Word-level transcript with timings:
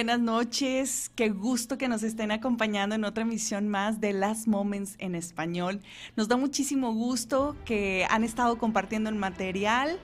Buenas 0.00 0.20
noches, 0.20 1.12
qué 1.14 1.28
gusto 1.28 1.76
que 1.76 1.86
nos 1.86 2.02
estén 2.02 2.30
acompañando 2.30 2.94
en 2.94 3.04
otra 3.04 3.22
emisión 3.22 3.68
más 3.68 4.00
de 4.00 4.14
Last 4.14 4.46
Moments 4.46 4.94
en 4.98 5.14
español. 5.14 5.82
Nos 6.16 6.26
da 6.26 6.38
muchísimo 6.38 6.94
gusto 6.94 7.54
que 7.66 8.06
han 8.08 8.24
estado 8.24 8.56
compartiendo 8.56 9.10
el 9.10 9.16
material 9.16 9.98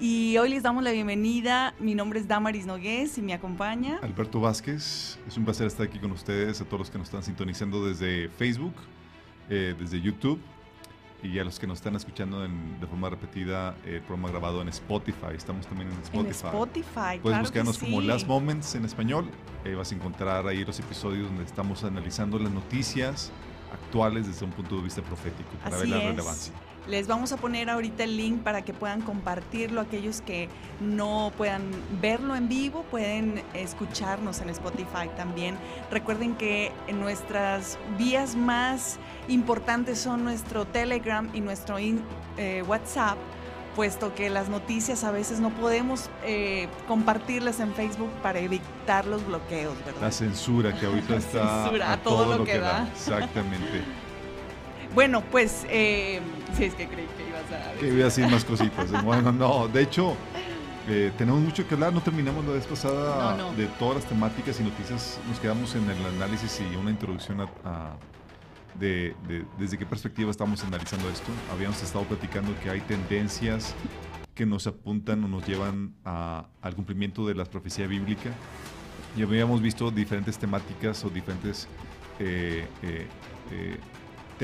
y 0.00 0.38
hoy 0.38 0.48
les 0.48 0.62
damos 0.62 0.82
la 0.82 0.92
bienvenida. 0.92 1.74
Mi 1.78 1.94
nombre 1.94 2.20
es 2.20 2.26
Damaris 2.26 2.64
Nogués 2.64 3.18
y 3.18 3.20
me 3.20 3.34
acompaña 3.34 3.98
Alberto 4.00 4.40
Vázquez. 4.40 5.18
Es 5.28 5.36
un 5.36 5.44
placer 5.44 5.66
estar 5.66 5.88
aquí 5.88 5.98
con 5.98 6.12
ustedes, 6.12 6.62
a 6.62 6.64
todos 6.64 6.78
los 6.78 6.90
que 6.90 6.96
nos 6.96 7.08
están 7.08 7.22
sintonizando 7.22 7.84
desde 7.84 8.30
Facebook, 8.30 8.72
eh, 9.50 9.74
desde 9.78 10.00
YouTube 10.00 10.40
y 11.24 11.38
a 11.38 11.44
los 11.44 11.58
que 11.58 11.66
nos 11.66 11.78
están 11.78 11.96
escuchando 11.96 12.44
en- 12.44 12.78
de 12.78 12.86
forma 12.86 13.08
repetida, 13.10 13.74
el 13.84 14.00
programa 14.02 14.28
grabado 14.30 14.60
en 14.62 14.68
Spotify. 14.68 15.34
Estamos 15.34 15.66
también 15.66 15.88
en 15.90 15.98
Spotify. 16.02 16.26
en 16.26 16.30
Spotify. 16.52 16.90
Puedes 16.94 17.20
claro 17.22 17.40
buscarnos 17.40 17.78
como. 17.78 18.00
Last 18.02 18.26
Moments 18.28 18.74
en 18.74 18.84
español. 18.84 19.30
Eh, 19.64 19.74
vas 19.74 19.90
a 19.90 19.94
encontrar 19.94 20.46
ahí 20.46 20.64
los 20.64 20.78
episodios 20.78 21.26
donde 21.28 21.44
estamos 21.44 21.82
analizando 21.82 22.38
las 22.38 22.52
noticias 22.52 23.32
actuales 23.72 24.26
desde 24.26 24.44
un 24.44 24.52
punto 24.52 24.76
de 24.76 24.82
vista 24.82 25.02
profético 25.02 25.50
para 25.64 25.76
Así 25.76 25.88
ver 25.90 25.96
la 25.98 26.02
es. 26.04 26.10
relevancia. 26.10 26.54
Les 26.86 27.06
vamos 27.06 27.32
a 27.32 27.38
poner 27.38 27.70
ahorita 27.70 28.04
el 28.04 28.16
link 28.16 28.42
para 28.42 28.62
que 28.62 28.74
puedan 28.74 29.00
compartirlo. 29.00 29.80
Aquellos 29.80 30.20
que 30.20 30.50
no 30.80 31.32
puedan 31.36 31.62
verlo 32.02 32.36
en 32.36 32.46
vivo, 32.48 32.82
pueden 32.90 33.42
escucharnos 33.54 34.42
en 34.42 34.50
Spotify 34.50 35.08
también. 35.16 35.56
Recuerden 35.90 36.34
que 36.34 36.72
nuestras 36.92 37.78
vías 37.96 38.36
más 38.36 38.98
importantes 39.28 39.98
son 39.98 40.24
nuestro 40.24 40.66
Telegram 40.66 41.30
y 41.32 41.40
nuestro 41.40 41.78
in- 41.78 42.02
eh, 42.36 42.62
WhatsApp, 42.68 43.16
puesto 43.74 44.14
que 44.14 44.28
las 44.28 44.50
noticias 44.50 45.04
a 45.04 45.10
veces 45.10 45.40
no 45.40 45.48
podemos 45.50 46.10
eh, 46.24 46.68
compartirlas 46.86 47.60
en 47.60 47.72
Facebook 47.74 48.10
para 48.22 48.40
evitar 48.40 49.06
los 49.06 49.26
bloqueos, 49.26 49.74
La 49.86 49.92
¿verdad? 49.92 50.10
censura 50.10 50.78
que 50.78 50.84
ahorita 50.84 51.08
La 51.14 51.18
está 51.18 51.62
censura, 51.62 51.92
a 51.92 51.96
todo 52.02 52.36
lo 52.36 52.44
que 52.44 52.58
da. 52.58 52.86
Exactamente. 52.92 53.82
Bueno, 54.94 55.22
pues, 55.30 55.66
eh, 55.68 56.20
sí, 56.56 56.64
es 56.64 56.74
que 56.74 56.86
creí 56.86 57.06
que 57.16 57.28
ibas 57.28 57.42
a... 57.50 57.72
Que 57.80 57.86
decir 57.86 57.92
voy 57.92 58.00
a 58.02 58.04
decir 58.04 58.28
más 58.28 58.44
cositas. 58.44 59.02
Bueno, 59.04 59.32
no, 59.32 59.66
de 59.68 59.82
hecho, 59.82 60.14
eh, 60.88 61.10
tenemos 61.18 61.40
mucho 61.40 61.66
que 61.66 61.74
hablar. 61.74 61.92
No 61.92 62.00
terminamos 62.00 62.44
la 62.44 62.52
vez 62.52 62.66
pasada 62.66 63.36
No, 63.36 63.50
no. 63.50 63.56
de 63.56 63.66
todas 63.78 63.96
las 63.96 64.04
temáticas 64.06 64.60
y 64.60 64.62
noticias. 64.64 65.18
Nos 65.28 65.40
quedamos 65.40 65.74
en 65.74 65.88
el 65.90 66.04
análisis 66.06 66.60
y 66.60 66.76
una 66.76 66.90
introducción 66.90 67.40
a, 67.40 67.44
a- 67.64 67.96
de, 68.78 69.14
de- 69.28 69.44
desde 69.58 69.78
qué 69.78 69.86
perspectiva 69.86 70.30
estamos 70.30 70.62
analizando 70.64 71.08
esto. 71.10 71.30
Habíamos 71.52 71.80
estado 71.82 72.04
platicando 72.04 72.52
que 72.62 72.70
hay 72.70 72.80
tendencias 72.80 73.74
que 74.34 74.46
nos 74.46 74.66
apuntan 74.66 75.22
o 75.24 75.28
nos 75.28 75.46
llevan 75.46 75.94
a- 76.04 76.46
al 76.62 76.74
cumplimiento 76.74 77.26
de 77.26 77.34
la 77.34 77.44
profecía 77.44 77.86
bíblica. 77.86 78.30
Y 79.16 79.22
habíamos 79.22 79.60
visto 79.62 79.90
diferentes 79.90 80.38
temáticas 80.38 81.04
o 81.04 81.08
diferentes 81.10 81.68
eh, 82.18 82.66
eh, 82.82 83.06
eh, 83.52 83.76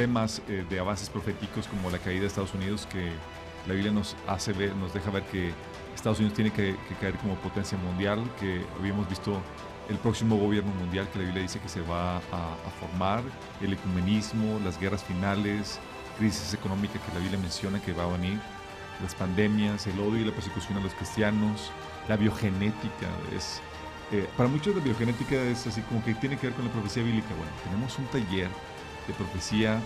temas 0.00 0.40
eh, 0.48 0.64
de 0.70 0.80
avances 0.80 1.10
proféticos 1.10 1.66
como 1.66 1.90
la 1.90 1.98
caída 1.98 2.22
de 2.22 2.28
Estados 2.28 2.54
Unidos 2.54 2.88
que 2.90 3.10
la 3.68 3.74
Biblia 3.74 3.92
nos 3.92 4.16
hace 4.26 4.54
ver, 4.54 4.74
nos 4.76 4.94
deja 4.94 5.10
ver 5.10 5.24
que 5.24 5.52
Estados 5.94 6.20
Unidos 6.20 6.34
tiene 6.34 6.50
que, 6.50 6.74
que 6.88 6.94
caer 6.94 7.16
como 7.16 7.34
potencia 7.34 7.76
mundial, 7.76 8.18
que 8.40 8.64
habíamos 8.78 9.06
visto 9.10 9.42
el 9.90 9.98
próximo 9.98 10.38
gobierno 10.38 10.72
mundial 10.72 11.06
que 11.12 11.18
la 11.18 11.24
Biblia 11.26 11.42
dice 11.42 11.60
que 11.60 11.68
se 11.68 11.82
va 11.82 12.16
a, 12.16 12.20
a 12.20 12.70
formar, 12.80 13.22
el 13.60 13.74
ecumenismo, 13.74 14.58
las 14.64 14.80
guerras 14.80 15.04
finales, 15.04 15.78
crisis 16.18 16.54
económica 16.54 16.94
que 16.94 17.12
la 17.12 17.20
Biblia 17.20 17.38
menciona 17.38 17.78
que 17.82 17.92
va 17.92 18.04
a 18.04 18.16
venir, 18.16 18.40
las 19.02 19.14
pandemias, 19.14 19.86
el 19.86 20.00
odio 20.00 20.22
y 20.22 20.24
la 20.24 20.32
persecución 20.32 20.78
a 20.78 20.80
los 20.80 20.94
cristianos, 20.94 21.70
la 22.08 22.16
biogenética, 22.16 23.08
es 23.36 23.60
eh, 24.12 24.26
para 24.36 24.48
muchos 24.48 24.74
la 24.74 24.82
biogenética 24.82 25.36
es 25.42 25.66
así 25.66 25.82
como 25.82 26.02
que 26.02 26.14
tiene 26.14 26.38
que 26.38 26.46
ver 26.46 26.56
con 26.56 26.64
la 26.64 26.72
profecía 26.72 27.02
bíblica. 27.02 27.28
Bueno, 27.36 27.52
tenemos 27.62 27.96
un 27.98 28.06
taller 28.06 28.48
de 29.06 29.14
profecía 29.14 29.80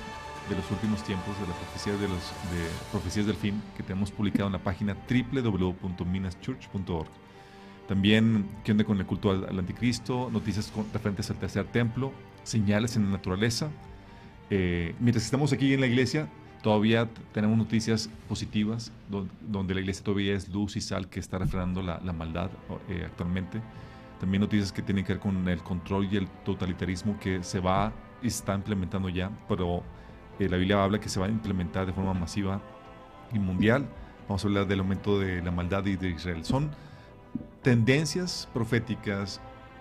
de 0.49 0.57
los 0.57 0.71
últimos 0.71 1.03
tiempos, 1.05 1.39
de 1.41 1.47
la 1.47 1.55
profecía 1.55 1.93
de 1.95 2.09
los 2.09 2.33
profecías 2.93 3.27
del 3.27 3.37
fin, 3.37 3.63
que 3.77 3.83
tenemos 3.83 4.11
publicado 4.11 4.47
en 4.47 4.53
la 4.53 4.59
página 4.59 4.97
www.minaschurch.org. 5.09 7.09
También, 7.89 8.47
¿qué 8.65 8.73
onda 8.73 8.85
con 8.85 8.99
el 8.99 9.07
culto 9.07 9.31
al, 9.31 9.59
anticristo? 9.59 10.31
Noticias 10.33 10.73
referentes 10.93 11.31
al 11.31 11.37
tercer 11.37 11.65
templo, 11.67 12.13
señales 12.43 12.97
en 12.97 13.05
la 13.05 13.11
naturaleza. 13.11 13.69
Eh, 14.51 14.95
mientras 15.01 15.25
estamos 15.25 15.53
aquí 15.53 15.73
en 15.75 15.81
la 15.81 15.87
iglesia, 15.87 16.29
todavía 16.63 17.09
tenemos 17.33 17.57
noticias 17.59 18.09
positivas, 18.29 18.93
don- 19.11 19.31
donde 19.43 19.75
la 19.75 19.81
iglesia 19.81 20.03
todavía 20.05 20.35
es 20.35 20.49
luz 20.49 20.77
y 20.77 20.81
sal 20.81 21.09
que 21.09 21.21
está 21.21 21.39
refrenando 21.39 21.83
la, 21.83 21.99
maldad 22.13 22.51
eh, 22.89 23.03
actualmente. 23.07 23.61
También 24.21 24.41
noticias 24.41 24.73
que 24.73 24.83
tienen 24.83 25.05
que 25.05 25.13
ver 25.15 25.21
con 25.21 25.47
el 25.49 25.63
control 25.63 26.09
y 26.11 26.17
el 26.17 26.29
totalitarismo 26.45 27.19
que 27.21 27.43
se 27.43 27.61
va 27.61 27.93
está 28.29 28.55
implementando 28.55 29.09
ya, 29.09 29.31
pero 29.49 29.83
eh, 30.39 30.49
la 30.49 30.57
Biblia 30.57 30.83
habla 30.83 30.99
que 31.01 31.09
se 31.09 31.21
va 31.21 31.27
a 31.27 31.29
implementar 31.29 31.87
de 31.87 31.93
forma 31.93 32.15
masiva 32.15 32.61
y 33.33 33.39
mundial. 33.39 33.87
Vamos 34.29 34.45
a 34.45 34.49
hablar 34.49 34.67
del 34.67 34.81
aumento 34.81 35.19
de 35.19 35.43
la 35.43 35.51
maldad 35.51 35.85
y 35.87 35.97
de 35.97 36.11
Israel. 36.11 36.45
Son 36.45 36.71
tendencias 37.63 38.49
proféticas 38.53 39.41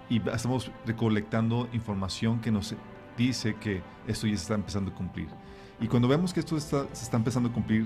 y 0.10 0.22
estamos 0.30 0.72
recolectando 0.86 1.68
información 1.74 2.40
que 2.40 2.52
nos 2.52 2.76
dice 3.18 3.56
que 3.56 3.82
esto 4.08 4.28
ya 4.28 4.36
se 4.36 4.42
está 4.44 4.56
empezando 4.56 4.92
a 4.92 4.94
cumplir. 4.96 5.28
Y 5.80 5.88
cuando 5.88 6.08
vemos 6.08 6.34
que 6.34 6.40
esto 6.40 6.58
está- 6.58 6.88
se 6.94 7.04
está 7.04 7.18
empezando 7.18 7.50
a 7.50 7.54
cumplir, 7.54 7.86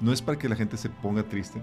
no 0.00 0.12
es 0.12 0.22
para 0.22 0.38
que 0.38 0.48
la 0.48 0.56
gente 0.56 0.76
se 0.76 0.88
ponga 0.88 1.22
triste, 1.22 1.60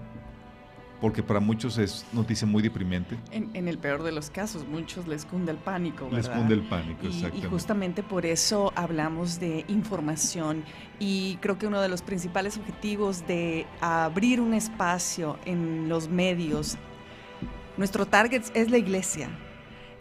porque 1.06 1.22
para 1.22 1.40
muchos 1.40 1.78
es 1.78 2.04
noticia 2.14 2.48
muy 2.48 2.64
deprimente. 2.64 3.16
En, 3.30 3.52
en 3.54 3.68
el 3.68 3.78
peor 3.78 4.02
de 4.02 4.12
los 4.12 4.32
casos, 4.32 4.66
muchos 4.68 5.08
les 5.08 5.24
cunde 5.24 5.52
el 5.52 5.58
pánico, 5.60 6.06
¿verdad? 6.10 6.18
Les 6.18 6.30
cunde 6.30 6.56
el 6.56 6.64
pánico, 6.64 7.06
Y- 7.06 7.26
y, 7.38 7.44
justamente 7.44 8.02
por 8.02 8.26
eso 8.26 8.74
hablamos 8.76 9.40
de 9.40 9.66
información 9.68 10.64
y 10.98 11.38
creo 11.42 11.60
que 11.60 11.68
uno 11.68 11.80
de 11.80 11.90
los 11.90 12.02
principales 12.02 12.58
objetivos 12.58 13.28
de 13.28 13.68
abrir 13.82 14.42
un 14.42 14.56
espacio 14.56 15.38
en 15.46 15.90
los 15.90 16.10
medios, 16.10 16.76
nuestro 17.78 18.08
target 18.08 18.42
es 18.56 18.72
la 18.72 18.80
iglesia, 18.80 19.30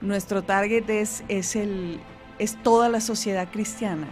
nuestro 0.00 0.40
target 0.42 0.88
es, 0.88 1.22
es, 1.28 1.54
el, 1.54 2.00
es 2.38 2.56
toda 2.62 2.88
la 2.88 3.02
sociedad 3.02 3.50
cristiana 3.52 4.06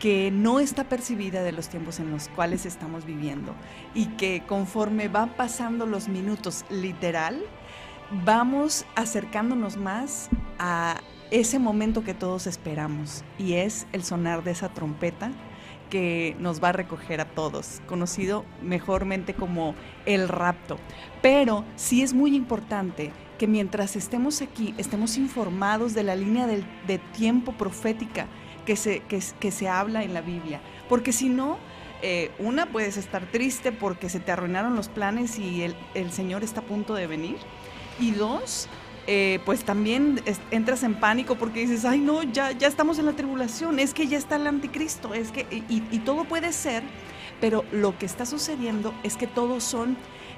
que 0.00 0.30
no 0.32 0.58
está 0.58 0.84
percibida 0.84 1.42
de 1.44 1.52
los 1.52 1.68
tiempos 1.68 2.00
en 2.00 2.10
los 2.10 2.28
cuales 2.30 2.66
estamos 2.66 3.04
viviendo 3.04 3.54
y 3.94 4.06
que 4.06 4.42
conforme 4.48 5.08
van 5.08 5.28
pasando 5.36 5.86
los 5.86 6.08
minutos 6.08 6.64
literal, 6.70 7.40
vamos 8.24 8.86
acercándonos 8.96 9.76
más 9.76 10.30
a 10.58 11.00
ese 11.30 11.58
momento 11.58 12.02
que 12.02 12.14
todos 12.14 12.46
esperamos 12.48 13.22
y 13.38 13.52
es 13.52 13.86
el 13.92 14.02
sonar 14.02 14.42
de 14.42 14.50
esa 14.52 14.70
trompeta 14.70 15.30
que 15.90 16.34
nos 16.38 16.62
va 16.62 16.70
a 16.70 16.72
recoger 16.72 17.20
a 17.20 17.26
todos, 17.26 17.82
conocido 17.86 18.44
mejormente 18.62 19.34
como 19.34 19.74
el 20.06 20.28
rapto. 20.28 20.78
Pero 21.20 21.64
sí 21.76 22.02
es 22.02 22.14
muy 22.14 22.34
importante 22.34 23.12
que 23.38 23.46
mientras 23.46 23.96
estemos 23.96 24.40
aquí, 24.40 24.74
estemos 24.78 25.18
informados 25.18 25.92
de 25.92 26.04
la 26.04 26.16
línea 26.16 26.46
del- 26.46 26.64
de 26.86 26.98
tiempo 26.98 27.52
profética 27.52 28.26
que 28.64 28.76
se, 28.76 29.00
que, 29.00 29.50
se 29.50 29.68
habla 29.68 30.02
en 30.04 30.14
la 30.14 30.20
Biblia. 30.20 30.60
Porque 30.88 31.12
si 31.12 31.28
no, 31.28 31.58
eh, 32.02 32.30
una, 32.38 32.66
puedes 32.66 32.96
estar 32.96 33.26
triste 33.30 33.72
porque 33.72 34.08
se 34.08 34.20
te 34.20 34.32
arruinaron 34.32 34.76
los 34.76 34.88
planes 34.88 35.38
y 35.38 35.62
el, 35.62 35.74
el 35.94 36.12
Señor 36.12 36.42
está 36.44 36.60
a 36.60 36.64
punto 36.64 36.94
de 36.94 37.06
venir. 37.06 37.36
Y 37.98 38.12
dos, 38.12 38.68
eh, 39.06 39.40
pues 39.44 39.64
también 39.64 40.20
es- 40.24 40.40
entras 40.50 40.82
en 40.82 40.94
pánico 40.94 41.34
porque 41.36 41.60
dices, 41.60 41.84
ay 41.84 41.98
no, 42.00 42.22
ya, 42.22 42.52
ya 42.52 42.68
estamos 42.68 42.98
en 42.98 43.06
la 43.06 43.12
tribulación, 43.12 43.78
es 43.78 43.92
que 43.94 44.06
ya 44.06 44.16
está 44.18 44.36
el 44.36 44.46
anticristo, 44.46 45.12
es 45.14 45.30
que, 45.32 45.46
y, 45.68 45.82
y 45.90 45.98
todo 46.00 46.24
puede 46.24 46.52
ser, 46.52 46.82
pero 47.40 47.64
lo 47.72 47.98
que 47.98 48.06
está 48.06 48.24
sucediendo 48.26 48.94
es 49.02 49.16
que 49.16 49.26
todos 49.26 49.64
son, 49.64 49.96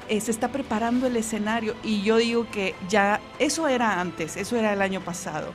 eh, 0.08 0.20
se 0.20 0.30
está 0.32 0.48
preparando 0.50 1.06
el 1.06 1.16
escenario 1.16 1.74
y 1.84 2.02
yo 2.02 2.16
digo 2.16 2.46
que 2.50 2.74
ya, 2.88 3.20
eso 3.38 3.68
era 3.68 4.00
antes, 4.00 4.36
eso 4.36 4.56
era 4.56 4.72
el 4.72 4.82
año 4.82 5.00
pasado. 5.00 5.52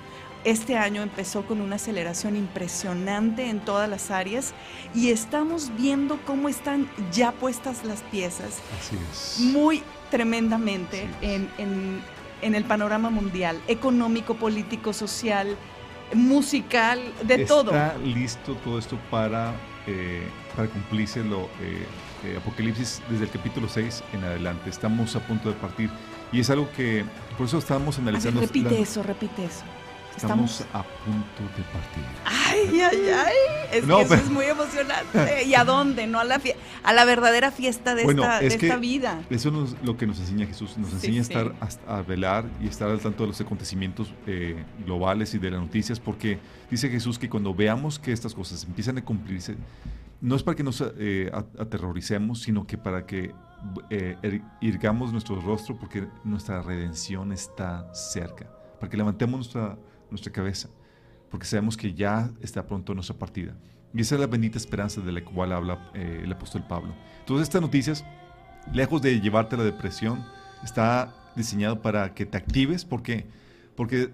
Este 0.50 0.78
año 0.78 1.02
empezó 1.02 1.44
con 1.46 1.60
una 1.62 1.76
aceleración 1.76 2.36
impresionante 2.36 3.50
en 3.50 3.60
todas 3.60 3.90
las 3.90 4.12
áreas 4.12 4.54
y 4.96 5.10
estamos 5.10 5.72
viendo 5.78 6.18
cómo 6.26 6.48
están 6.50 6.88
ya 7.12 7.32
puestas 7.34 7.84
las 7.84 8.02
piezas. 8.04 8.60
Así 8.80 8.96
es. 9.12 9.40
Muy 9.40 9.84
tremendamente 10.10 11.04
es. 11.04 11.10
en, 11.22 11.50
en- 11.58 12.02
en 12.40 12.54
el 12.54 12.64
panorama 12.66 13.10
mundial, 13.10 13.60
económico, 13.68 14.36
político, 14.36 14.94
social, 14.94 15.58
musical, 16.14 17.02
de 17.24 17.46
todo. 17.46 17.72
Está 17.72 17.98
listo 17.98 18.54
todo 18.64 18.78
esto 18.80 18.98
para, 19.10 19.54
eh, 19.88 20.22
para 20.56 20.68
cumplirse 20.68 21.24
lo, 21.24 21.42
eh, 21.62 21.86
eh, 22.26 22.38
Apocalipsis 22.38 23.02
desde 23.10 23.26
el 23.26 23.32
capítulo 23.32 23.68
6 23.68 24.04
en 24.14 24.24
adelante. 24.24 24.70
Estamos 24.70 25.16
a 25.16 25.20
punto 25.22 25.50
de 25.50 25.56
partir. 25.56 25.90
Y 26.32 26.40
es 26.40 26.50
algo 26.52 26.70
que, 26.76 27.06
por 27.38 27.48
eso 27.48 27.58
A 27.58 28.04
ver, 28.04 28.10
analizando. 28.10 28.42
repite 28.42 28.70
la- 28.72 28.78
eso, 28.80 29.02
repite 29.04 29.46
eso. 29.46 29.64
Estamos 30.18 30.62
a 30.74 30.84
punto 30.84 31.44
de 31.56 31.64
partir. 31.72 32.04
Ay, 32.26 32.82
ay, 32.82 33.10
ay. 33.10 33.34
Es 33.72 33.86
No, 33.88 33.98
que 33.98 34.02
eso 34.04 34.10
pero- 34.10 34.22
es 34.24 34.30
muy 34.32 34.46
emocionante. 34.46 35.44
¿Y 35.46 35.54
a 35.56 35.64
dónde? 35.64 36.08
No 36.08 36.20
a 36.20 36.24
la, 36.24 36.42
a 36.84 36.94
la 36.94 37.06
verdadera 37.06 37.52
fiesta 37.52 37.94
de, 37.96 38.04
Bueno, 38.04 38.24
esta, 38.24 38.42
es 38.42 38.54
de 38.54 38.60
que 38.60 38.66
esta 38.68 38.80
vida. 38.80 39.22
Eso 39.30 39.64
es 39.64 39.76
lo 39.84 39.96
que 39.98 40.08
nos 40.08 40.20
enseña 40.20 40.46
Jesús. 40.48 40.78
Nos 40.78 40.90
Sí, 40.90 40.96
enseña 40.96 41.24
sí. 41.24 41.34
a 41.34 41.40
estar 41.42 41.56
hasta- 41.60 41.98
a 41.98 42.02
velar 42.02 42.46
y 42.62 42.68
estar 42.68 42.90
al 42.90 43.00
tanto 43.00 43.24
de 43.24 43.28
los 43.30 43.40
acontecimientos 43.42 44.14
eh, 44.26 44.64
globales 44.86 45.34
y 45.34 45.38
de 45.38 45.52
las 45.52 45.62
noticias, 45.62 46.00
porque 46.00 46.40
dice 46.72 46.90
Jesús 46.90 47.20
que 47.20 47.30
cuando 47.30 47.54
veamos 47.54 48.00
que 48.00 48.12
estas 48.12 48.34
cosas 48.34 48.64
empiezan 48.64 48.98
a 48.98 49.06
cumplirse, 49.06 49.56
no 50.20 50.36
es 50.36 50.42
para 50.44 50.56
que 50.56 50.64
nos 50.64 50.82
eh, 50.98 51.30
a- 51.32 51.62
aterroricemos, 51.62 52.42
sino 52.42 52.66
que 52.66 52.78
para 52.78 53.06
que 53.06 53.34
eh, 53.90 54.18
er- 54.24 54.42
irgamos 54.62 55.12
nuestro 55.12 55.40
rostro, 55.42 55.76
porque 55.78 56.08
nuestra 56.24 56.62
redención 56.62 57.32
está 57.32 57.94
cerca, 57.94 58.48
para 58.80 58.90
que 58.90 58.98
levantemos 58.98 59.38
nuestra, 59.40 59.78
nuestra 60.10 60.32
cabeza, 60.32 60.70
porque 61.30 61.46
sabemos 61.46 61.78
que 61.78 61.94
ya 61.94 62.32
está 62.42 62.66
pronto 62.66 62.94
nuestra 62.94 63.18
partida. 63.18 63.56
Y 63.94 64.02
esa 64.02 64.16
es 64.16 64.22
la 64.22 64.28
bendita 64.28 64.58
esperanza 64.58 65.02
de 65.02 65.12
la 65.12 65.24
cual 65.24 65.52
habla 65.52 65.92
eh, 65.94 66.22
el 66.24 66.32
apóstol 66.32 66.66
Pablo. 66.68 66.94
Entonces 67.20 67.48
estas 67.48 67.62
noticias 67.62 68.06
lejos 68.74 69.02
de 69.02 69.20
llevarte 69.20 69.56
a 69.56 69.60
la 69.60 69.64
depresión, 69.64 70.26
está 70.64 71.14
diseñado 71.36 71.82
para 71.82 72.14
que 72.14 72.26
te 72.26 72.38
actives. 72.38 72.86
¿Por 72.86 73.04
qué? 73.04 73.26
Porque 73.76 74.12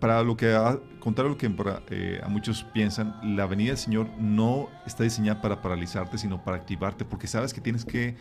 para 0.00 0.22
lo 0.22 0.36
que, 0.36 0.56
contrario 1.00 1.32
a 1.32 1.34
lo 1.34 1.38
que 1.38 1.50
eh, 1.90 2.20
a 2.22 2.28
muchos 2.28 2.64
piensan, 2.64 3.36
la 3.36 3.46
venida 3.46 3.70
del 3.70 3.78
Señor 3.78 4.08
no 4.18 4.68
está 4.86 5.02
diseñada 5.02 5.40
para 5.40 5.60
paralizarte, 5.60 6.18
sino 6.18 6.44
para 6.44 6.56
activarte, 6.56 7.04
porque 7.04 7.26
sabes 7.26 7.52
que 7.52 7.60
tienes 7.60 7.84
que 7.84 8.16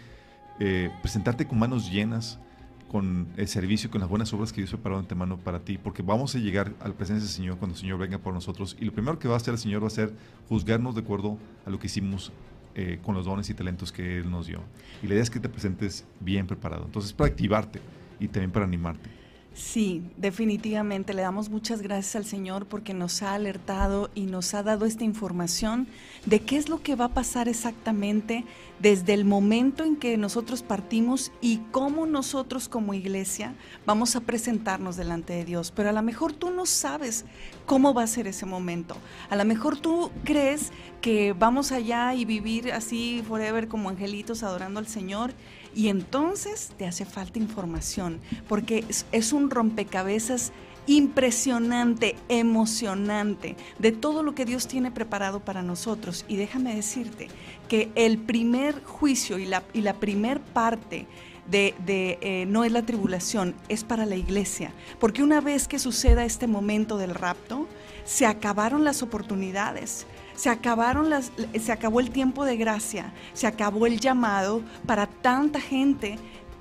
eh, 0.60 0.90
presentarte 1.02 1.48
con 1.48 1.60
manos 1.60 1.92
llenas, 1.92 2.40
con 2.88 3.28
el 3.38 3.48
servicio, 3.48 3.89
con 3.92 4.01
las 4.01 4.10
buenas 4.10 4.31
obras 4.34 4.54
que 4.54 4.62
Dios 4.62 4.69
preparó 4.72 4.95
de 4.95 5.01
antemano 5.01 5.38
para 5.38 5.60
ti, 5.60 5.78
porque 5.78 6.01
vamos 6.01 6.36
a 6.36 6.39
llegar 6.39 6.74
a 6.80 6.89
presencia 6.89 7.25
del 7.25 7.28
Señor 7.28 7.57
cuando 7.57 7.75
el 7.75 7.80
Señor 7.80 8.00
venga 8.00 8.18
por 8.18 8.34
nosotros. 8.34 8.78
Y 8.80 8.86
lo 8.86 8.94
primero 8.94 9.19
que 9.19 9.28
va 9.28 9.34
a 9.34 9.38
hacer 9.38 9.54
el 9.54 9.60
Señor 9.60 9.84
va 9.84 9.88
a 9.88 9.92
ser 9.92 10.13
juzgarnos 10.48 10.95
de 10.95 11.01
acuerdo 11.01 11.38
a 11.66 11.69
lo 11.69 11.80
que 11.80 11.88
hicimos 11.88 12.31
eh, 12.75 13.00
con 13.04 13.16
los 13.16 13.25
dones 13.25 13.50
y 13.50 13.54
talentos 13.54 13.92
que 13.92 14.19
Él 14.19 14.30
nos 14.30 14.48
dio. 14.48 14.62
Y 15.04 15.07
la 15.07 15.13
idea 15.13 15.24
es 15.24 15.30
que 15.30 15.39
te 15.39 15.50
presentes 15.50 16.06
bien 16.19 16.48
preparado. 16.48 16.86
Entonces, 16.86 17.12
para 17.12 17.30
activarte 17.30 17.81
y 18.19 18.28
también 18.28 18.51
para 18.51 18.66
animarte. 18.66 19.10
Sí, 19.57 20.04
definitivamente 20.18 21.15
le 21.15 21.24
damos 21.24 21.50
muchas 21.50 21.81
gracias 21.81 22.15
al 22.15 22.25
Señor 22.25 22.68
porque 22.68 22.94
nos 22.94 23.24
ha 23.24 23.33
alertado 23.33 24.12
y 24.13 24.27
nos 24.27 24.54
ha 24.54 24.62
dado 24.62 24.86
esta 24.86 25.04
información 25.04 25.88
de 26.27 26.42
qué 26.42 26.57
es 26.57 26.69
lo 26.69 26.83
que 26.83 26.94
va 26.94 27.06
a 27.06 27.13
pasar 27.15 27.50
exactamente 27.50 28.45
desde 28.80 29.15
el 29.15 29.25
momento 29.25 29.83
en 29.83 29.95
que 29.95 30.15
nosotros 30.15 30.62
partimos 30.62 31.31
y 31.42 31.57
cómo 31.71 32.06
nosotros 32.06 32.69
como 32.69 32.94
iglesia 32.94 33.56
vamos 33.83 34.15
a 34.15 34.21
presentarnos 34.21 34.95
delante 34.95 35.33
de 35.33 35.44
Dios. 35.44 35.74
Pero 35.75 35.89
a 35.89 35.94
lo 35.94 36.04
mejor 36.04 36.33
tú 36.33 36.51
no 36.51 36.68
sabes 36.68 37.25
cómo 37.65 37.95
va 37.95 38.04
a 38.04 38.07
ser 38.07 38.27
ese 38.27 38.45
momento. 38.45 38.95
A 39.31 39.36
lo 39.36 39.44
mejor 39.44 39.80
tú 39.80 40.12
crees 40.24 40.71
que 41.01 41.33
vamos 41.33 41.71
allá 41.71 42.13
y 42.13 42.25
vivir 42.25 42.71
así 42.74 43.24
forever 43.27 43.68
como 43.68 43.89
angelitos 43.89 44.44
adorando 44.44 44.80
al 44.80 44.88
Señor 44.88 45.33
y 45.75 45.90
entonces 45.90 46.72
te 46.78 46.86
hace 46.86 47.06
falta 47.06 47.40
información, 47.40 48.19
porque 48.48 48.84
es, 49.12 49.34
un 49.34 49.50
rompecabezas 49.50 50.52
impresionante, 50.88 52.16
emocionante, 52.30 53.56
de 53.78 53.92
todo 53.92 54.24
lo 54.24 54.34
que 54.34 54.46
Dios 54.46 54.68
tiene 54.68 54.92
preparado 54.92 55.42
para 55.42 55.62
nosotros. 55.62 56.25
Y 56.28 56.38
déjame 56.38 56.75
decirte 56.75 57.28
que 57.68 57.92
el 57.96 58.18
primer 58.18 58.84
juicio 58.84 59.38
y 59.38 59.46
la, 59.46 59.64
y 59.74 59.81
la 59.81 59.96
primer 59.96 60.40
parte 60.40 61.06
de, 61.50 61.75
de, 61.86 62.18
eh, 62.22 62.46
no 62.48 62.64
es 62.64 62.72
la 62.72 62.84
tribulación, 62.84 63.56
es 63.69 63.84
para 63.84 64.06
la 64.06 64.16
iglesia. 64.16 64.72
Porque 65.00 65.24
una 65.24 65.42
vez 65.42 65.68
que 65.68 65.80
suceda 65.80 66.25
este 66.25 66.48
momento 66.48 66.98
del 66.98 67.14
rapto, 67.16 67.68
se 68.06 68.25
acabaron 68.25 68.84
las 68.84 69.04
oportunidades. 69.04 70.08
Se 70.38 70.50
acabaron 70.50 71.10
las, 71.10 71.34
se 71.60 71.72
acabó 71.74 72.00
el 72.00 72.12
tiempo 72.12 72.45
de 72.45 72.56
gracia, 72.56 73.12
se 73.34 73.48
acabó 73.48 73.86
el 73.88 74.00
llamado 74.00 74.62
para 74.86 75.07
tanta 75.07 75.60
gente 75.60 76.18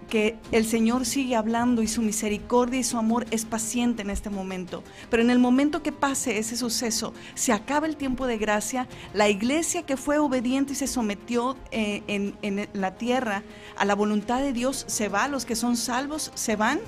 que 0.08 0.38
el 0.52 0.64
Señor 0.64 1.04
sigue 1.04 1.36
hablando 1.36 1.82
y 1.82 1.88
su 1.88 2.00
misericordia 2.00 2.80
y 2.80 2.84
su 2.84 2.96
amor 2.96 3.26
es 3.30 3.44
paciente 3.44 4.02
en 4.02 4.10
este 4.10 4.30
momento. 4.30 4.82
Pero 5.10 5.22
en 5.22 5.30
el 5.30 5.38
momento 5.38 5.82
que 5.82 5.92
pase 5.92 6.38
ese 6.38 6.56
suceso, 6.56 7.12
se 7.34 7.52
acaba 7.52 7.86
el 7.86 7.96
tiempo 7.96 8.26
de 8.26 8.38
gracia, 8.38 8.88
la 9.12 9.28
iglesia 9.28 9.84
que 9.84 9.96
fue 9.96 10.18
obediente 10.18 10.72
y 10.72 10.76
se 10.76 10.86
sometió 10.86 11.56
eh, 11.70 12.02
en, 12.06 12.34
en 12.42 12.68
la 12.72 12.96
tierra 12.96 13.42
a 13.76 13.84
la 13.84 13.94
voluntad 13.94 14.40
de 14.40 14.52
Dios 14.52 14.84
se 14.88 15.08
va, 15.08 15.28
los 15.28 15.44
que 15.44 15.56
son 15.56 15.76
salvos 15.76 16.30
se 16.34 16.56
van 16.56 16.80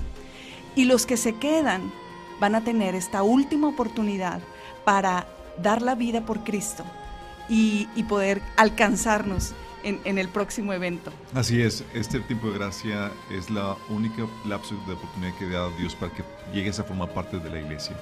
y 0.75 0.85
los 0.85 1.05
que 1.05 1.17
se 1.17 1.35
quedan 1.35 1.91
van 2.39 2.55
a 2.55 2.63
tener 2.63 2.95
esta 2.95 3.21
última 3.21 3.67
oportunidad 3.67 4.39
para 4.85 5.27
dar 5.61 5.81
la 5.81 5.95
vida 5.95 6.21
por 6.21 6.43
Cristo 6.43 6.83
y, 7.49 7.87
y 7.95 8.03
poder 8.03 8.41
alcanzarnos 8.57 9.53
en, 9.83 9.99
en, 10.03 10.17
el 10.17 10.27
próximo 10.29 10.73
evento. 10.73 11.11
Así 11.33 11.61
es, 11.61 11.83
este 11.93 12.19
tiempo 12.19 12.47
de 12.47 12.59
gracia 12.59 13.11
es 13.31 13.49
la 13.49 13.75
única 13.89 14.27
lapso 14.45 14.75
de 14.87 14.93
oportunidad 14.93 15.33
que 15.37 15.49
da 15.49 15.69
Dios 15.77 15.95
para 15.95 16.11
que 16.11 16.23
llegues 16.53 16.79
a 16.79 16.83
formar 16.83 17.09
parte 17.09 17.39
de 17.39 17.49
la 17.49 17.59
iglesia. 17.59 17.95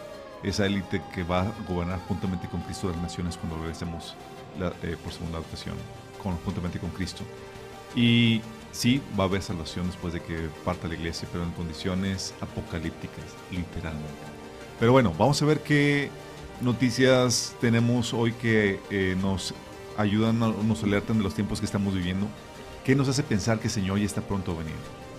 Esa 0.44 0.66
élite 0.66 1.02
que 1.14 1.24
va 1.24 1.42
a 1.42 1.54
gobernar 1.68 2.00
juntamente 2.08 2.48
con 2.48 2.62
Cristo 2.62 2.90
las 2.90 2.98
naciones 2.98 3.38
cuando 3.38 3.58
regresemos 3.58 4.16
la, 4.60 4.68
eh, 4.84 4.96
por 5.04 5.14
segunda 5.14 5.40
ocasión, 5.40 5.76
con, 6.22 6.36
juntamente 6.38 6.80
con 6.80 6.90
Cristo. 6.92 7.24
Y 7.96 8.42
sí, 8.72 9.02
va 9.20 9.24
a 9.24 9.28
haber 9.28 9.42
salvación 9.42 9.88
después 9.88 10.14
de 10.14 10.22
que 10.22 10.50
parta 10.64 10.88
la 10.88 10.96
iglesia, 10.96 11.28
pero 11.32 11.44
en 11.44 11.52
condiciones 11.52 12.34
apocalípticas, 12.42 13.26
literalmente. 13.52 14.38
Pero 14.80 14.92
bueno, 14.92 15.14
vamos 15.18 15.42
a 15.42 15.46
ver 15.46 15.62
qué 15.62 16.10
noticias 16.62 17.56
tenemos 17.62 18.14
hoy 18.14 18.34
que 18.34 18.80
eh, 18.90 19.16
nos 19.22 19.54
ayudan, 19.98 20.40
nos 20.40 20.84
alertan 20.84 21.18
de 21.18 21.24
los 21.24 21.34
tiempos 21.34 21.60
que 21.60 21.66
estamos 21.66 21.94
viviendo. 21.94 22.28
¿Qué 22.84 22.96
nos 22.96 23.10
hace 23.10 23.24
pensar 23.24 23.60
que 23.60 23.68
el 23.68 23.74
Señor 23.74 24.00
ya 24.00 24.06
está 24.06 24.22
pronto 24.22 24.52
a 24.52 24.56
venir? 24.56 24.74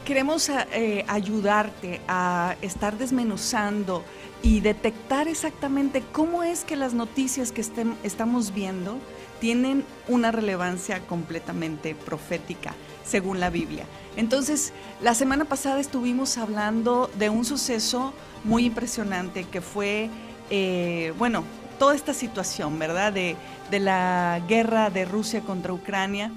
Queremos 0.04 0.48
eh, 0.48 1.04
ayudarte 1.06 2.00
a 2.08 2.56
estar 2.62 2.96
desmenuzando 2.96 4.04
y 4.42 4.60
detectar 4.60 5.28
exactamente 5.28 6.02
cómo 6.12 6.42
es 6.42 6.64
que 6.64 6.76
las 6.76 6.94
noticias 6.94 7.52
que 7.52 7.60
estem, 7.60 7.94
estamos 8.02 8.54
viendo 8.54 8.98
tienen 9.40 9.84
una 10.08 10.32
relevancia 10.32 11.00
completamente 11.06 11.94
profética, 11.94 12.74
según 13.04 13.38
la 13.38 13.50
Biblia. 13.50 13.84
Entonces, 14.16 14.72
la 15.02 15.14
semana 15.14 15.44
pasada 15.44 15.78
estuvimos 15.78 16.38
hablando 16.38 17.10
de 17.18 17.28
un 17.28 17.44
suceso 17.44 18.14
muy 18.44 18.64
impresionante 18.64 19.44
que 19.44 19.60
fue, 19.60 20.10
eh, 20.50 21.12
bueno, 21.18 21.44
toda 21.78 21.94
esta 21.94 22.12
situación, 22.12 22.78
¿verdad? 22.78 23.12
De, 23.12 23.36
la 23.70 24.40
guerra 24.48 24.88
de 24.88 25.04
Rusia 25.04 25.42
contra 25.42 25.72
Ucrania 25.72 26.32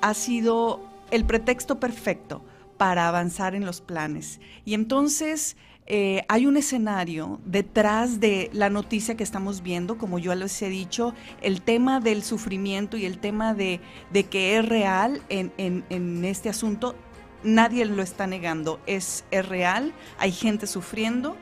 ha 0.00 0.14
sido 0.14 0.80
el 1.10 1.24
pretexto 1.24 1.80
perfecto 1.80 2.42
para 2.76 3.08
avanzar 3.08 3.54
en 3.54 3.66
los 3.66 3.80
planes. 3.80 4.40
Y 4.64 4.74
entonces 4.74 5.56
eh, 5.86 6.22
hay 6.28 6.46
un 6.46 6.56
escenario 6.56 7.40
detrás 7.44 8.20
de 8.20 8.50
la 8.52 8.70
noticia 8.70 9.16
que 9.16 9.24
estamos 9.24 9.62
viendo, 9.62 9.98
como 9.98 10.18
yo 10.18 10.34
les 10.34 10.60
he 10.62 10.68
dicho, 10.68 11.12
el 11.42 11.60
tema 11.60 11.98
del 12.00 12.22
sufrimiento 12.22 12.96
y 12.96 13.04
el 13.04 13.18
tema 13.18 13.52
de, 13.52 13.80
que 14.30 14.58
es 14.58 14.68
real 14.68 15.22
en, 15.28 16.24
este 16.24 16.48
asunto, 16.48 16.94
nadie 17.42 17.84
lo 17.84 18.02
está 18.02 18.26
negando, 18.28 18.80
es, 18.86 19.24
es 19.30 19.46
real, 19.46 19.92
hay 20.18 20.30
gente 20.30 20.66
sufriendo, 20.66 21.36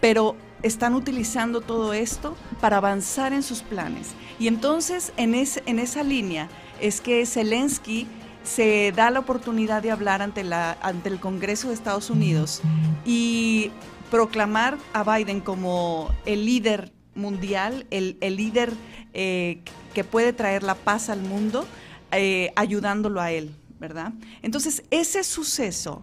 pero 0.00 0.36
están 0.62 0.94
utilizando 0.94 1.60
todo 1.60 1.92
esto 1.92 2.36
para 2.60 2.78
avanzar 2.78 3.32
en 3.32 3.42
sus 3.42 3.62
planes. 3.62 4.08
Y 4.38 4.48
entonces 4.48 5.12
en, 5.16 5.34
en 5.34 5.78
esa 5.78 6.02
línea 6.02 6.48
es 6.80 7.00
que 7.00 7.24
Zelensky 7.26 8.06
se 8.42 8.92
da 8.94 9.10
la 9.10 9.20
oportunidad 9.20 9.82
de 9.82 9.90
hablar 9.90 10.22
ante, 10.22 10.44
la, 10.44 10.78
ante 10.82 11.08
el 11.08 11.20
Congreso 11.20 11.68
de 11.68 11.74
Estados 11.74 12.10
Unidos 12.10 12.62
y 13.04 13.70
proclamar 14.10 14.78
a 14.92 15.04
Biden 15.04 15.40
como 15.40 16.10
el 16.24 16.46
líder 16.46 16.92
mundial, 17.14 17.86
el, 17.90 18.16
el 18.20 18.36
líder 18.36 18.72
eh, 19.12 19.60
que 19.94 20.04
puede 20.04 20.32
traer 20.32 20.62
la 20.62 20.74
paz 20.74 21.10
al 21.10 21.20
mundo, 21.20 21.66
eh, 22.12 22.52
ayudándolo 22.56 23.20
a 23.20 23.30
él, 23.30 23.54
¿verdad? 23.78 24.12
Entonces, 24.42 24.84
ese 24.90 25.22
suceso 25.22 26.02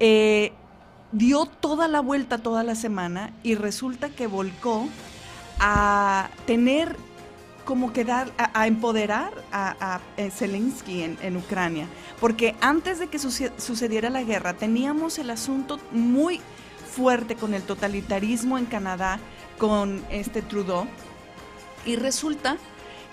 eh, 0.00 0.52
dio 1.12 1.46
toda 1.46 1.88
la 1.88 2.00
vuelta 2.00 2.38
toda 2.38 2.62
la 2.62 2.74
semana 2.74 3.32
y 3.42 3.54
resulta 3.54 4.08
que 4.08 4.26
volcó 4.26 4.88
a 5.60 6.28
tener 6.46 6.96
como 7.64 7.92
que 7.92 8.04
dar, 8.04 8.30
a, 8.38 8.66
empoderar 8.68 9.32
a, 9.52 10.00
eh, 10.16 10.30
Zelensky 10.30 11.02
en, 11.02 11.36
Ucrania. 11.36 11.88
Porque 12.20 12.54
antes 12.60 13.00
de 13.00 13.08
que 13.08 13.18
sucediera 13.18 14.08
la 14.08 14.22
guerra 14.22 14.54
teníamos 14.54 15.18
el 15.18 15.30
asunto 15.30 15.80
muy 15.90 16.40
fuerte 16.92 17.34
con 17.34 17.54
el 17.54 17.62
totalitarismo 17.62 18.56
en 18.56 18.66
Canadá, 18.66 19.18
con 19.58 20.04
este 20.10 20.42
Trudeau. 20.42 20.86
Y 21.84 21.96
resulta 21.96 22.56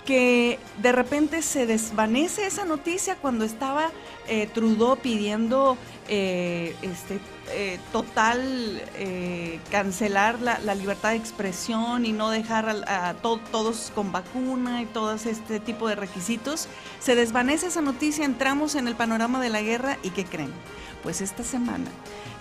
que 0.04 0.58
de 0.82 0.92
repente 0.92 1.42
se 1.42 1.66
desvanece 1.66 2.46
esa 2.46 2.64
noticia 2.64 3.16
cuando 3.16 3.44
estaba 3.44 3.90
eh, 4.28 4.48
Trudeau 4.52 4.96
pidiendo 4.96 5.78
eh, 6.08 6.76
este, 6.82 7.20
eh, 7.50 7.78
total 7.92 8.82
cancelar 9.70 10.40
la, 10.40 10.74
libertad 10.74 11.10
de 11.10 11.16
expresión 11.16 12.04
y 12.04 12.12
no 12.12 12.30
dejar 12.30 12.68
a, 12.86 13.14
todos 13.14 13.92
con 13.94 14.12
vacuna 14.12 14.82
y 14.82 14.86
todo 14.86 15.14
este 15.14 15.60
tipo 15.60 15.88
de 15.88 15.94
requisitos. 15.94 16.68
Se 17.00 17.14
desvanece 17.14 17.68
esa 17.68 17.80
noticia, 17.80 18.24
entramos 18.24 18.74
en 18.74 18.88
el 18.88 18.94
panorama 18.94 19.40
de 19.40 19.50
la 19.50 19.62
guerra 19.62 19.98
y 20.02 20.10
¿qué 20.10 20.24
creen? 20.24 20.52
Pues 21.02 21.20
esta 21.20 21.44
semana 21.44 21.90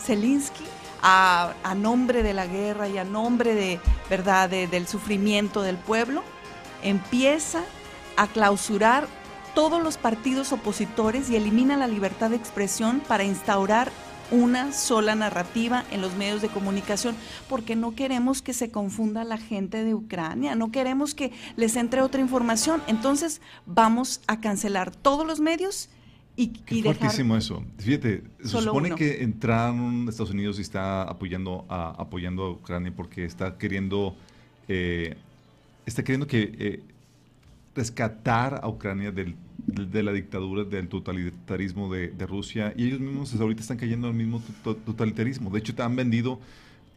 Zelensky 0.02 0.64
a, 1.02 1.54
nombre 1.76 2.24
de 2.24 2.34
la 2.34 2.48
guerra 2.48 2.88
y 2.88 2.98
a 2.98 3.04
nombre 3.04 3.56
de 3.56 3.80
verdad 4.10 4.50
del 4.50 4.88
sufrimiento 4.88 5.62
del 5.62 5.78
pueblo 5.78 6.24
empieza 6.84 7.64
a 8.18 8.28
clausurar 8.28 9.08
todos 9.56 9.84
los 9.84 9.98
partidos 9.98 10.52
opositores 10.52 11.30
y 11.30 11.36
elimina 11.36 11.78
la 11.78 11.88
libertad 11.88 12.32
de 12.32 12.36
expresión 12.36 13.02
para 13.08 13.24
instaurar 13.24 13.92
una 14.32 14.72
sola 14.72 15.14
narrativa 15.14 15.86
en 15.92 16.02
los 16.02 16.16
medios 16.16 16.42
de 16.42 16.48
comunicación, 16.48 17.16
porque 17.48 17.76
no 17.76 17.94
queremos 17.94 18.42
que 18.42 18.54
se 18.54 18.72
confunda 18.72 19.24
la 19.24 19.38
gente 19.38 19.84
de 19.84 19.94
Ucrania, 19.94 20.56
no 20.56 20.72
queremos 20.72 21.14
que 21.14 21.32
les 21.56 21.76
entre 21.76 22.02
otra 22.02 22.20
información. 22.20 22.82
Entonces 22.88 23.42
vamos 23.66 24.22
a 24.28 24.40
cancelar 24.40 24.92
todos 24.96 25.28
los 25.28 25.40
medios 25.40 25.90
y, 26.36 26.48
Qué 26.48 26.82
fuertísimo 26.82 27.38
eso. 27.38 27.64
Fíjate, 27.78 28.24
se 28.44 28.62
supone 28.62 28.96
que 28.96 29.22
entraron 29.24 30.10
Estados 30.10 30.32
Unidos 30.32 30.58
y 30.58 30.64
está 30.64 31.04
apoyando 31.04 31.66
a, 31.70 31.90
apoyando 31.90 32.44
a 32.44 32.52
Ucrania 32.52 32.92
porque 32.96 33.26
está 33.26 33.58
queriendo, 33.60 34.16
eh, 34.68 35.16
está 35.86 36.04
queriendo 36.04 36.28
que 36.28 36.56
eh, 36.58 36.84
rescatar 37.76 38.60
a 38.62 38.68
Ucrania 38.68 39.12
del, 39.12 39.36
de 39.68 40.04
la 40.04 40.12
dictadura, 40.12 40.64
del 40.64 40.88
totalitarismo 40.88 41.92
de, 41.92 42.26
Rusia, 42.28 42.74
y 42.76 42.88
ellos 42.88 43.00
mismos 43.00 43.34
ahorita 43.34 43.62
están 43.62 43.78
cayendo 43.78 44.08
al 44.08 44.14
mismo 44.14 44.42
totalitarismo. 44.64 45.50
De 45.50 45.60
hecho, 45.60 45.74
te 45.74 45.82
han 45.82 45.96
vendido, 45.96 46.40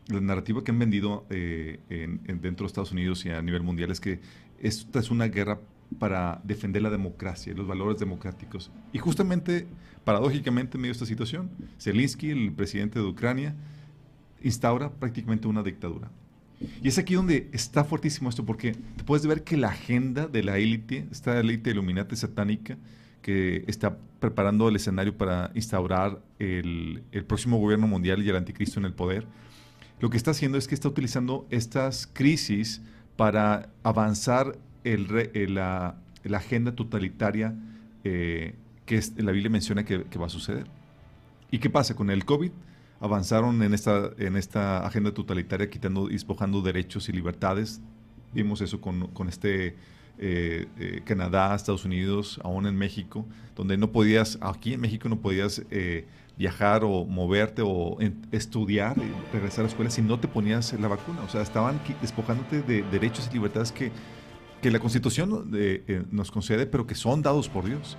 la 0.09 0.21
narrativa 0.21 0.62
que 0.62 0.71
han 0.71 0.78
vendido 0.78 1.25
eh, 1.31 1.81
en, 1.88 2.21
dentro 2.40 2.64
de 2.64 2.66
Estados 2.66 2.93
Unidos 2.93 3.25
y 3.25 3.31
a 3.31 3.40
nivel 3.43 3.62
mundial 3.62 3.90
es 3.90 4.00
que 4.00 4.21
esta 4.61 5.00
es 5.00 5.11
una 5.11 5.26
guerra 5.26 5.59
para 5.99 6.40
defender 6.45 6.83
la 6.83 6.90
democracia 6.90 7.52
y 7.52 7.57
los 7.57 7.66
valores 7.66 7.99
democráticos. 7.99 8.71
Y 8.93 8.99
justamente, 8.99 9.66
paradójicamente, 10.05 10.76
en 10.76 10.83
medio 10.83 10.93
de 10.93 10.97
esta 10.97 11.07
situación, 11.07 11.50
Zelensky, 11.78 12.31
el 12.31 12.52
presidente 12.52 12.99
de 12.99 13.05
Ucrania, 13.05 13.55
instaura 14.43 14.90
prácticamente 14.90 15.49
una 15.49 15.62
dictadura. 15.62 16.11
Y 16.82 16.88
es 16.88 16.98
aquí 16.98 17.14
donde 17.14 17.48
está 17.52 17.84
fuertísimo 17.84 18.30
esto, 18.30 18.44
porque 18.44 18.75
puedes 19.04 19.26
ver 19.26 19.44
que 19.44 19.56
la 19.56 19.68
agenda 19.68 20.26
de 20.26 20.42
la 20.42 20.58
élite, 20.58 21.06
esta 21.10 21.38
élite 21.38 21.70
iluminante 21.70 22.16
satánica, 22.16 22.78
que 23.20 23.64
está 23.66 23.98
preparando 24.20 24.68
el 24.68 24.76
escenario 24.76 25.16
para 25.16 25.50
instaurar 25.54 26.20
el, 26.38 27.02
próximo 27.26 27.58
gobierno 27.58 27.86
mundial 27.86 28.22
y 28.22 28.28
el 28.28 28.36
anticristo 28.36 28.78
en 28.78 28.86
el 28.86 28.94
poder, 28.94 29.26
lo 30.00 30.10
que 30.10 30.16
está 30.16 30.30
haciendo 30.30 30.58
es 30.58 30.68
que 30.68 30.75
está 30.75 30.88
utilizando 30.88 31.46
estas 31.50 32.06
crisis 32.06 32.82
para 33.16 33.68
avanzar 33.82 34.58
la, 34.84 35.96
agenda 36.32 36.75
totalitaria 36.75 37.54
eh, 38.04 38.54
que 38.84 39.00
la 39.16 39.32
Biblia 39.32 39.50
menciona 39.50 39.84
que, 39.84 40.04
que 40.04 40.18
va 40.18 40.26
a 40.26 40.30
suceder. 40.30 40.66
¿Y 41.50 41.58
qué 41.58 41.68
pasa 41.70 41.94
con 41.94 42.10
el 42.10 42.25
COVID? 42.25 42.52
Avanzaron 43.00 43.62
en 43.62 43.75
esta, 43.75 44.11
en 44.19 44.37
esta 44.37 44.87
agenda 44.87 45.12
totalitaria, 45.12 45.69
quitando 45.69 46.09
despojando 46.09 46.62
derechos 46.62 47.09
y 47.09 47.12
libertades. 47.12 47.81
Vimos 48.33 48.61
eso 48.61 48.81
con, 48.81 49.09
con 49.09 49.29
este 49.29 49.76
eh, 50.19 50.67
eh, 50.79 51.03
Canadá, 51.05 51.55
Estados 51.55 51.85
Unidos, 51.85 52.41
aún 52.43 52.67
en 52.67 52.75
México, 52.76 53.26
donde 53.55 53.76
no 53.76 53.93
podías, 53.93 54.38
aquí 54.41 54.73
en 54.73 54.81
México 54.81 55.11
no 55.11 55.21
podías 55.21 55.62
eh, 55.71 56.07
viajar 56.38 56.85
o 56.85 57.05
moverte 57.05 57.62
o 57.62 57.99
estudiar 58.33 58.97
y 58.97 59.35
regresar 59.35 59.61
a 59.61 59.62
la 59.65 59.69
escuela 59.69 59.91
si 59.91 60.00
no 60.00 60.19
te 60.19 60.26
ponías 60.26 60.73
la 60.81 60.88
vacuna. 60.88 61.21
O 61.23 61.29
sea, 61.29 61.43
estaban 61.43 61.81
despojándote 62.00 62.62
de 62.62 62.83
derechos 62.85 63.29
y 63.31 63.35
libertades 63.35 63.73
que, 63.73 63.93
que 64.62 64.71
la 64.71 64.79
Constitución 64.79 65.50
nos 66.11 66.31
concede, 66.31 66.67
pero 66.67 66.87
que 66.87 66.95
son 66.95 67.21
dados 67.21 67.49
por 67.49 67.67
Dios. 67.67 67.97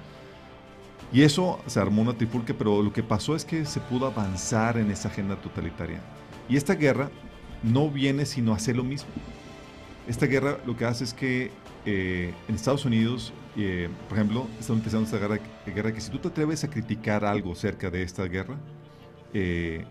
Y 1.11 1.21
eso 1.21 1.59
se 1.67 1.79
armó 1.79 2.01
una 2.01 2.13
trifulca, 2.13 2.53
pero 2.57 2.81
lo 2.81 2.91
que 2.91 3.01
pasó 3.01 3.35
es 3.35 3.45
que 3.45 3.65
se 3.65 3.79
pudo 3.79 4.07
avanzar 4.07 4.77
en 4.77 4.91
esa 4.91 5.07
agenda 5.07 5.35
totalitaria. 5.37 6.01
Y 6.49 6.57
esta 6.57 6.75
guerra 6.75 7.09
no 7.63 7.89
viene 7.89 8.25
sino 8.25 8.53
a 8.53 8.57
hacer 8.57 8.75
lo 8.75 8.83
mismo. 8.83 9.09
Esta 10.07 10.25
guerra 10.25 10.57
lo 10.65 10.75
que 10.75 10.85
hace 10.85 11.03
es 11.03 11.13
que 11.13 11.51
eh, 11.85 12.33
en 12.47 12.55
Estados 12.55 12.85
Unidos, 12.85 13.33
eh, 13.55 13.89
por 14.09 14.17
ejemplo, 14.17 14.47
están 14.59 14.77
empezando 14.77 15.05
esta 15.05 15.17
guerra, 15.17 15.39
guerra, 15.65 15.93
que 15.93 16.01
si 16.01 16.11
tú 16.11 16.19
te 16.19 16.27
atreves 16.27 16.63
a 16.63 16.69
criticar 16.69 17.23
algo 17.23 17.55
cerca 17.55 17.89
de 17.89 18.03
esta 18.03 18.23
guerra, 18.25 18.57
eh, 19.33 19.85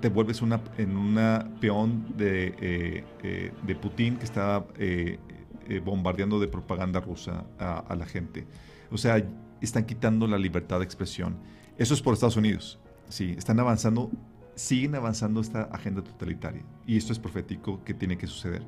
te 0.00 0.08
vuelves 0.08 0.42
una, 0.42 0.60
en 0.78 0.96
una 0.96 1.48
peón 1.60 2.06
de, 2.16 3.04
de 3.62 3.74
Putin 3.74 4.16
que 4.16 4.24
está 4.24 4.64
bombardeando 5.84 6.40
de 6.40 6.48
propaganda 6.48 6.98
rusa 7.00 7.44
a, 7.58 7.80
a 7.80 7.94
la 7.94 8.06
gente. 8.06 8.46
O 8.90 8.96
sea, 8.96 9.22
están 9.60 9.84
quitando 9.84 10.26
la 10.26 10.38
libertad 10.38 10.78
de 10.78 10.84
expresión. 10.84 11.36
Eso 11.78 11.94
es 11.94 12.02
por 12.02 12.14
Estados 12.14 12.36
Unidos. 12.36 12.78
Sí, 13.08 13.34
están 13.36 13.60
avanzando, 13.60 14.10
siguen 14.54 14.94
avanzando 14.94 15.40
esta 15.40 15.62
agenda 15.64 16.02
totalitaria. 16.02 16.64
Y 16.86 16.96
esto 16.96 17.12
es 17.12 17.18
profético 17.18 17.82
que 17.84 17.94
tiene 17.94 18.16
que 18.16 18.26
suceder. 18.26 18.62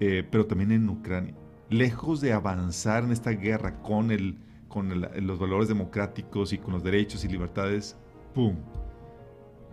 Eh, 0.00 0.26
pero 0.28 0.46
también 0.46 0.72
en 0.72 0.88
Ucrania. 0.88 1.34
Lejos 1.70 2.20
de 2.20 2.32
avanzar 2.32 3.04
en 3.04 3.12
esta 3.12 3.30
guerra 3.30 3.80
con, 3.82 4.10
el, 4.10 4.38
con 4.68 4.88
los 5.00 5.38
valores 5.38 5.68
democráticos 5.68 6.52
y 6.52 6.58
con 6.58 6.72
los 6.72 6.82
derechos 6.82 7.24
y 7.24 7.28
libertades, 7.28 7.96
¡pum! 8.34 8.56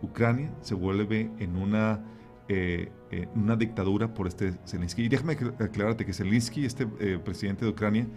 Ucrania 0.01 0.53
se 0.61 0.75
vuelve 0.75 1.29
en 1.39 1.57
una, 1.57 2.01
eh, 2.47 2.89
eh, 3.11 3.27
una 3.35 3.57
dictadura 3.57 4.13
por 4.13 4.27
este 4.27 4.53
Zelensky. 4.65 5.03
Y 5.03 5.09
déjame 5.09 5.33
aclararte 5.33 6.05
que 6.05 6.13
Zelensky, 6.13 6.63
este 6.63 6.85
presidente 6.85 7.65
de 7.65 7.71
Ucrania, 7.71 8.07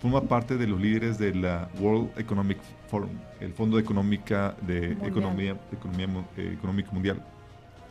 forma 0.00 0.22
parte 0.22 0.56
de 0.56 0.66
los 0.66 0.80
líderes 0.80 1.18
de 1.18 1.34
la 1.34 1.68
World 1.80 2.10
Economic 2.18 2.58
Forum, 2.88 3.10
el 3.40 3.52
Fondo 3.52 3.78
Económica 3.78 4.54
de 4.62 4.92
Economía, 4.92 5.56
Economía 5.72 6.08
eh, 6.36 6.52
Económico 6.56 6.92
Mundial. 6.92 7.22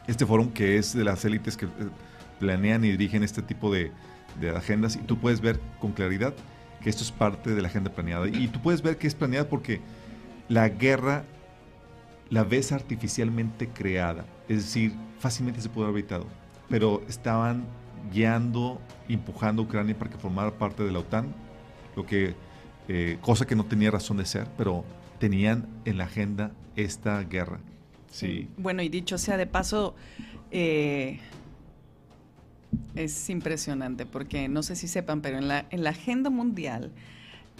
Este 0.07 0.25
foro 0.25 0.53
que 0.53 0.77
es 0.77 0.93
de 0.93 1.03
las 1.03 1.25
élites 1.25 1.57
que 1.57 1.65
eh, 1.65 1.69
planean 2.39 2.85
y 2.85 2.91
dirigen 2.91 3.23
este 3.23 3.41
tipo 3.41 3.71
de, 3.71 3.91
de, 4.39 4.49
agendas 4.51 4.95
y 4.95 4.99
tú 4.99 5.17
puedes 5.17 5.41
ver 5.41 5.59
con 5.79 5.93
claridad 5.93 6.33
que 6.81 6.89
esto 6.89 7.03
es 7.03 7.11
parte 7.11 7.55
de 7.55 7.61
la 7.61 7.67
agenda 7.67 7.91
planeada. 7.91 8.27
Y 8.27 8.47
tú 8.47 8.61
puedes 8.61 8.81
ver 8.81 8.97
que 8.97 9.07
es 9.07 9.15
planeada 9.15 9.49
porque 9.49 9.81
la 10.47 10.69
guerra 10.69 11.23
la 12.29 12.43
ves 12.43 12.71
artificialmente 12.71 13.67
creada, 13.69 14.25
es 14.47 14.57
decir, 14.57 14.93
fácilmente 15.19 15.61
se 15.61 15.69
puede 15.69 15.87
haber 15.87 15.99
evitado, 15.99 16.25
pero 16.69 17.03
estaban 17.07 17.65
guiando, 18.11 18.81
empujando 19.07 19.61
a 19.61 19.65
Ucrania 19.65 19.97
para 19.97 20.11
que 20.11 20.17
formara 20.17 20.51
parte 20.51 20.83
de 20.83 20.91
la 20.91 20.99
OTAN 20.99 21.33
lo 21.95 22.05
que, 22.05 22.35
eh, 22.87 23.17
cosa 23.21 23.45
que 23.45 23.55
no 23.55 23.65
tenía 23.65 23.91
razón 23.91 24.17
de 24.17 24.25
ser, 24.25 24.47
pero 24.57 24.83
tenían 25.19 25.67
en 25.85 25.97
la 25.97 26.05
agenda 26.05 26.51
esta 26.75 27.21
guerra. 27.23 27.59
Sí. 28.11 28.47
Bueno, 28.57 28.81
y 28.81 28.89
dicho 28.89 29.17
sea 29.17 29.37
de 29.37 29.47
paso, 29.47 29.95
eh, 30.51 31.19
es 32.95 33.29
impresionante 33.29 34.05
porque 34.05 34.47
no 34.47 34.63
sé 34.63 34.75
si 34.75 34.87
sepan, 34.87 35.21
pero 35.21 35.37
en 35.37 35.47
la, 35.47 35.65
en 35.69 35.83
la 35.83 35.91
agenda 35.91 36.29
mundial, 36.29 36.91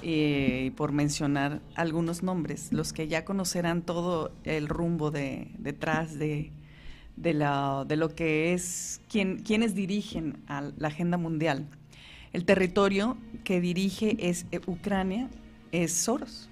eh, 0.02 0.72
por 0.76 0.92
mencionar 0.92 1.62
algunos 1.76 2.22
nombres, 2.22 2.72
los 2.72 2.94
que 2.94 3.08
ya 3.08 3.26
conocerán 3.26 3.82
todo 3.82 4.32
el 4.44 4.68
rumbo 4.68 5.10
de, 5.12 5.52
detrás 5.58 6.18
de, 6.20 6.52
de, 7.16 7.34
la, 7.34 7.86
de 7.88 7.96
lo 7.96 8.14
que 8.14 8.54
es 8.54 9.02
quien, 9.10 9.40
quienes 9.40 9.74
dirigen 9.74 10.38
a 10.48 10.70
la 10.78 10.90
agenda 10.90 11.18
mundial. 11.18 11.68
El 12.36 12.44
territorio 12.44 13.16
que 13.46 13.62
dirige 13.62 14.18
es 14.20 14.46
eh, 14.52 14.60
Ucrania, 14.66 15.30
es 15.72 15.94
Soros, 15.94 16.50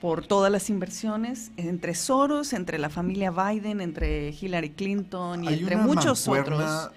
por 0.00 0.26
todas 0.26 0.50
las 0.50 0.68
inversiones 0.68 1.52
entre 1.56 1.94
Soros, 1.94 2.52
entre 2.52 2.76
la 2.76 2.90
familia 2.90 3.30
Biden, 3.30 3.80
entre 3.80 4.30
Hillary 4.30 4.70
Clinton 4.70 5.44
y 5.44 5.46
entre 5.46 5.76
muchos 5.76 6.26
otros. 6.26 6.90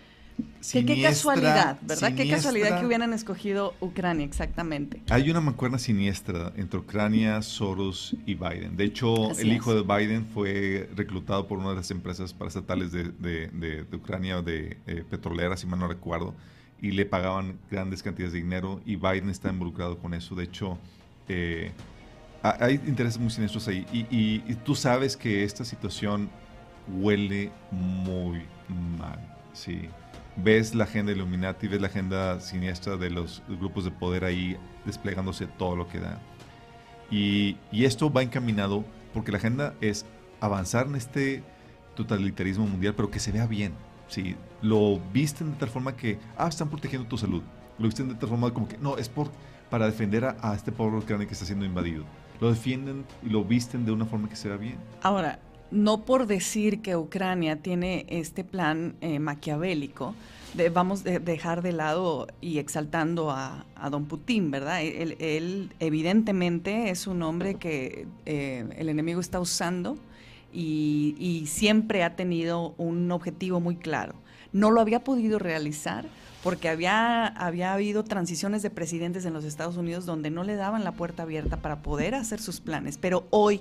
qué 0.71 1.03
casualidad, 1.03 1.77
¿verdad? 1.83 2.15
Qué 2.15 2.27
casualidad 2.27 2.79
que 2.79 2.87
hubieran 2.87 3.13
escogido 3.13 3.75
Ucrania, 3.79 4.25
exactamente. 4.25 5.03
Hay 5.11 5.29
una 5.29 5.39
mancuerna 5.39 5.77
siniestra 5.77 6.51
entre 6.55 6.79
Ucrania, 6.79 7.43
Soros 7.43 8.15
y 8.25 8.33
Biden. 8.33 8.75
De 8.75 8.85
hecho, 8.85 9.33
el 9.37 9.53
hijo 9.53 9.75
de 9.75 9.83
Biden 9.83 10.25
fue 10.25 10.89
reclutado 10.95 11.47
por 11.47 11.59
una 11.59 11.69
de 11.69 11.75
las 11.75 11.91
empresas 11.91 12.33
paraestatales 12.33 12.91
de, 12.91 13.03
de, 13.03 13.49
de, 13.51 13.95
Ucrania, 13.95 14.41
de 14.41 14.79
eh, 14.87 15.03
petroleras, 15.07 15.59
si 15.59 15.67
mal 15.67 15.79
no 15.79 15.87
recuerdo, 15.87 16.33
y 16.85 16.91
le 16.91 17.05
pagaban 17.05 17.57
grandes 17.71 18.03
cantidades 18.03 18.33
de 18.33 18.39
dinero 18.39 18.81
y 18.85 18.95
Biden 18.95 19.29
está 19.29 19.49
involucrado 19.49 19.97
con 19.97 20.13
eso. 20.13 20.35
De 20.35 20.43
hecho, 20.43 20.77
eh, 21.27 21.71
hay 22.41 22.75
intereses 22.85 23.19
muy 23.19 23.29
siniestros 23.29 23.67
ahí. 23.67 23.85
y 23.91 24.53
tú 24.63 24.75
sabes 24.75 25.17
que 25.17 25.43
esta 25.43 25.65
situación 25.65 26.29
huele 26.87 27.51
muy 27.71 28.43
mal, 28.97 29.19
sí 29.53 29.89
ves 30.35 30.75
la 30.75 30.83
agenda 30.83 31.11
Illuminati, 31.11 31.67
ves 31.67 31.81
la 31.81 31.87
agenda 31.87 32.39
siniestra 32.39 32.97
de 32.97 33.09
los 33.09 33.41
grupos 33.47 33.85
de 33.85 33.91
poder 33.91 34.25
ahí 34.25 34.57
desplegándose 34.85 35.47
todo 35.47 35.75
lo 35.75 35.87
que 35.87 35.99
da. 35.99 36.19
Y, 37.09 37.57
esto 37.71 38.11
va 38.11 38.23
encaminado 38.23 38.83
porque 39.13 39.31
la 39.31 39.37
agenda 39.37 39.73
es 39.81 40.05
avanzar 40.41 40.87
en 40.87 40.95
este 40.95 41.43
totalitarismo 41.95 42.67
mundial, 42.67 42.93
pero 42.95 43.11
que 43.11 43.19
se 43.19 43.31
vea 43.31 43.47
bien. 43.47 43.73
¿sí? 44.07 44.35
Lo 44.65 44.99
visten 45.13 45.51
de 45.51 45.57
tal 45.57 45.69
forma 45.69 45.95
que, 45.95 46.17
ah, 46.37 46.47
están 46.47 46.69
protegiendo 46.69 47.07
tu 47.07 47.17
salud. 47.17 47.43
Lo 47.77 47.85
visten 47.85 48.09
de 48.09 48.15
tal 48.15 48.29
forma 48.29 48.51
como 48.51 48.67
que, 48.67 48.79
no, 48.79 48.97
es 48.97 49.09
por, 49.09 49.29
para 49.69 49.85
defender 49.85 50.25
a, 50.25 50.37
a 50.41 50.55
este 50.55 50.71
pueblo 50.71 50.97
ucraniano 50.97 51.27
que 51.27 51.33
está 51.33 51.45
siendo 51.45 51.65
invadido. 51.65 52.03
Lo 52.41 52.49
defienden 52.49 53.05
y 53.23 53.29
lo 53.29 53.43
visten 53.43 53.85
de 53.85 53.91
una 53.91 54.05
forma 54.05 54.27
que 54.27 54.35
se 54.35 54.47
vea 54.47 54.57
bien. 54.57 54.77
Ahora, 55.03 55.39
no 55.71 56.05
por 56.05 56.27
decir 56.27 56.81
que 56.81 56.95
Ucrania 56.95 57.57
tiene 57.57 58.05
este 58.09 58.43
plan 58.43 58.95
eh, 59.01 59.19
maquiavélico, 59.19 60.15
vamos 60.71 61.05
a 61.05 61.19
dejar 61.19 61.61
de 61.61 61.73
lado 61.73 62.27
y 62.39 62.59
exaltando 62.59 63.31
a, 63.31 63.65
don 63.91 64.05
Putin, 64.05 64.51
¿verdad? 64.51 64.81
Él, 64.83 65.73
evidentemente 65.79 66.89
es 66.89 67.07
un 67.07 67.21
hombre 67.23 67.55
que 67.55 68.07
eh, 68.25 68.65
el 68.77 68.89
enemigo 68.89 69.19
está 69.19 69.39
usando 69.39 69.97
y, 70.53 71.15
y 71.19 71.47
siempre 71.47 72.03
ha 72.03 72.15
tenido 72.15 72.73
un 72.77 73.11
objetivo 73.11 73.59
muy 73.59 73.75
claro. 73.75 74.15
No 74.55 74.71
lo 74.71 74.79
había 74.79 75.03
podido 75.03 75.37
realizar 75.37 76.05
porque 76.41 76.69
había, 76.69 77.27
había 77.27 77.73
habido 77.73 78.05
transiciones 78.05 78.61
de 78.61 78.69
presidentes 78.69 79.25
en 79.25 79.33
los 79.33 79.43
Estados 79.43 79.75
Unidos 79.75 80.05
donde 80.05 80.31
no 80.31 80.45
le 80.45 80.55
daban 80.55 80.85
la 80.85 80.93
puerta 80.93 81.23
abierta 81.23 81.57
para 81.57 81.81
poder 81.81 82.15
hacer 82.15 82.39
sus 82.39 82.61
planes. 82.61 82.97
Pero 82.97 83.25
hoy 83.31 83.59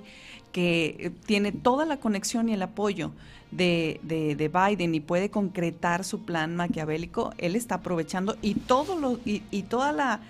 que 0.53 0.95
eh, 0.97 1.11
tiene 1.25 1.51
toda 1.51 1.85
la 1.85 1.97
conexión 1.97 2.47
y 2.47 2.53
el 2.53 2.61
apoyo 2.61 3.11
de, 3.51 3.99
de, 4.03 4.47
Biden 4.47 4.95
y 4.95 5.01
puede 5.01 5.29
concretar 5.29 6.05
su 6.05 6.23
plan 6.23 6.55
maquiavélico, 6.55 7.33
él 7.39 7.57
está 7.57 7.75
aprovechando 7.75 8.37
y 8.41 8.53
todo 8.53 8.97
lo, 8.97 9.19
y, 9.25 9.43
y 9.51 9.63
toda 9.63 9.91
la 9.91 10.21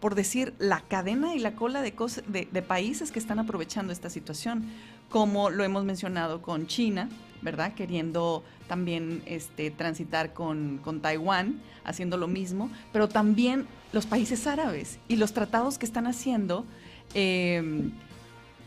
por 0.00 0.14
decir, 0.14 0.52
la 0.58 0.80
cadena 0.80 1.34
y 1.34 1.38
la 1.38 1.54
cola 1.54 1.80
de, 1.80 1.94
de, 2.28 2.48
de, 2.50 2.62
países 2.62 3.10
que 3.10 3.18
están 3.18 3.38
aprovechando 3.38 3.90
esta 3.90 4.10
situación, 4.10 4.66
como 5.14 5.48
lo 5.48 5.62
hemos 5.62 5.84
mencionado 5.84 6.42
con 6.42 6.66
China, 6.66 7.08
¿verdad? 7.40 7.72
Queriendo 7.74 8.42
también 8.66 9.22
este, 9.26 9.70
transitar 9.70 10.32
con, 10.32 10.80
con, 10.82 11.02
Taiwán, 11.02 11.60
haciendo 11.84 12.16
lo 12.16 12.26
mismo, 12.26 12.68
pero 12.92 13.08
también 13.08 13.68
los 13.92 14.06
países 14.06 14.48
árabes 14.48 14.98
y 15.06 15.14
los 15.14 15.32
tratados 15.32 15.78
que 15.78 15.86
están 15.86 16.08
haciendo. 16.08 16.66
Em, 17.14 17.92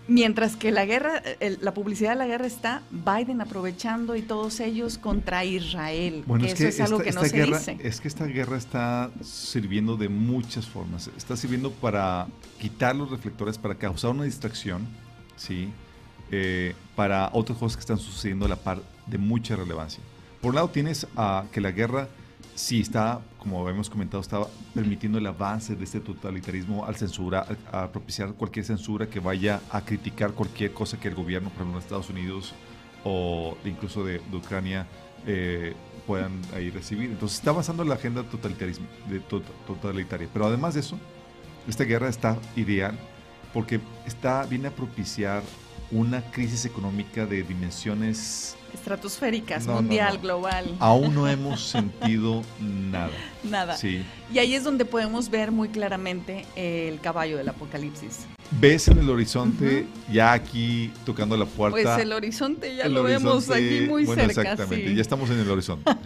mientras 0.08 0.56
que 0.56 0.72
la 0.72 0.86
guerra, 0.86 1.22
la 1.60 1.74
publicidad 1.74 2.12
de 2.12 2.16
la 2.16 2.28
guerra 2.28 2.48
está 2.48 2.82
Biden 2.92 3.42
aprovechando 3.42 4.16
y 4.16 4.22
todos 4.22 4.62
ellos 4.62 4.98
contra 4.98 5.44
Israel. 5.44 6.24
Bueno, 6.26 6.46
es 6.46 6.54
que 6.54 6.70
eso 6.70 6.82
es 6.82 6.90
algo 6.90 7.04
que 7.04 7.12
no 7.12 7.26
se 7.26 7.44
dice. 7.44 7.78
Es 7.82 8.00
que 8.00 8.08
esta 8.08 8.26
guerra 8.26 8.56
está 8.56 9.12
sirviendo 9.22 9.98
de 9.98 10.08
muchas 10.08 10.66
formas. 10.66 11.10
Está 11.18 11.36
sirviendo 11.36 11.74
para 11.74 12.30
quitar 12.58 12.96
los 12.96 13.12
reflectores, 13.12 13.58
para 13.58 13.76
causar 13.76 14.12
una 14.12 14.24
distracción, 14.24 14.88
¿sí? 15.36 15.74
Eh, 16.32 16.76
para 16.96 17.30
otras 17.32 17.58
cosas 17.58 17.78
que 17.78 17.82
están 17.82 17.98
sucediendo 18.00 18.46
a 18.46 18.50
la 18.50 18.58
par 18.58 18.82
de 19.06 19.18
mucha 19.18 19.56
relevancia. 19.56 20.04
Por 20.42 20.50
un 20.50 20.56
lado 20.56 20.70
tienes 20.70 21.08
a 21.16 21.46
que 21.52 21.62
la 21.62 21.72
guerra 21.72 22.10
sí 22.56 22.82
está, 22.82 23.22
como 23.38 23.62
habíamos 23.62 23.90
comentado, 23.90 24.20
estaba 24.20 24.48
permitiendo 24.74 25.20
el 25.20 25.28
avance 25.28 25.76
de 25.76 25.84
este 25.84 26.00
totalitarismo 26.00 26.86
al 26.86 26.96
censurar, 26.96 27.58
a 27.72 27.88
propiciar 27.88 28.34
cualquier 28.34 28.66
censura 28.66 29.08
que 29.08 29.20
vaya 29.20 29.62
a 29.72 29.82
criticar 29.82 30.34
cualquier 30.34 30.74
cosa 30.74 31.00
que 31.00 31.08
el 31.08 31.16
gobierno, 31.16 31.50
por 31.50 31.62
ejemplo, 31.62 31.80
de 31.80 31.86
Estados 31.86 32.10
Unidos 32.10 32.54
o 33.04 33.56
incluso 33.64 34.04
de, 34.04 34.20
Ucrania 34.34 34.88
eh, 35.26 35.76
puedan 36.06 36.42
ahí 36.54 36.72
recibir. 36.72 37.12
Entonces 37.12 37.38
está 37.38 37.52
avanzando 37.52 37.84
la 37.84 37.96
agenda 37.96 38.24
totalitarismo, 38.24 38.88
de 39.10 39.20
totalitaria. 39.20 40.28
Pero 40.34 40.48
además 40.48 40.74
de 40.74 40.82
eso, 40.82 40.98
esta 41.68 41.84
guerra 41.84 42.10
está 42.10 42.38
ideal 42.56 42.98
porque 43.54 43.80
está, 44.06 44.46
viene 44.46 44.70
a 44.70 44.72
propiciar 44.72 45.44
una 45.92 46.22
crisis 46.32 46.66
económica 46.66 47.26
de 47.26 47.44
dimensiones 47.44 48.56
estratosféricas, 48.74 49.66
mundial, 49.68 50.20
global. 50.20 50.76
Aún 50.80 51.14
no 51.16 51.28
hemos 51.30 51.62
sentido 51.62 52.44
nada. 52.60 53.12
Nada. 53.44 53.78
Sí. 53.78 54.04
Y 54.34 54.40
ahí 54.40 54.54
es 54.54 54.64
donde 54.64 54.86
podemos 54.86 55.30
ver 55.30 55.52
muy 55.52 55.70
claramente 55.70 56.46
el 56.56 57.00
caballo 57.00 57.38
del 57.38 57.50
apocalipsis. 57.50 58.26
Ves 58.60 58.88
en 58.88 59.00
el 59.00 59.10
horizonte, 59.10 59.88
ya 60.12 60.34
aquí 60.34 60.92
tocando 61.06 61.36
la 61.36 61.46
puerta. 61.46 61.82
Pues 61.82 62.00
el 62.00 62.14
horizonte 62.14 62.76
ya 62.76 62.88
lo 62.88 63.04
vemos 63.04 63.50
aquí 63.50 63.86
muy 63.88 64.06
bueno, 64.06 64.24
cerca. 64.24 64.42
Exactamente, 64.42 64.96
ya 64.96 65.02
estamos 65.02 65.30
en 65.30 65.40
el 65.40 65.50
horizonte. 65.50 65.92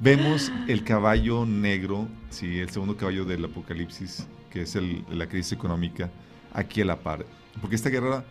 Vemos 0.00 0.50
el 0.66 0.82
caballo 0.82 1.46
negro, 1.46 2.08
sí, 2.28 2.58
el 2.58 2.70
segundo 2.70 2.96
caballo 2.96 3.24
del 3.24 3.44
apocalipsis, 3.44 4.26
que 4.50 4.62
es 4.62 4.74
el, 4.74 5.04
la 5.08 5.28
crisis 5.28 5.52
económica, 5.52 6.10
aquí 6.52 6.80
a 6.80 6.84
la 6.84 6.96
par. 6.96 7.24
Porque 7.60 7.76
esta 7.76 7.88
guerra 7.88 8.24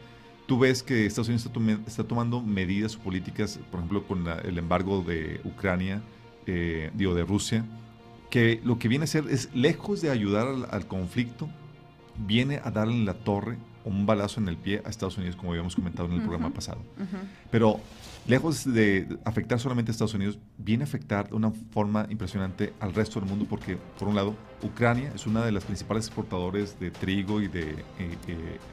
tú 0.45 0.59
ves 0.59 0.83
que 0.83 1.05
Estados 1.05 1.29
Unidos 1.29 1.49
está, 1.87 2.03
tomando 2.03 2.41
medidas 2.41 2.95
políticas, 2.95 3.59
por 3.69 3.79
ejemplo, 3.79 4.05
con 4.05 4.27
el 4.27 4.57
embargo 4.57 5.01
de 5.01 5.39
Ucrania, 5.43 6.01
eh, 6.45 6.91
digo, 6.93 7.13
de 7.15 7.23
Rusia, 7.23 7.65
que 8.29 8.61
lo 8.63 8.79
que 8.79 8.87
viene 8.87 9.03
a 9.03 9.05
hacer 9.05 9.25
es, 9.29 9.49
lejos 9.53 10.01
de 10.01 10.09
ayudar 10.09 10.47
al, 10.69 10.87
conflicto, 10.87 11.49
viene 12.17 12.61
a 12.63 12.71
darle 12.71 12.93
en 12.93 13.05
la 13.05 13.13
torre 13.13 13.57
un 13.83 14.05
balazo 14.05 14.39
en 14.39 14.47
el 14.47 14.57
pie 14.57 14.81
a 14.85 14.89
Estados 14.89 15.17
Unidos, 15.17 15.35
como 15.35 15.51
habíamos 15.51 15.75
comentado 15.75 16.07
en 16.07 16.15
el 16.15 16.21
programa 16.21 16.51
pasado. 16.51 16.81
Pero 17.49 17.79
lejos 18.27 18.71
de 18.71 19.17
afectar 19.25 19.59
solamente 19.59 19.91
a 19.91 19.93
Estados 19.93 20.13
Unidos, 20.13 20.39
viene 20.57 20.83
a 20.83 20.87
afectar 20.87 21.29
de 21.29 21.35
una 21.35 21.51
forma 21.51 22.07
impresionante 22.09 22.73
al 22.79 22.93
resto 22.93 23.19
del 23.19 23.27
mundo, 23.27 23.45
porque, 23.49 23.77
por 23.97 24.07
un 24.07 24.15
lado, 24.15 24.35
Ucrania 24.61 25.11
es 25.15 25.25
una 25.25 25.43
de 25.43 25.51
las 25.51 25.65
principales 25.65 26.05
exportadores 26.05 26.79
de 26.79 26.91
trigo 26.91 27.41
y 27.41 27.47
de, 27.47 27.71
eh, 27.99 28.17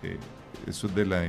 eh, 0.03 0.19
eso 0.67 0.89
de 0.89 1.07
la 1.07 1.25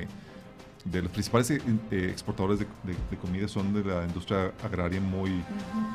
de 0.85 1.01
los 1.01 1.11
principales 1.11 1.51
eh, 1.51 1.61
eh, 1.91 2.07
exportadores 2.09 2.59
de, 2.59 3.17
comida 3.17 3.47
son 3.47 3.73
de 3.73 3.83
la 3.83 4.05
industria 4.05 4.53
agraria 4.63 5.01
muy 5.01 5.43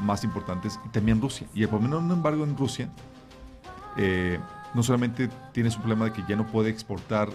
más 0.03 0.25
importantes 0.25 0.79
y 0.85 0.89
también 0.91 1.21
Rusia. 1.21 1.47
Y 1.55 1.63
el 1.63 1.69
problema, 1.69 2.01
sin 2.01 2.11
embargo, 2.11 2.45
en 2.45 2.57
Rusia 2.57 2.89
eh, 3.97 4.39
no 4.75 4.83
solamente 4.83 5.29
tienes 5.53 5.77
un 5.77 5.83
problema 5.83 6.07
de 6.07 6.13
que 6.13 6.23
ya 6.29 6.37
no 6.37 6.47
puede 6.47 6.71
exportar 6.71 7.29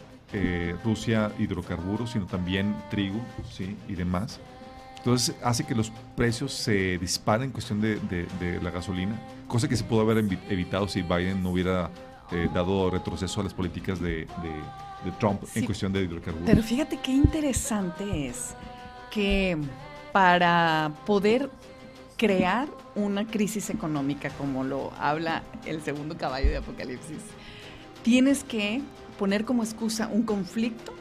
Rusia 0.83 1.31
hidrocarburos, 1.39 2.11
sino 2.11 2.27
también 2.27 2.75
trigo 2.91 3.19
¿sí? 3.51 3.75
y 3.87 3.95
demás. 3.95 4.39
Entonces 4.97 5.35
hace 5.43 5.65
que 5.65 5.73
los 5.73 5.91
precios 6.15 6.53
se 6.53 6.99
disparen 6.99 7.45
en 7.45 7.51
cuestión 7.51 7.81
de, 7.81 8.59
la 8.61 8.69
gasolina, 8.69 9.19
cosa 9.47 9.67
que 9.67 9.75
se 9.75 9.83
pudo 9.83 10.01
haber 10.01 10.19
evitado 10.49 10.87
si 10.87 11.01
Biden 11.01 11.41
no 11.41 11.49
hubiera 11.49 11.89
dado 12.53 12.91
retroceso 12.91 13.41
a 13.41 13.43
las 13.43 13.55
políticas 13.55 13.99
de 13.99 14.27
de 15.03 15.11
Trump 15.13 15.43
en 15.55 15.65
cuestión 15.65 15.93
de 15.93 16.03
hidrocarburos. 16.03 16.49
Pero 16.49 16.63
fíjate 16.63 16.97
qué 16.97 17.11
interesante 17.11 18.27
es 18.27 18.55
que 19.11 19.57
para 20.11 20.91
poder 21.05 21.49
crear 22.17 22.67
una 22.95 23.25
crisis 23.25 23.69
económica 23.69 24.29
como 24.31 24.63
lo 24.63 24.91
habla 24.99 25.43
el 25.65 25.81
segundo 25.81 26.17
caballo 26.17 26.49
de 26.49 26.57
Apocalipsis, 26.57 27.21
tienes 28.03 28.43
que 28.43 28.81
poner 29.17 29.45
como 29.45 29.63
excusa 29.63 30.09
un 30.11 30.23
conflicto, 30.23 30.93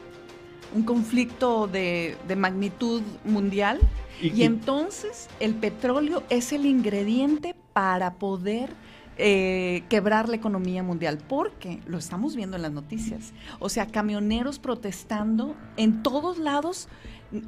un 0.73 0.83
conflicto 0.83 1.67
de, 1.67 2.17
magnitud 2.37 3.01
mundial, 3.25 3.79
y 4.21 4.43
entonces 4.43 5.29
el 5.39 5.55
petróleo 5.55 6.23
es 6.29 6.51
el 6.51 6.65
ingrediente 6.65 7.55
para 7.73 8.15
poder 8.15 8.69
eh, 9.21 9.83
quebrar 9.89 10.29
la 10.29 10.37
economía 10.37 10.81
mundial, 10.81 11.17
porque 11.27 11.81
lo 11.85 11.97
estamos 11.97 12.37
viendo 12.37 12.55
en 12.55 12.61
las 12.61 12.71
noticias. 12.71 13.33
O 13.59 13.67
sea, 13.67 13.87
camioneros 13.87 14.59
protestando 14.59 15.57
en 15.75 16.01
todos 16.01 16.37
lados. 16.37 16.87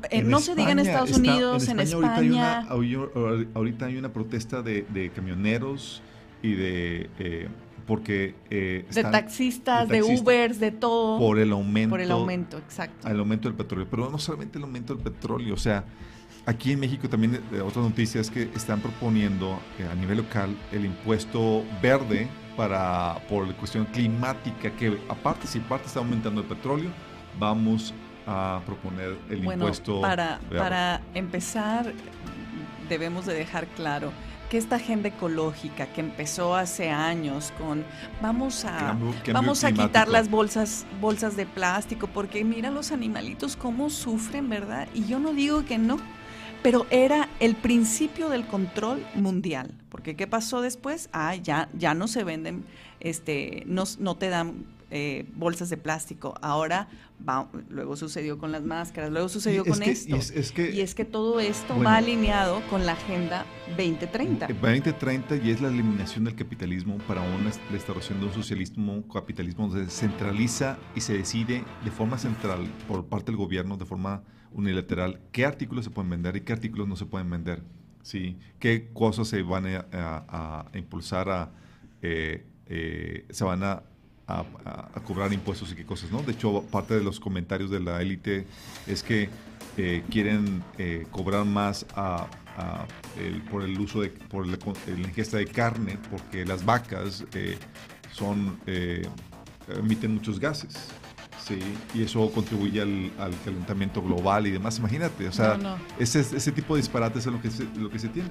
Eh, 0.10 0.22
no 0.22 0.42
se 0.42 0.54
diga 0.54 0.72
en 0.72 0.80
Estados 0.80 1.18
Unidos, 1.18 1.70
en 1.70 1.80
España. 1.80 2.68
Ahorita 2.68 3.86
hay 3.86 3.98
una, 3.98 4.12
protesta 4.12 4.62
de, 4.62 5.12
camioneros 5.16 6.02
y 6.44 6.56
de, 6.56 7.10
eh, 7.20 7.48
porque... 7.88 8.36
Eh, 8.50 8.86
de, 8.94 9.04
taxistas, 9.04 9.88
de, 9.88 10.04
Ubers, 10.04 10.60
de 10.60 10.72
todo. 10.72 11.20
Por 11.20 11.40
el 11.40 11.54
aumento. 11.54 11.92
Por 11.92 12.02
el 12.02 12.12
aumento, 12.12 12.58
exacto. 12.58 13.08
El 13.08 13.18
aumento 13.18 13.48
del 13.48 13.58
petróleo. 13.58 13.88
Pero 13.90 14.10
no 14.10 14.18
solamente 14.18 14.58
el 14.58 14.66
aumento 14.66 14.94
del 14.94 15.04
petróleo, 15.04 15.54
o 15.54 15.58
sea, 15.58 15.86
aquí 16.46 16.72
en 16.72 16.80
México 16.80 17.10
también 17.10 17.42
eh, 17.52 17.62
otra 17.62 17.82
noticia 17.82 18.22
es 18.22 18.30
que 18.30 18.44
están 18.56 18.80
proponiendo 18.80 19.60
eh, 19.80 19.88
a 19.90 19.96
nivel 19.96 20.18
local 20.18 20.56
el 20.72 20.86
impuesto 20.86 21.64
verde 21.82 22.28
para 22.58 23.20
por 23.30 23.48
la 23.48 23.54
cuestión 23.54 23.86
climática, 23.86 24.72
que 24.76 25.00
aparte, 25.10 25.48
si 25.48 25.60
parte 25.60 25.88
está 25.88 26.00
aumentando 26.00 26.42
el 26.42 26.48
petróleo, 26.48 26.90
vamos 27.40 27.94
a 28.28 28.62
proponer 28.66 29.18
el 29.30 29.44
impuesto. 29.46 30.02
Para, 30.02 30.40
para 30.56 31.02
empezar, 31.14 31.94
debemos 32.90 33.26
de 33.26 33.34
dejar 33.34 33.68
claro 33.68 34.12
que 34.50 34.58
esta 34.58 34.76
agenda 34.76 35.08
ecológica 35.08 35.86
que 35.86 36.02
empezó 36.02 36.58
hace 36.58 36.90
años 36.90 37.54
con 37.58 37.86
vamos 38.22 38.66
a 38.66 38.98
vamos 39.32 39.64
a 39.64 39.72
quitar 39.72 40.10
las 40.10 40.30
bolsas 40.30 40.86
bolsas 41.00 41.38
de 41.38 41.46
plástico 41.46 42.08
porque 42.08 42.44
mira 42.44 42.70
los 42.70 42.92
animalitos 42.92 43.56
cómo 43.56 43.90
sufren, 43.90 44.50
¿verdad? 44.50 44.90
Y 44.94 45.06
yo 45.06 45.20
no 45.20 45.32
digo 45.32 45.64
que 45.64 45.78
no, 45.78 45.98
pero 46.62 46.86
era 46.90 47.30
el 47.40 47.56
principio 47.56 48.30
del 48.30 48.46
control 48.46 49.06
mundial, 49.16 49.74
porque 49.90 50.16
qué 50.16 50.28
pasó 50.28 50.62
después? 50.62 51.10
Ah, 51.14 51.36
ya 51.36 51.70
ya 51.78 51.94
no 51.94 52.08
se 52.08 52.24
venden 52.24 52.66
este 53.00 53.64
no, 53.66 53.84
no 54.00 54.16
te 54.16 54.30
dan 54.30 54.66
eh, 54.94 55.26
bolsas 55.36 55.70
de 55.70 55.78
plástico. 55.78 56.34
Ahora, 56.42 56.90
luego 57.70 57.96
sucedió 57.96 58.38
con 58.38 58.52
las 58.52 58.64
máscaras, 58.64 59.10
luego 59.10 59.30
sucedió 59.30 59.64
con 59.64 59.82
esto. 59.82 60.18
Y 60.18 60.82
es, 60.82 60.96
que, 60.96 61.06
todo 61.06 61.40
esto 61.40 61.82
va 61.82 61.96
alineado 61.96 62.62
con 62.70 62.86
la 62.86 62.92
Agenda 62.92 63.46
2030. 63.78 64.48
2030 64.48 65.38
y 65.38 65.52
es 65.52 65.62
la 65.62 65.70
eliminación 65.70 66.26
del 66.26 66.36
capitalismo 66.36 66.98
para 67.08 67.22
una 67.22 67.52
restauración 67.72 68.20
de 68.20 68.26
un 68.26 68.34
socialismo, 68.34 69.08
capitalismo 69.08 69.70
donde 69.70 69.90
se 69.90 70.08
centraliza 70.08 70.78
y 70.94 71.00
se 71.00 71.14
decide 71.14 71.64
de 71.86 71.92
forma 71.92 72.18
central 72.18 72.70
por 72.90 73.06
parte 73.06 73.28
del 73.28 73.38
gobierno, 73.38 73.78
de 73.78 73.86
forma 73.86 74.24
unilateral, 74.54 75.20
qué 75.32 75.46
artículos 75.46 75.86
se 75.86 75.92
pueden 75.92 76.10
vender 76.10 76.36
y 76.36 76.42
qué 76.42 76.54
artículos 76.54 76.88
no 76.88 76.96
se 76.96 77.06
pueden 77.06 77.30
vender. 77.30 77.62
¿sí? 78.04 78.38
¿Qué 78.60 78.90
cosas 78.94 79.28
se 79.28 79.42
van 79.44 79.66
a, 79.68 80.66
impulsar 80.74 81.30
a... 81.30 81.52
Eh, 82.02 82.46
eh, 82.68 83.26
se 83.30 83.44
van 83.44 83.64
a 83.64 83.84
a, 84.28 85.02
cobrar 85.06 85.34
impuestos 85.34 85.72
y 85.72 85.76
qué 85.76 85.86
cosas, 85.86 86.12
¿no? 86.12 86.22
De 86.22 86.34
hecho, 86.34 86.64
parte 86.64 86.96
de 86.96 87.04
los 87.04 87.20
comentarios 87.20 87.70
de 87.70 87.80
la 87.80 88.02
élite 88.02 88.46
es 88.88 89.04
que 89.04 89.30
eh, 89.78 90.04
quieren 90.10 90.64
eh, 90.78 91.06
cobrar 91.12 91.46
más 91.46 91.86
por 93.50 93.64
el 93.64 93.80
uso 93.80 94.02
de, 94.02 94.10
por 94.10 94.46
la, 94.46 94.58
ingesta 94.98 95.38
de 95.38 95.48
carne, 95.48 95.98
porque 96.10 96.46
las 96.46 96.64
vacas 96.64 97.26
eh, 97.34 97.58
son, 98.12 98.60
emiten 99.68 100.14
muchos 100.14 100.40
gases. 100.40 100.90
Sí, 101.46 101.60
y 101.94 102.04
eso 102.04 102.32
contribuye 102.32 102.82
al, 102.82 103.12
calentamiento 103.44 104.02
global 104.02 104.48
y 104.48 104.52
demás. 104.52 104.78
Imagínate, 104.80 105.28
o 105.28 105.32
sea, 105.32 105.58
Ese, 106.00 106.20
ese 106.20 106.52
tipo 106.52 106.76
de 106.76 106.82
disparates 106.82 107.26
es 107.26 107.32
lo 107.32 107.42
que 107.42 107.50
lo 107.78 107.90
que 107.90 108.00
se 108.00 108.10
tiene. 108.10 108.30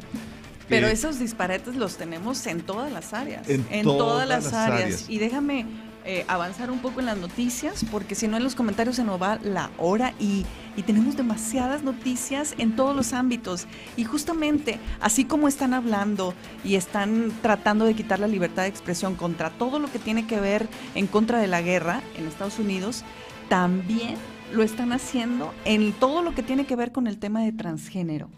Pero 0.68 0.86
esos 0.86 1.18
disparates 1.18 1.74
los 1.74 1.96
tenemos 1.96 2.46
en 2.46 2.60
todas 2.60 2.92
las 2.92 3.12
áreas. 3.12 3.48
En, 3.48 3.82
todas, 3.82 4.28
las, 4.28 4.52
áreas. 4.52 5.06
Y 5.08 5.18
déjame 5.18 5.66
eh, 6.04 6.24
avanzar 6.28 6.70
un 6.70 6.80
poco 6.80 7.00
en 7.00 7.06
las 7.06 7.18
noticias, 7.18 7.84
porque 7.90 8.14
si 8.14 8.26
no 8.26 8.36
en 8.36 8.44
los 8.44 8.54
comentarios 8.54 8.96
se 8.96 9.04
nos 9.04 9.20
va 9.20 9.38
la 9.42 9.70
hora 9.78 10.14
y, 10.18 10.46
y, 10.76 10.82
tenemos 10.82 11.16
demasiadas 11.16 11.82
noticias 11.82 12.54
en 12.58 12.74
todos 12.74 12.96
los 12.96 13.12
ámbitos. 13.12 13.66
Y 13.96 14.04
justamente, 14.04 14.78
así 15.00 15.24
como 15.24 15.46
están 15.46 15.74
hablando 15.74 16.34
y 16.64 16.76
están 16.76 17.32
tratando 17.42 17.84
de 17.84 17.94
quitar 17.94 18.18
la 18.18 18.28
libertad 18.28 18.62
de 18.62 18.68
expresión 18.68 19.14
contra 19.14 19.50
todo 19.50 19.78
lo 19.78 19.90
que 19.92 19.98
tiene 19.98 20.26
que 20.26 20.40
ver 20.40 20.68
en 20.94 21.06
contra 21.06 21.38
de 21.38 21.46
la 21.48 21.60
guerra 21.60 22.02
en 22.16 22.26
Estados 22.26 22.58
Unidos, 22.58 23.04
también 23.48 24.14
lo 24.52 24.62
están 24.62 24.92
haciendo 24.92 25.52
en 25.64 25.92
todo 25.92 26.22
lo 26.22 26.34
que 26.34 26.42
tiene 26.42 26.66
que 26.66 26.76
ver 26.76 26.92
con 26.92 27.06
el 27.06 27.18
tema 27.18 27.42
de 27.42 27.52
transgénero. 27.52 28.28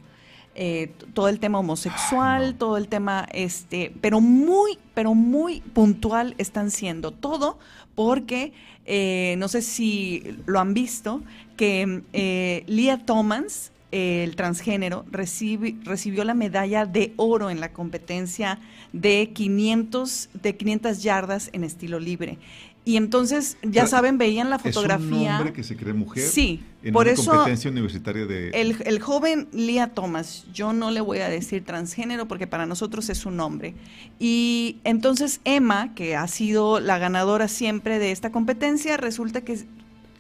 Eh, 0.55 0.93
todo 1.15 1.29
el 1.29 1.41
tema 1.41 1.61
homosexual, 1.61 2.57
todo 2.57 2.77
el 2.77 2.89
tema, 2.89 3.27
este, 3.33 3.91
pero 4.03 4.21
muy, 4.21 4.79
pero 4.93 5.15
muy 5.15 5.61
puntual 5.61 6.35
están 6.37 6.71
siendo 6.71 7.11
todo, 7.11 7.59
porque 7.95 8.53
eh, 8.85 9.35
no 9.39 9.49
sé 9.49 9.63
si 9.63 10.37
lo 10.45 10.61
han 10.61 10.75
visto, 10.75 11.23
que 11.57 12.03
eh, 12.13 12.65
Leah 12.67 12.99
Thomas, 12.99 13.73
el 13.93 14.37
transgénero, 14.37 15.07
recibió 15.11 16.25
la 16.25 16.35
medalla 16.35 16.85
de 16.85 17.15
oro 17.17 17.49
en 17.49 17.61
la 17.61 17.73
competencia 17.73 18.59
de 18.93 19.31
500, 19.33 20.31
de 20.35 20.57
500 20.57 21.03
yardas 21.03 21.51
en 21.53 21.65
estilo 21.65 21.99
libre. 21.99 22.39
Y 22.85 22.97
entonces, 22.97 23.59
ya 23.63 23.87
saben, 23.87 24.19
veían 24.19 24.51
la 24.51 24.59
fotografía. 24.59 25.07
Es 25.07 25.13
un 25.13 25.29
hombre 25.29 25.53
que 25.53 25.63
se 25.63 25.77
cree 25.77 25.95
mujer. 25.95 26.25
Sí, 26.25 26.65
en 26.83 26.93
por 26.93 27.07
una 27.07 27.13
eso. 27.13 27.31
competencia 27.31 27.71
universitaria 27.71 28.27
de. 28.27 28.49
El, 28.51 28.77
el, 28.85 29.01
joven 29.01 29.47
Lía 29.53 29.95
Thomas, 29.95 30.47
yo 30.53 30.73
no 30.73 30.91
le 30.91 31.01
voy 31.01 31.19
a 31.21 31.29
decir 31.29 31.65
transgénero 31.65 32.27
porque 32.27 32.49
para 32.49 32.67
nosotros 32.67 33.09
es 33.09 33.25
un 33.25 33.39
hombre. 33.39 33.75
Y 34.19 34.79
entonces 34.83 35.41
Emma, 35.45 35.95
que 35.95 36.17
ha 36.17 36.27
sido 36.27 36.81
la 36.81 36.99
ganadora 36.99 37.47
siempre 37.47 38.01
de 38.01 38.11
esta 38.11 38.33
competencia, 38.33 38.97
resulta 38.97 39.43
que 39.43 39.53
es 39.53 39.67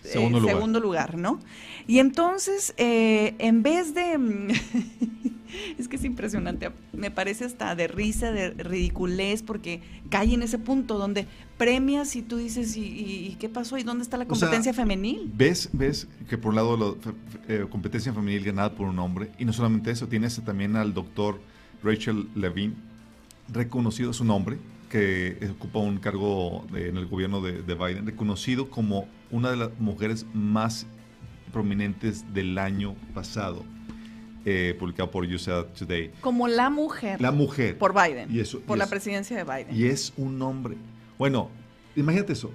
segundo, 0.04 0.38
lugar. 0.38 0.54
segundo 0.54 0.80
lugar, 0.80 1.18
¿no? 1.18 1.40
Y 1.88 1.98
entonces, 1.98 2.74
eh, 2.76 3.34
en 3.38 3.62
vez 3.62 3.94
de. 3.94 4.54
es 5.78 5.88
que 5.88 5.96
es 5.96 6.04
impresionante, 6.04 6.70
me 6.92 7.10
parece 7.10 7.44
hasta 7.44 7.74
de 7.74 7.88
risa, 7.88 8.32
de 8.32 8.50
ridiculez, 8.50 9.42
porque 9.42 9.80
cae 10.10 10.34
en 10.34 10.42
ese 10.42 10.58
punto 10.58 10.98
donde 10.98 11.26
premias 11.58 12.16
y 12.16 12.22
tú 12.22 12.36
dices, 12.36 12.76
¿y, 12.76 13.36
qué 13.38 13.48
pasó? 13.48 13.78
¿Y 13.78 13.82
dónde 13.82 14.02
está 14.02 14.16
la 14.16 14.26
competencia 14.26 14.72
femenil? 14.72 15.30
¿Ves, 15.34 15.70
ves 15.72 16.08
que 16.28 16.38
por 16.38 16.50
un 16.50 16.56
lado 16.56 16.76
la 16.76 17.12
eh, 17.48 17.66
competencia 17.68 18.12
femenil 18.12 18.44
ganada 18.44 18.74
por 18.74 18.86
un 18.86 18.98
hombre, 18.98 19.30
y 19.38 19.44
no 19.44 19.52
solamente 19.52 19.90
eso, 19.90 20.08
tienes 20.08 20.40
también 20.44 20.76
al 20.76 20.94
doctor 20.94 21.40
Rachel 21.82 22.28
Levine, 22.34 22.74
reconocido 23.48 24.12
su 24.12 24.24
nombre, 24.24 24.58
que 24.88 25.38
ocupa 25.56 25.78
un 25.78 25.98
cargo 25.98 26.66
en 26.74 26.98
el 26.98 27.06
gobierno 27.06 27.40
de, 27.40 27.62
de 27.62 27.74
Biden, 27.74 28.06
reconocido 28.06 28.68
como 28.68 29.08
una 29.30 29.50
de 29.50 29.56
las 29.56 29.70
mujeres 29.80 30.26
más 30.34 30.86
prominentes 31.50 32.32
del 32.34 32.58
año 32.58 32.94
pasado 33.14 33.64
eh, 34.44 34.76
publicado 34.78 35.10
por 35.10 35.24
USA 35.24 35.66
Today. 35.66 36.10
Como 36.20 36.48
la 36.48 36.70
mujer. 36.70 37.20
La 37.20 37.32
mujer. 37.32 37.78
Por 37.78 37.94
Biden. 37.94 38.28
por 38.66 38.78
la 38.78 38.86
presidencia 38.86 39.36
de 39.36 39.44
Biden. 39.44 39.74
Y 39.74 39.86
es 39.86 40.12
un 40.16 40.40
hombre. 40.42 40.76
Bueno, 41.18 41.50
imagínate 41.96 42.32
eso. 42.32 42.50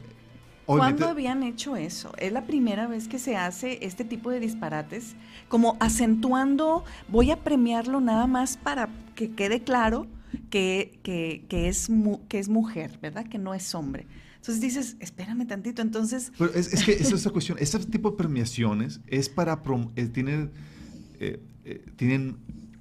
¿Cuándo 0.66 1.08
habían 1.08 1.44
hecho 1.44 1.78
eso? 1.78 2.12
Es 2.18 2.34
la 2.34 2.46
primera 2.46 2.88
vez 2.88 3.08
que 3.08 3.20
se 3.20 3.38
hace 3.38 3.80
este 3.82 4.04
tipo 4.04 4.30
de 4.32 4.42
disparates, 4.42 5.16
como 5.48 5.78
acentuando, 5.80 6.84
voy 7.08 7.32
a 7.32 7.38
premiarlo 7.38 8.02
nada 8.02 8.28
más 8.28 8.58
para 8.58 8.90
que 9.16 9.32
quede 9.32 9.62
claro 9.62 10.08
que, 10.50 11.00
que, 11.04 11.46
que 11.48 11.70
es, 11.70 11.90
que 12.28 12.40
es 12.40 12.50
mujer, 12.50 13.00
¿verdad? 13.02 13.28
Que 13.28 13.38
no 13.38 13.54
es 13.54 13.74
hombre. 13.74 14.08
Entonces 14.36 14.62
dices, 14.62 14.98
espérame 15.00 15.48
tantito, 15.48 15.82
entonces... 15.82 16.32
Pero 16.38 16.54
es, 16.54 16.70
que 16.84 16.94
esa 16.94 17.16
es 17.16 17.28
cuestión, 17.30 17.58
este 17.60 17.80
tipo 17.80 18.12
de 18.12 18.18
premiaciones 18.18 19.00
es 19.08 19.30
para, 19.30 19.62
eh, 19.96 20.06
tienen 20.08 20.52
eh, 21.20 21.42
eh, 21.68 21.84
tienen 21.98 22.38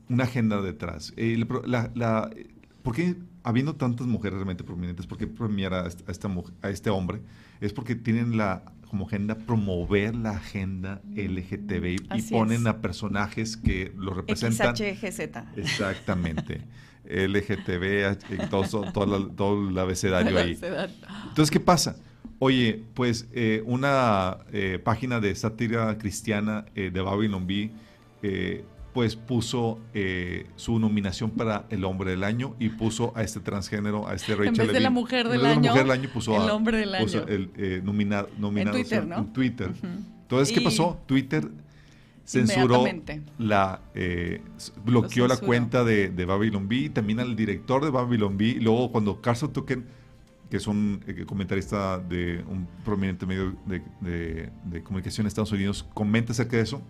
una 0.09 0.25
agenda 0.25 0.62
detrás. 0.62 1.12
Eh, 1.16 1.44
la, 1.64 2.31
¿Por 2.85 2.94
qué, 2.94 3.16
habiendo 3.42 3.75
tantas 3.75 4.07
mujeres 4.07 4.35
realmente 4.35 4.62
prominentes, 4.62 5.09
por 5.09 5.18
qué 5.18 5.27
premiar 5.27 5.75
a, 5.75 5.88
esta, 5.88 6.31
a 6.62 6.70
este 6.70 6.90
hombre? 6.90 7.20
Es 7.61 7.72
porque 7.72 7.96
tienen 7.96 8.37
la 8.37 8.62
como 8.88 9.09
agenda 9.09 9.35
promover 9.35 10.14
la 10.14 10.31
agenda 10.37 11.03
LGTBI 11.16 11.96
y 12.14 12.22
ponen 12.31 12.68
a 12.68 12.81
personajes 12.81 13.57
que 13.57 13.92
lo 13.96 14.14
representan. 14.14 14.77
XHGZ. 14.77 15.20
Exactamente. 15.57 16.62
LGTB, 17.05 18.49
todo, 18.49 18.92
todo, 18.92 19.27
todo, 19.31 19.68
el 19.68 19.79
abecedario 19.79 20.38
ahí. 20.38 20.57
Entonces, 21.29 21.51
¿qué 21.51 21.61
pasa? 21.61 21.96
Oye, 22.38 22.85
pues 22.94 23.29
una 23.64 24.38
página 24.85 25.18
de 25.18 25.35
sátira 25.35 25.99
cristiana 25.99 26.66
de 26.75 27.01
Babylon 27.01 27.46
B 27.49 27.72
pues 28.96 29.14
puso 29.14 29.78
eh, 29.92 30.46
su 30.56 30.78
nominación 30.78 31.30
para 31.32 31.66
el 31.68 31.85
hombre 31.85 32.12
del 32.12 32.24
año 32.24 32.56
y 32.59 32.70
puso 32.70 33.12
a 33.14 33.22
este 33.22 33.40
transgénero, 33.40 34.09
a 34.09 34.14
este 34.14 34.35
Rachel 34.35 34.48
En 34.48 34.54
vez 34.54 34.72
de 34.72 34.80
la 34.80 34.88
mujer 34.88 35.28
del 35.28 35.44
año, 35.44 35.68
mujer 35.68 35.82
del 35.82 35.90
año 35.90 36.09
puso 36.09 36.42
el 36.42 36.48
hombre 36.48 36.78
del 36.78 36.94
año. 36.94 37.26
el 37.28 37.50
eh, 37.59 37.82
nominado, 37.85 38.30
en 38.40 38.70
Twitter, 38.70 39.06
¿no? 39.06 39.18
En 39.18 39.32
Twitter. 39.35 39.70
Entonces, 40.22 40.56
¿qué 40.56 40.62
pasó? 40.62 40.98
Twitter 41.04 41.46
censuró 42.24 42.87
la 43.37 43.82
eh, 43.94 44.40
bloqueó 44.82 45.28
la 45.28 45.37
cuenta 45.37 45.85
de, 45.85 46.09
de, 46.09 46.24
Babylon 46.24 46.66
B, 46.66 46.88
también 46.88 47.20
al 47.20 47.37
director 47.37 47.85
de 47.85 47.90
Babylon 47.90 48.38
B, 48.38 48.56
luego 48.62 48.90
cuando 48.90 49.20
Carson 49.20 49.52
Tucken 49.52 49.85
que 50.48 50.56
es 50.56 50.66
un 50.66 51.04
comentarista 51.26 51.98
de 51.98 52.42
un 52.48 52.66
prominente 52.82 53.26
medio 53.26 53.54
de, 53.66 53.82
de, 54.00 54.48
de 54.64 54.82
comunicación 54.82 55.24
en 55.24 55.28
Estados 55.28 55.52
Unidos, 55.52 55.85
comenta 55.92 56.32
acerca 56.32 56.56
de 56.56 56.62
eso, 56.62 56.80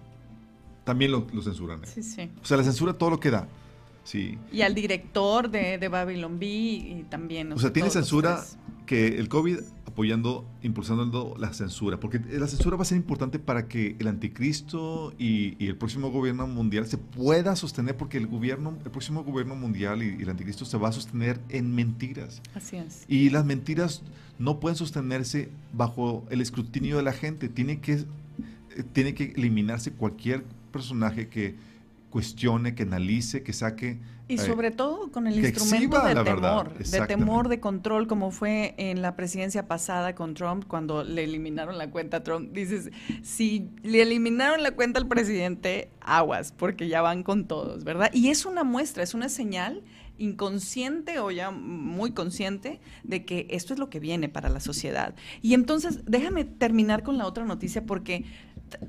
también 0.86 1.10
lo, 1.10 1.26
censuran. 1.42 1.82
¿eh? 1.82 1.88
Sí, 1.92 2.02
sí. 2.02 2.30
O 2.40 2.46
sea, 2.46 2.56
la 2.56 2.62
censura 2.62 2.92
todo 2.94 3.10
lo 3.10 3.18
que 3.18 3.32
da. 3.32 3.48
Sí. 4.04 4.38
Y 4.52 4.62
al 4.62 4.72
director 4.72 5.50
de, 5.50 5.78
de 5.78 5.88
Babylon 5.88 6.38
B 6.38 6.46
y 6.46 7.06
también. 7.10 7.52
O 7.52 7.58
sea, 7.58 7.72
tiene 7.72 7.90
censura 7.90 8.44
que 8.86 9.18
el 9.18 9.28
COVID 9.28 9.58
apoyando, 9.84 10.46
impulsando 10.62 11.34
la 11.38 11.52
censura, 11.52 11.98
porque 11.98 12.20
la 12.20 12.46
censura 12.46 12.76
va 12.76 12.82
a 12.82 12.84
ser 12.84 12.98
importante 12.98 13.40
para 13.40 13.66
que 13.66 13.96
el 13.98 14.06
anticristo 14.06 15.12
y, 15.18 15.56
el 15.66 15.76
próximo 15.76 16.10
gobierno 16.10 16.46
mundial 16.46 16.86
se 16.86 16.98
pueda 16.98 17.56
sostener, 17.56 17.96
porque 17.96 18.18
el 18.18 18.28
gobierno, 18.28 18.78
el 18.84 18.90
próximo 18.92 19.24
gobierno 19.24 19.56
mundial 19.56 20.04
y, 20.04 20.22
el 20.22 20.30
anticristo 20.30 20.64
se 20.66 20.76
va 20.78 20.90
a 20.90 20.92
sostener 20.92 21.40
en 21.48 21.74
mentiras. 21.74 22.42
Así 22.54 22.76
es. 22.76 23.06
Y 23.08 23.30
las 23.30 23.44
mentiras 23.44 24.02
no 24.38 24.60
pueden 24.60 24.76
sostenerse 24.76 25.48
bajo 25.72 26.24
el 26.30 26.40
escrutinio 26.40 26.98
de 26.98 27.02
la 27.02 27.12
gente. 27.12 27.48
Tiene 27.48 27.80
que, 27.80 28.04
tiene 28.92 29.14
que 29.14 29.32
eliminarse 29.34 29.90
cualquier 29.90 30.44
personaje 30.76 31.28
que 31.28 31.54
cuestione, 32.10 32.74
que 32.74 32.84
analice, 32.84 33.42
que 33.42 33.52
saque. 33.52 33.98
Y 34.28 34.34
eh, 34.34 34.38
sobre 34.38 34.70
todo 34.70 35.12
con 35.12 35.26
el 35.26 35.38
instrumento 35.44 36.02
de 36.02 36.14
temor, 36.14 36.78
de 36.78 37.06
temor, 37.06 37.48
de 37.48 37.60
control, 37.60 38.06
como 38.06 38.30
fue 38.30 38.74
en 38.78 39.02
la 39.02 39.14
presidencia 39.16 39.68
pasada 39.68 40.14
con 40.14 40.34
Trump, 40.34 40.64
cuando 40.66 41.04
le 41.04 41.24
eliminaron 41.24 41.78
la 41.78 41.90
cuenta 41.90 42.18
a 42.18 42.24
Trump. 42.24 42.52
Dices, 42.52 42.90
si 43.22 43.68
le 43.82 44.02
eliminaron 44.02 44.62
la 44.62 44.72
cuenta 44.72 44.98
al 44.98 45.06
presidente, 45.06 45.90
aguas, 46.00 46.52
porque 46.52 46.88
ya 46.88 47.02
van 47.02 47.22
con 47.22 47.46
todos, 47.46 47.84
¿verdad? 47.84 48.10
Y 48.12 48.30
es 48.30 48.46
una 48.46 48.64
muestra, 48.64 49.02
es 49.02 49.14
una 49.14 49.28
señal 49.28 49.82
inconsciente 50.18 51.18
o 51.18 51.30
ya 51.30 51.50
muy 51.50 52.12
consciente 52.12 52.80
de 53.04 53.24
que 53.24 53.46
esto 53.50 53.74
es 53.74 53.78
lo 53.78 53.90
que 53.90 54.00
viene 54.00 54.28
para 54.28 54.48
la 54.48 54.60
sociedad. 54.60 55.14
Y 55.42 55.54
entonces, 55.54 56.00
déjame 56.06 56.44
terminar 56.44 57.02
con 57.02 57.18
la 57.18 57.26
otra 57.26 57.44
noticia 57.44 57.84
porque 57.84 58.24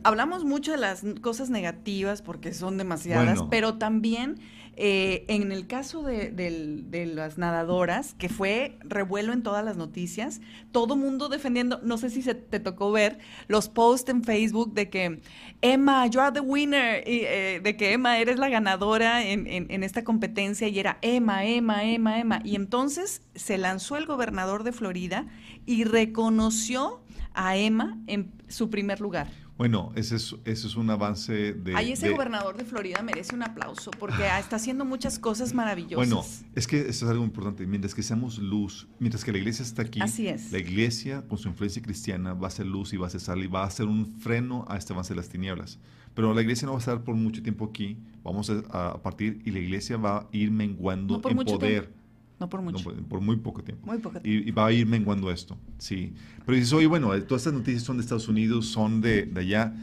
hablamos 0.03 0.43
mucho 0.45 0.71
de 0.71 0.77
las 0.77 1.03
cosas 1.21 1.49
negativas 1.49 2.21
porque 2.21 2.53
son 2.53 2.77
demasiadas, 2.77 3.43
pero 3.49 3.77
también 3.77 4.39
eh, 4.79 5.25
en 5.27 5.51
el 5.51 5.65
caso 5.65 6.03
de, 6.03 7.11
las 7.15 7.39
nadadoras, 7.39 8.13
que 8.13 8.29
fue 8.29 8.77
revuelo 8.81 9.33
en 9.33 9.41
todas 9.41 9.65
las 9.65 9.75
noticias, 9.75 10.39
todo 10.71 10.95
mundo 10.95 11.29
defendiendo, 11.29 11.79
no 11.81 11.97
sé 11.97 12.11
si 12.11 12.21
se 12.21 12.35
te 12.35 12.59
tocó 12.59 12.91
ver 12.91 13.17
los 13.47 13.69
posts 13.69 14.11
en 14.11 14.23
Facebook 14.23 14.75
de 14.75 14.91
que 14.91 15.19
Emma, 15.61 16.05
you 16.05 16.19
are 16.19 16.31
the 16.31 16.41
winner, 16.41 17.01
eh, 17.07 17.59
de 17.63 17.75
que 17.75 17.93
Emma 17.93 18.19
eres 18.19 18.37
la 18.37 18.49
ganadora 18.49 19.25
en, 19.25 19.47
en 19.47 19.83
esta 19.83 20.03
competencia 20.03 20.67
y 20.67 20.77
era 20.77 20.99
Emma, 21.01 21.43
Emma, 21.45 21.83
Emma, 21.83 22.19
Emma. 22.19 22.41
Y 22.43 22.55
entonces 22.55 23.23
se 23.33 23.57
lanzó 23.57 23.97
el 23.97 24.05
gobernador 24.05 24.63
de 24.63 24.73
Florida 24.73 25.25
y 25.65 25.85
reconoció 25.85 27.01
a 27.33 27.57
Emma 27.57 27.97
en 28.05 28.31
su 28.47 28.69
primer 28.69 29.01
lugar. 29.01 29.27
Bueno, 29.57 29.91
ese 29.95 30.17
es, 30.17 30.35
ese 30.45 30.67
es 30.67 30.75
un 30.75 30.89
avance 30.91 31.53
de... 31.53 31.75
Ahí 31.75 31.91
ese 31.91 32.11
gobernador 32.11 32.57
de 32.57 32.63
Florida 32.63 33.01
merece 33.01 33.33
un 33.33 33.41
aplauso 33.41 33.89
porque 33.91 34.23
está 34.39 34.57
haciendo 34.57 34.85
muchas 34.85 35.17
cosas 35.17 35.53
maravillosas. 35.53 35.95
Bueno, 35.95 36.23
es 36.53 36.67
que 36.67 36.81
eso 36.81 37.05
es 37.05 37.11
algo 37.11 37.23
importante. 37.23 37.65
Mientras 37.65 37.95
que 37.95 38.03
seamos 38.03 38.37
luz, 38.37 38.87
mientras 38.99 39.25
que 39.25 39.31
la 39.31 39.39
iglesia 39.39 39.63
está 39.63 39.81
aquí, 39.81 39.99
Así 39.99 40.27
es. 40.27 40.51
la 40.51 40.59
iglesia 40.59 41.23
con 41.27 41.39
su 41.39 41.47
influencia 41.47 41.81
cristiana 41.81 42.33
va 42.33 42.49
a 42.49 42.51
ser 42.51 42.67
luz 42.67 42.93
y 42.93 42.97
va 42.97 43.07
a 43.07 43.09
ser 43.09 43.21
sal 43.21 43.43
y 43.43 43.47
va 43.47 43.63
a 43.63 43.69
ser 43.71 43.87
un 43.87 44.05
freno 44.19 44.65
a 44.67 44.77
este 44.77 44.93
avance 44.93 45.13
de 45.13 45.17
las 45.17 45.29
tinieblas. 45.29 45.79
Pero 46.13 46.33
la 46.33 46.41
iglesia 46.41 46.67
no 46.67 46.73
va 46.73 46.77
a 46.77 46.79
estar 46.79 47.03
por 47.03 47.15
mucho 47.15 47.41
tiempo 47.41 47.65
aquí, 47.65 47.97
vamos 48.23 48.49
a, 48.49 49.01
partir 49.01 49.41
y 49.45 49.51
la 49.51 49.59
iglesia 49.59 49.97
va 49.97 50.17
a 50.17 50.27
ir 50.31 50.51
menguando 50.51 51.21
en 51.23 51.37
poder. 51.37 51.93
No 52.39 52.49
por 52.49 52.61
mucho. 52.61 52.93
por, 53.09 53.19
muy 53.19 53.37
poco 53.37 53.63
tiempo. 53.63 53.87
Muy 53.87 53.97
poco 53.97 54.21
tiempo. 54.21 54.49
Y, 54.49 54.51
va 54.51 54.67
a 54.67 54.71
ir 54.71 54.85
menguando 54.85 55.31
esto, 55.31 55.57
sí. 55.79 56.13
Pero 56.45 56.55
dices, 56.55 56.71
oye, 56.73 56.85
bueno, 56.85 57.13
eh, 57.13 57.21
todas 57.21 57.41
estas 57.41 57.53
noticias 57.53 57.83
son 57.83 57.97
de 57.97 58.03
Estados 58.03 58.27
Unidos, 58.27 58.67
son 58.67 59.01
de, 59.01 59.31
allá. 59.35 59.73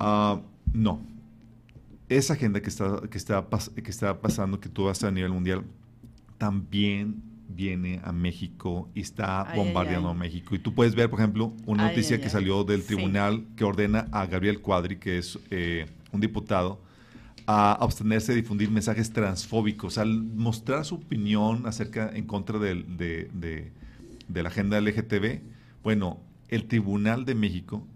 Uh, 0.00 0.40
no. 0.72 1.02
Esa 2.08 2.32
agenda 2.32 2.62
que 2.62 2.70
está, 2.70 3.02
que, 3.10 3.18
está, 3.18 3.46
que 3.74 3.90
está 3.90 4.20
pasando, 4.20 4.58
que 4.58 4.70
tú 4.70 4.84
vas 4.84 5.04
a 5.04 5.10
nivel 5.10 5.32
mundial, 5.32 5.64
también 6.38 7.22
viene 7.48 8.00
a 8.04 8.12
México 8.12 8.88
y 8.94 9.00
está 9.00 9.52
bombardeando 9.54 10.08
a 10.08 10.14
México. 10.14 10.54
Y 10.54 10.58
tú 10.58 10.74
puedes 10.74 10.94
ver, 10.94 11.10
por 11.10 11.18
ejemplo, 11.18 11.52
una 11.66 11.88
noticia 11.88 12.20
que 12.20 12.30
salió 12.30 12.64
del 12.64 12.84
tribunal 12.84 13.44
que 13.56 13.64
ordena 13.64 14.06
a 14.12 14.26
Gabriel 14.26 14.60
Cuadri, 14.60 14.96
que 14.96 15.18
es 15.18 15.38
eh, 15.50 15.86
un 16.12 16.20
diputado, 16.20 16.80
a 17.50 17.72
abstenerse 17.72 18.32
de 18.32 18.42
difundir 18.42 18.70
mensajes 18.70 19.10
transfóbicos, 19.10 19.96
al 19.96 20.22
mostrar 20.22 20.84
su 20.84 20.96
opinión 20.96 21.66
acerca, 21.66 22.10
en 22.14 22.26
contra 22.26 22.58
de, 22.58 22.74
de, 22.84 24.42
la 24.42 24.50
agenda 24.50 24.78
LGTB. 24.78 25.40
Bueno, 25.82 26.20
el 26.48 26.66
Tribunal 26.66 27.24
de 27.24 27.34
México 27.34 27.86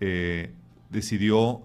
eh, 0.00 0.52
decidió 0.90 1.62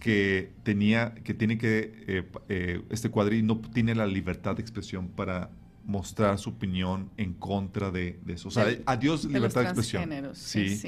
que 0.00 0.52
tenía, 0.64 1.14
que 1.14 1.32
tiene 1.32 1.56
que, 1.56 1.94
eh, 2.08 2.28
eh, 2.50 2.82
este 2.90 3.08
cuadril 3.08 3.46
no 3.46 3.58
tiene 3.58 3.94
la 3.94 4.06
libertad 4.06 4.56
de 4.56 4.60
expresión 4.60 5.08
para 5.08 5.48
mostrar 5.86 6.38
su 6.38 6.50
opinión 6.50 7.08
en 7.16 7.32
contra 7.32 7.90
de, 7.90 8.20
eso. 8.26 8.48
O 8.48 8.50
sea, 8.50 8.66
adiós 8.84 9.24
libertad 9.24 9.62
de 9.62 9.68
expresión. 9.68 10.10
sí. 10.34 10.78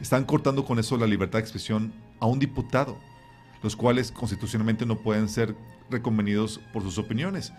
Están 0.00 0.22
cortando 0.22 0.64
con 0.64 0.78
eso 0.78 0.96
la 0.96 1.06
libertad 1.08 1.40
de 1.40 1.42
expresión 1.42 1.92
a 2.20 2.26
un 2.26 2.38
diputado 2.38 2.96
los 3.62 3.76
cuales 3.76 4.12
constitucionalmente 4.12 4.86
no 4.86 4.96
pueden 4.96 5.28
ser 5.28 5.54
reconvenidos 5.90 6.60
por 6.72 6.82
sus 6.82 6.98
opiniones. 6.98 7.52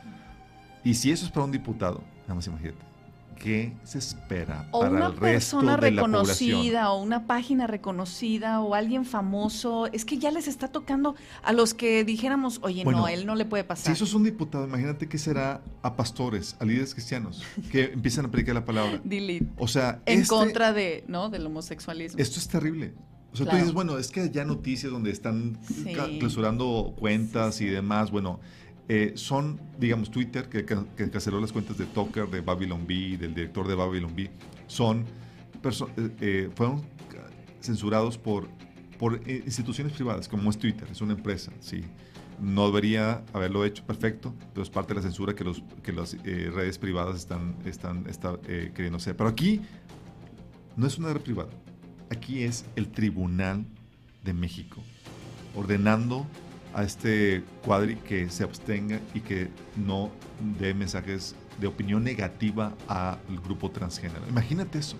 Y 0.83 0.95
si 0.95 1.11
eso 1.11 1.25
es 1.25 1.31
para 1.31 1.45
un 1.45 1.51
diputado, 1.51 2.03
nada 2.23 2.35
más 2.35 2.47
imagínate, 2.47 2.92
¿qué 3.35 3.73
se 3.83 3.97
espera 3.97 4.67
o 4.71 4.79
para 4.81 4.91
una 4.91 5.05
el 5.07 5.11
resto 5.11 5.21
persona 5.21 5.75
de 5.75 5.89
reconocida 5.89 6.91
o 6.91 7.01
una 7.01 7.27
página 7.27 7.67
reconocida 7.67 8.61
o 8.61 8.75
alguien 8.75 9.05
famoso? 9.05 9.87
Es 9.87 10.05
que 10.05 10.17
ya 10.17 10.31
les 10.31 10.47
está 10.47 10.67
tocando 10.67 11.15
a 11.43 11.53
los 11.53 11.73
que 11.73 12.03
dijéramos, 12.03 12.59
oye, 12.63 12.85
no, 12.85 13.07
él 13.07 13.25
no 13.25 13.35
le 13.35 13.45
puede 13.45 13.63
pasar. 13.63 13.87
Si 13.87 13.91
eso 13.91 14.05
es 14.05 14.13
un 14.13 14.23
diputado, 14.23 14.65
imagínate 14.65 15.07
qué 15.07 15.17
será 15.17 15.61
a 15.81 15.95
pastores, 15.95 16.55
a 16.59 16.65
líderes 16.65 16.93
cristianos 16.93 17.43
que 17.71 17.83
empiezan 17.93 18.25
a 18.25 18.31
predicar 18.31 18.55
la 18.55 18.65
palabra. 18.65 18.99
Delete. 19.03 19.47
O 19.57 19.67
sea, 19.67 20.01
en 20.05 20.21
este 20.21 20.29
contra 20.29 20.73
de, 20.73 21.03
¿no? 21.07 21.29
del 21.29 21.45
homosexualismo. 21.45 22.19
Esto 22.19 22.39
es 22.39 22.47
terrible. 22.47 22.93
O 23.33 23.35
sea, 23.35 23.49
tú 23.49 23.55
dices, 23.55 23.73
bueno, 23.73 23.97
es 23.97 24.09
que 24.09 24.29
ya 24.29 24.45
noticias 24.45 24.91
donde 24.91 25.09
están 25.09 25.57
clausurando 26.19 26.93
cuentas 26.99 27.61
y 27.61 27.65
demás, 27.65 28.11
bueno, 28.11 28.39
eh, 28.89 29.13
son, 29.15 29.61
digamos, 29.79 30.11
Twitter, 30.11 30.49
que, 30.49 30.65
canceló 30.65 31.39
las 31.39 31.53
cuentas 31.53 31.77
de 31.77 31.85
Tucker, 31.85 32.27
de 32.27 32.41
Babylon 32.41 32.85
B, 32.85 33.17
del 33.17 33.33
director 33.33 33.67
de 33.67 33.75
Babylon 33.75 34.13
B, 34.13 34.29
son, 34.67 35.05
eh, 35.63 36.09
eh, 36.19 36.49
fueron 36.53 36.83
censurados 37.61 38.17
por, 38.17 38.49
por 38.99 39.21
instituciones 39.27 39.93
privadas, 39.93 40.27
como 40.27 40.49
es 40.49 40.57
Twitter, 40.57 40.87
es 40.91 41.01
una 41.01 41.13
empresa, 41.13 41.51
sí. 41.59 41.83
No 42.41 42.65
debería 42.65 43.23
haberlo 43.31 43.63
hecho 43.63 43.85
perfecto, 43.85 44.33
pero 44.53 44.63
es 44.63 44.69
parte 44.69 44.89
de 44.93 44.95
la 44.95 45.01
censura 45.03 45.33
que, 45.33 45.45
los, 45.45 45.63
que 45.81 45.93
las 45.93 46.17
redes 46.23 46.77
privadas 46.77 47.15
están, 47.15 47.55
están, 47.63 48.05
están 48.09 48.37
queriendo 48.41 48.97
hacer. 48.97 49.15
Pero 49.15 49.29
aquí 49.29 49.61
no 50.75 50.87
es 50.87 50.97
una 50.97 51.13
red 51.13 51.21
privada, 51.21 51.51
aquí 52.09 52.43
es 52.43 52.65
el 52.75 52.89
Tribunal 52.89 53.65
de 54.23 54.33
México, 54.33 54.81
ordenando 55.55 56.27
a 56.73 56.83
este 56.83 57.43
cuadri 57.63 57.95
que 57.97 58.29
se 58.29 58.43
abstenga 58.43 58.99
y 59.13 59.21
que 59.21 59.49
no 59.75 60.11
dé 60.59 60.73
mensajes 60.73 61.35
de 61.59 61.67
opinión 61.67 62.03
negativa 62.03 62.73
al 62.87 63.17
grupo 63.43 63.69
transgénero. 63.69 64.27
Imagínate 64.27 64.79
eso. 64.79 64.97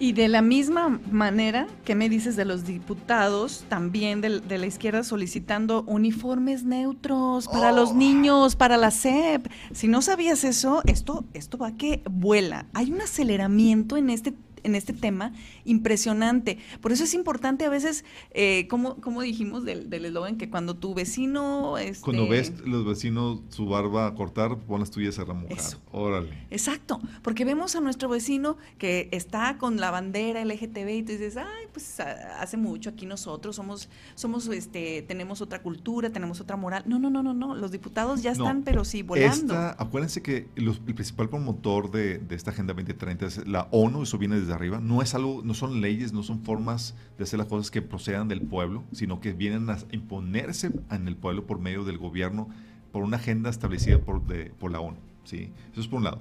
Y 0.00 0.12
de 0.12 0.28
la 0.28 0.42
misma 0.42 1.00
manera 1.10 1.66
que 1.84 1.96
me 1.96 2.08
dices 2.08 2.36
de 2.36 2.44
los 2.44 2.64
diputados, 2.64 3.64
también 3.68 4.20
de, 4.20 4.58
la 4.58 4.66
izquierda 4.66 5.02
solicitando 5.02 5.82
uniformes 5.88 6.62
neutros 6.62 7.48
para 7.48 7.72
los 7.72 7.90
oh. 7.90 7.94
niños, 7.94 8.54
para 8.54 8.76
la 8.76 8.92
SEP. 8.92 9.48
Si 9.72 9.88
no 9.88 10.00
sabías 10.00 10.44
eso, 10.44 10.82
esto, 10.86 11.24
esto 11.34 11.58
va 11.58 11.72
que 11.72 12.02
vuela. 12.08 12.66
Hay 12.74 12.92
un 12.92 13.00
aceleramiento 13.00 13.96
en 13.96 14.10
este 14.10 14.34
en 14.62 14.74
este 14.74 14.92
tema 14.92 15.32
impresionante. 15.64 16.58
Por 16.80 16.92
eso 16.92 17.04
es 17.04 17.14
importante 17.14 17.64
a 17.64 17.70
veces, 17.70 18.04
eh, 18.30 18.66
como, 18.68 18.96
como 19.00 19.22
dijimos 19.22 19.64
del 19.64 20.04
eslogan, 20.04 20.36
que 20.36 20.50
cuando 20.50 20.76
tu 20.76 20.94
vecino... 20.94 21.78
Este... 21.78 22.04
Cuando 22.04 22.28
ves 22.28 22.52
los 22.64 22.86
vecinos 22.86 23.40
su 23.48 23.66
barba 23.66 24.06
a 24.06 24.14
cortar, 24.14 24.58
pon 24.58 24.80
las 24.80 24.90
tuyas 24.90 25.18
a 25.18 25.24
remojar. 25.24 25.58
Órale. 25.92 26.46
Exacto, 26.50 27.00
porque 27.22 27.44
vemos 27.44 27.76
a 27.76 27.80
nuestro 27.80 28.08
vecino 28.08 28.56
que 28.78 29.08
está 29.12 29.58
con 29.58 29.78
la 29.78 29.90
bandera 29.90 30.44
LGTB 30.44 30.88
y 30.88 31.02
tú 31.02 31.12
dices, 31.12 31.36
ay, 31.36 31.66
pues 31.72 32.00
hace 32.00 32.56
mucho 32.56 32.90
aquí 32.90 33.06
nosotros 33.06 33.56
somos, 33.56 33.88
somos 34.14 34.46
este, 34.48 35.02
tenemos 35.02 35.40
otra 35.40 35.62
cultura, 35.62 36.10
tenemos 36.10 36.40
otra 36.40 36.56
moral. 36.56 36.84
No, 36.86 36.98
no, 36.98 37.10
no, 37.10 37.22
no, 37.22 37.34
no, 37.34 37.54
los 37.54 37.70
diputados 37.70 38.22
ya 38.22 38.32
están, 38.32 38.62
pero 38.62 38.84
sí, 38.84 39.02
volando. 39.02 39.54
acuérdense 39.56 40.22
que 40.22 40.48
el 40.56 40.94
principal 40.94 41.28
promotor 41.28 41.90
de, 41.90 42.18
de 42.18 42.34
esta 42.34 42.50
Agenda 42.50 42.74
2030 42.74 43.26
es 43.26 43.46
la 43.46 43.68
ONU, 43.70 44.02
eso 44.02 44.18
viene 44.18 44.40
desde 44.40 44.52
No 44.80 45.02
es 45.02 45.14
algo, 45.14 45.42
no 45.44 45.54
son 45.54 45.80
leyes, 45.80 46.12
no 46.12 46.22
son 46.22 46.42
formas 46.42 46.94
de 47.16 47.24
hacer 47.24 47.38
las 47.38 47.48
cosas 47.48 47.70
que 47.70 47.82
procedan 47.82 48.28
del 48.28 48.42
pueblo, 48.42 48.84
sino 48.92 49.20
que 49.20 49.32
vienen 49.32 49.70
a 49.70 49.78
imponerse 49.92 50.70
en 50.90 51.08
el 51.08 51.16
pueblo 51.16 51.46
por 51.46 51.58
medio 51.58 51.84
del 51.84 51.98
gobierno, 51.98 52.48
por 52.92 53.02
una 53.02 53.18
agenda 53.18 53.50
establecida 53.50 53.98
por, 53.98 54.22
por 54.58 54.70
la 54.72 54.80
ONU. 54.80 54.96
¿sí? 55.24 55.50
Eso 55.72 55.80
es 55.80 55.88
por 55.88 55.98
un 55.98 56.04
lado. 56.04 56.20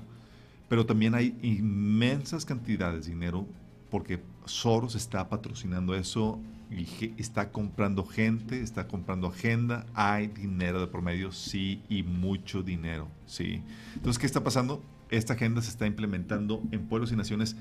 Pero 0.69 0.85
también 0.85 1.15
hay 1.15 1.37
inmensas 1.41 2.45
cantidades 2.45 3.05
de 3.05 3.11
dinero 3.11 3.47
porque 3.89 4.21
Soros 4.45 4.95
está 4.95 5.29
patrocinando 5.29 5.95
eso 5.95 6.39
y 6.69 7.13
está 7.17 7.51
comprando 7.51 8.05
gente, 8.05 8.61
está 8.61 8.87
comprando 8.87 9.27
agenda, 9.27 9.85
hay 9.93 10.27
dinero 10.27 10.81
de 10.81 10.87
promedio, 10.87 11.31
sí, 11.31 11.81
y 11.87 12.03
mucho 12.03 12.61
dinero, 12.61 13.07
sí. 13.25 13.61
Entonces, 13.95 14.19
¿qué 14.19 14.25
está 14.25 14.43
pasando? 14.43 14.83
Esta 15.09 15.33
agenda 15.33 15.61
se 15.61 15.69
está 15.69 15.87
implementando 15.87 16.61
en 16.71 16.85
pueblos 16.87 17.13
y 17.13 17.15
naciones 17.15 17.55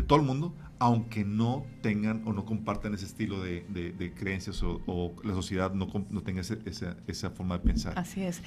de 0.00 0.06
todo 0.06 0.18
el 0.18 0.24
mundo, 0.24 0.54
aunque 0.78 1.24
no 1.24 1.64
tengan 1.82 2.22
o 2.26 2.32
no 2.32 2.44
compartan 2.44 2.94
ese 2.94 3.04
estilo 3.06 3.42
de, 3.42 3.64
de- 3.68 4.12
creencias 4.14 4.62
o, 4.62 5.12
la 5.24 5.34
sociedad 5.34 5.72
no, 5.72 5.88
no 6.10 6.22
tenga 6.22 6.40
esa, 6.40 6.56
esa 7.06 7.30
forma 7.30 7.58
de 7.58 7.64
pensar. 7.64 7.92
Así 7.96 8.22
es. 8.22 8.40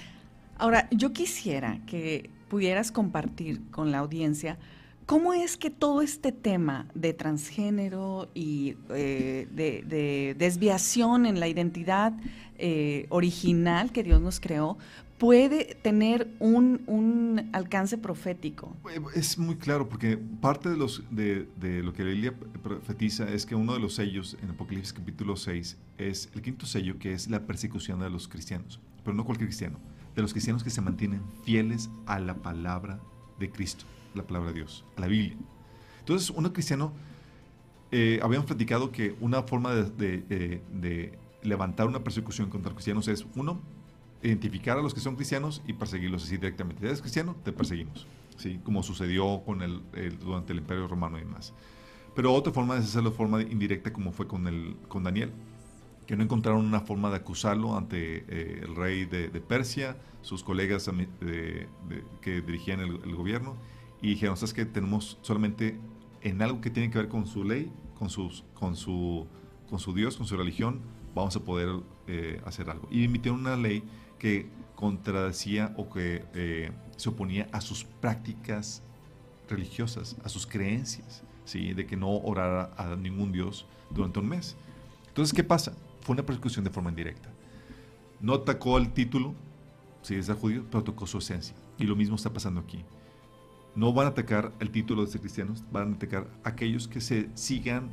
Ahora, 0.57 0.87
yo 0.91 1.11
quisiera 1.11 1.79
que 1.85 2.29
pudieras 2.49 2.91
compartir 2.91 3.61
con 3.71 3.91
la 3.91 3.99
audiencia 3.99 4.57
cómo 5.05 5.33
es 5.33 5.57
que 5.57 5.69
todo 5.69 6.01
este 6.01 6.31
tema 6.31 6.87
de 6.93 7.13
transgénero 7.13 8.29
y 8.33 8.75
eh, 8.89 9.47
de, 9.51 9.83
de 9.85 10.35
desviación 10.37 11.25
en 11.25 11.39
la 11.39 11.47
identidad 11.47 12.13
eh, 12.57 13.07
original 13.09 13.91
que 13.91 14.03
Dios 14.03 14.21
nos 14.21 14.39
creó 14.39 14.77
puede 15.21 15.75
tener 15.83 16.33
un, 16.39 16.81
un 16.87 17.49
alcance 17.53 17.95
profético. 17.99 18.75
Eh, 18.91 18.99
Es 19.13 19.37
muy 19.37 19.55
claro, 19.55 19.87
porque 19.87 20.17
parte 20.17 20.67
de, 20.67 20.77
los, 20.77 21.03
de, 21.11 21.47
lo 21.83 21.93
que 21.93 22.03
la 22.03 22.09
Biblia 22.09 22.33
profetiza 22.63 23.29
es 23.31 23.45
que 23.45 23.53
uno 23.53 23.73
de 23.75 23.79
los 23.79 23.93
sellos 23.93 24.35
en 24.41 24.49
Apocalipsis 24.49 24.93
capítulo 24.93 25.35
6 25.35 25.77
es 25.99 26.27
el 26.33 26.41
quinto 26.41 26.65
sello, 26.65 26.97
que 26.97 27.13
es 27.13 27.29
la 27.29 27.45
persecución 27.45 27.99
de 27.99 28.09
los 28.09 28.27
cristianos. 28.27 28.79
Pero 29.03 29.15
no 29.15 29.23
cualquier 29.23 29.47
cristiano, 29.49 29.77
de 30.15 30.23
los 30.23 30.31
cristianos 30.33 30.63
que 30.63 30.71
se 30.71 30.81
mantienen 30.81 31.21
fieles 31.43 31.91
a 32.07 32.17
la 32.19 32.33
palabra 32.33 32.99
de 33.37 33.51
Cristo, 33.51 33.85
la 34.15 34.23
palabra 34.25 34.49
de 34.49 34.55
Dios, 34.55 34.83
a 34.97 35.01
la 35.01 35.07
Biblia. 35.07 35.37
Entonces, 35.99 36.31
uno 36.31 36.51
cristiano, 36.51 36.93
eh, 37.91 38.19
habíamos 38.23 38.47
platicado 38.47 38.91
que 38.91 39.15
una 39.21 39.43
forma 39.43 39.71
de, 39.75 39.83
de- 39.83 40.21
de- 40.23 40.61
de 40.81 41.19
levantar 41.43 41.85
una 41.85 42.03
persecución 42.03 42.49
contra 42.49 42.69
los 42.71 42.75
cristianos 42.77 43.07
es, 43.07 43.23
uno, 43.35 43.61
identificar 44.23 44.77
a 44.77 44.81
los 44.81 44.93
que 44.93 44.99
son 44.99 45.15
cristianos 45.15 45.61
y 45.67 45.73
perseguirlos 45.73 46.23
así 46.23 46.37
directamente. 46.37 46.85
¿Eres 46.85 47.01
cristiano? 47.01 47.35
Te 47.43 47.51
perseguimos. 47.51 48.05
¿sí? 48.37 48.59
Como 48.63 48.83
sucedió 48.83 49.41
con 49.45 49.61
el, 49.61 49.81
durante 50.19 50.53
el 50.53 50.59
Imperio 50.59 50.87
Romano 50.87 51.17
y 51.17 51.21
demás. 51.21 51.53
Pero 52.15 52.33
otra 52.33 52.51
forma 52.51 52.77
es 52.77 52.85
hacerlo 52.85 53.11
de 53.11 53.15
forma 53.15 53.41
indirecta 53.41 53.93
como 53.93 54.11
fue 54.11 54.27
con, 54.27 54.47
el, 54.47 54.75
con 54.87 55.03
Daniel, 55.03 55.31
que 56.05 56.15
no 56.17 56.23
encontraron 56.23 56.65
una 56.65 56.81
forma 56.81 57.09
de 57.09 57.17
acusarlo 57.17 57.77
ante 57.77 58.25
eh, 58.27 58.61
el 58.63 58.75
rey 58.75 59.05
de, 59.05 59.29
Persia, 59.41 59.97
sus 60.21 60.43
colegas 60.43 60.89
que 62.21 62.41
dirigían 62.41 62.81
el, 62.81 63.15
gobierno, 63.15 63.55
y 64.01 64.09
dijeron, 64.09 64.35
¿sabes 64.35 64.53
qué? 64.53 64.65
Tenemos 64.65 65.19
solamente 65.21 65.79
en 66.21 66.41
algo 66.41 66.59
que 66.59 66.69
tiene 66.69 66.89
que 66.91 66.97
ver 66.97 67.07
con 67.07 67.25
su 67.25 67.43
ley, 67.43 67.71
con, 67.97 68.09
sus, 68.09 68.43
con, 68.55 68.75
su, 68.75 69.27
con 69.69 69.79
su 69.79 69.93
Dios, 69.93 70.17
con 70.17 70.25
su 70.25 70.35
religión, 70.35 70.81
vamos 71.15 71.35
a 71.35 71.39
poder 71.39 71.69
eh, 72.07 72.41
hacer 72.45 72.69
algo. 72.69 72.87
Y 72.91 73.05
emitieron 73.05 73.39
una 73.39 73.55
ley 73.55 73.83
que 74.21 74.45
contradecía 74.75 75.73
o 75.77 75.89
que 75.89 76.23
eh, 76.35 76.69
se 76.95 77.09
oponía 77.09 77.49
a 77.51 77.59
sus 77.59 77.85
prácticas 77.85 78.83
religiosas, 79.49 80.15
a 80.23 80.29
sus 80.29 80.45
creencias, 80.45 81.23
¿sí? 81.43 81.73
de 81.73 81.87
que 81.87 81.97
no 81.97 82.17
orara 82.17 82.71
a 82.77 82.95
ningún 82.95 83.31
Dios 83.31 83.65
durante 83.89 84.19
un 84.19 84.29
mes. 84.29 84.55
Entonces, 85.07 85.33
¿qué 85.33 85.43
pasa? 85.43 85.73
Fue 86.01 86.13
una 86.13 86.23
persecución 86.23 86.63
de 86.63 86.69
forma 86.69 86.91
indirecta. 86.91 87.29
No 88.19 88.35
atacó 88.35 88.77
el 88.77 88.93
título, 88.93 89.33
si 90.03 90.13
es 90.13 90.29
judío, 90.29 90.65
pero 90.69 90.83
tocó 90.83 91.07
su 91.07 91.17
esencia. 91.17 91.55
Y 91.79 91.85
lo 91.85 91.95
mismo 91.95 92.15
está 92.15 92.31
pasando 92.31 92.59
aquí. 92.59 92.85
No 93.75 93.91
van 93.91 94.05
a 94.05 94.09
atacar 94.09 94.51
el 94.59 94.69
título 94.69 95.03
de 95.03 95.11
ser 95.11 95.21
cristianos, 95.21 95.63
van 95.71 95.93
a 95.93 95.95
atacar 95.95 96.27
a 96.43 96.49
aquellos 96.49 96.87
que 96.87 97.01
se 97.01 97.27
sigan, 97.33 97.89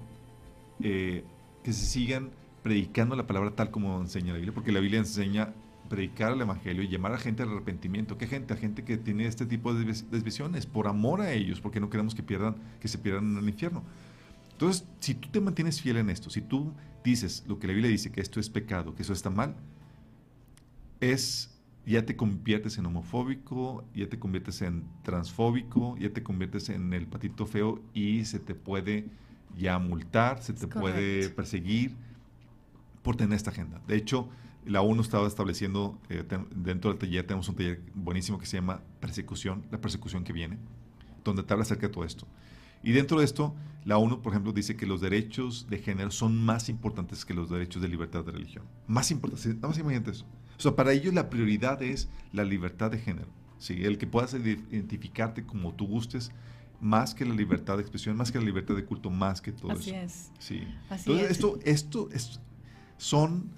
eh, 0.82 1.24
que 1.64 1.72
se 1.72 1.86
sigan 1.86 2.32
predicando 2.62 3.16
la 3.16 3.26
palabra 3.26 3.52
tal 3.52 3.70
como 3.70 3.98
enseña 3.98 4.32
la 4.32 4.34
Biblia, 4.34 4.52
porque 4.52 4.72
la 4.72 4.80
Biblia 4.80 4.98
enseña 4.98 5.54
predicar 5.88 6.32
el 6.32 6.40
evangelio 6.40 6.82
y 6.82 6.88
llamar 6.88 7.12
a 7.12 7.18
gente 7.18 7.42
al 7.42 7.50
arrepentimiento. 7.50 8.18
¿Qué 8.18 8.26
gente? 8.26 8.54
A 8.54 8.56
gente 8.56 8.84
que 8.84 8.96
tiene 8.96 9.26
este 9.26 9.46
tipo 9.46 9.74
de 9.74 9.84
desvi- 9.86 10.08
desviaciones 10.10 10.66
por 10.66 10.86
amor 10.86 11.20
a 11.20 11.32
ellos, 11.32 11.60
porque 11.60 11.80
no 11.80 11.90
queremos 11.90 12.14
que 12.14 12.22
pierdan, 12.22 12.56
que 12.80 12.88
se 12.88 12.98
pierdan 12.98 13.32
en 13.32 13.38
el 13.38 13.48
infierno. 13.48 13.82
Entonces, 14.52 14.86
si 15.00 15.14
tú 15.14 15.28
te 15.28 15.40
mantienes 15.40 15.80
fiel 15.80 15.98
en 15.98 16.10
esto, 16.10 16.30
si 16.30 16.40
tú 16.40 16.72
dices 17.04 17.44
lo 17.46 17.58
que 17.58 17.66
la 17.66 17.72
Biblia 17.72 17.90
dice, 17.90 18.10
que 18.10 18.20
esto 18.20 18.40
es 18.40 18.50
pecado, 18.50 18.94
que 18.94 19.02
eso 19.02 19.12
está 19.12 19.30
mal, 19.30 19.56
es 21.00 21.54
ya 21.86 22.04
te 22.04 22.16
conviertes 22.16 22.76
en 22.76 22.84
homofóbico, 22.84 23.84
ya 23.94 24.08
te 24.08 24.18
conviertes 24.18 24.60
en 24.60 24.84
transfóbico, 25.02 25.96
ya 25.96 26.10
te 26.10 26.22
conviertes 26.22 26.68
en 26.68 26.92
el 26.92 27.06
patito 27.06 27.46
feo 27.46 27.80
y 27.94 28.24
se 28.26 28.38
te 28.38 28.54
puede 28.54 29.06
ya 29.56 29.78
multar, 29.78 30.42
se 30.42 30.52
te 30.52 30.66
puede 30.66 31.30
perseguir 31.30 31.96
por 33.02 33.16
tener 33.16 33.36
esta 33.36 33.50
agenda. 33.50 33.80
De 33.86 33.96
hecho, 33.96 34.28
la 34.66 34.80
ONU 34.82 35.00
estaba 35.02 35.26
estableciendo, 35.26 35.98
eh, 36.08 36.24
dentro 36.54 36.90
del 36.90 36.98
taller 36.98 37.26
tenemos 37.26 37.48
un 37.48 37.54
taller 37.56 37.80
buenísimo 37.94 38.38
que 38.38 38.46
se 38.46 38.56
llama 38.58 38.82
Persecución, 39.00 39.64
la 39.70 39.80
persecución 39.80 40.24
que 40.24 40.32
viene, 40.32 40.58
donde 41.24 41.42
te 41.42 41.52
habla 41.52 41.62
acerca 41.62 41.86
de 41.86 41.92
todo 41.92 42.04
esto. 42.04 42.26
Y 42.82 42.92
dentro 42.92 43.18
de 43.18 43.24
esto, 43.24 43.54
la 43.84 43.98
ONU, 43.98 44.20
por 44.22 44.32
ejemplo, 44.32 44.52
dice 44.52 44.76
que 44.76 44.86
los 44.86 45.00
derechos 45.00 45.66
de 45.68 45.78
género 45.78 46.10
son 46.10 46.40
más 46.44 46.68
importantes 46.68 47.24
que 47.24 47.34
los 47.34 47.50
derechos 47.50 47.82
de 47.82 47.88
libertad 47.88 48.24
de 48.24 48.32
religión. 48.32 48.64
Más 48.86 49.10
importantes. 49.10 49.46
Nada 49.56 49.68
más 49.68 49.78
imagínate 49.78 50.10
eso. 50.12 50.26
O 50.56 50.60
sea, 50.60 50.76
para 50.76 50.92
ellos 50.92 51.12
la 51.14 51.28
prioridad 51.30 51.82
es 51.82 52.08
la 52.32 52.44
libertad 52.44 52.90
de 52.90 52.98
género. 52.98 53.28
¿sí? 53.58 53.84
El 53.84 53.98
que 53.98 54.06
puedas 54.06 54.34
identificarte 54.34 55.44
como 55.44 55.74
tú 55.74 55.86
gustes, 55.86 56.30
más 56.80 57.14
que 57.14 57.24
la 57.24 57.34
libertad 57.34 57.76
de 57.76 57.82
expresión, 57.82 58.16
más 58.16 58.30
que 58.30 58.38
la 58.38 58.44
libertad 58.44 58.76
de 58.76 58.84
culto, 58.84 59.10
más 59.10 59.40
que 59.40 59.50
todo 59.50 59.72
Así 59.72 59.90
eso. 59.90 59.98
es. 59.98 60.30
Sí. 60.38 60.62
Así 60.90 61.10
Entonces, 61.10 61.24
es. 61.24 61.30
esto, 61.32 61.58
esto 61.64 62.08
es- 62.12 62.40
son 62.96 63.50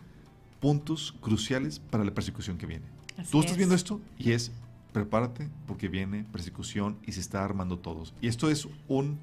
puntos 0.61 1.15
cruciales 1.21 1.79
para 1.81 2.05
la 2.05 2.13
persecución 2.13 2.59
que 2.59 2.67
viene. 2.67 2.87
Así 3.17 3.31
Tú 3.31 3.41
estás 3.41 3.53
es. 3.53 3.59
viendo 3.59 3.75
esto 3.75 4.01
y 4.19 4.33
es, 4.33 4.53
prepárate 4.93 5.49
porque 5.67 5.89
viene 5.89 6.25
persecución 6.33 6.99
y 7.07 7.13
se 7.13 7.21
está 7.21 7.45
armando 7.45 7.79
todos. 7.79 8.15
Y 8.21 8.29
esto 8.29 8.51
es 8.51 8.69
un... 8.89 9.19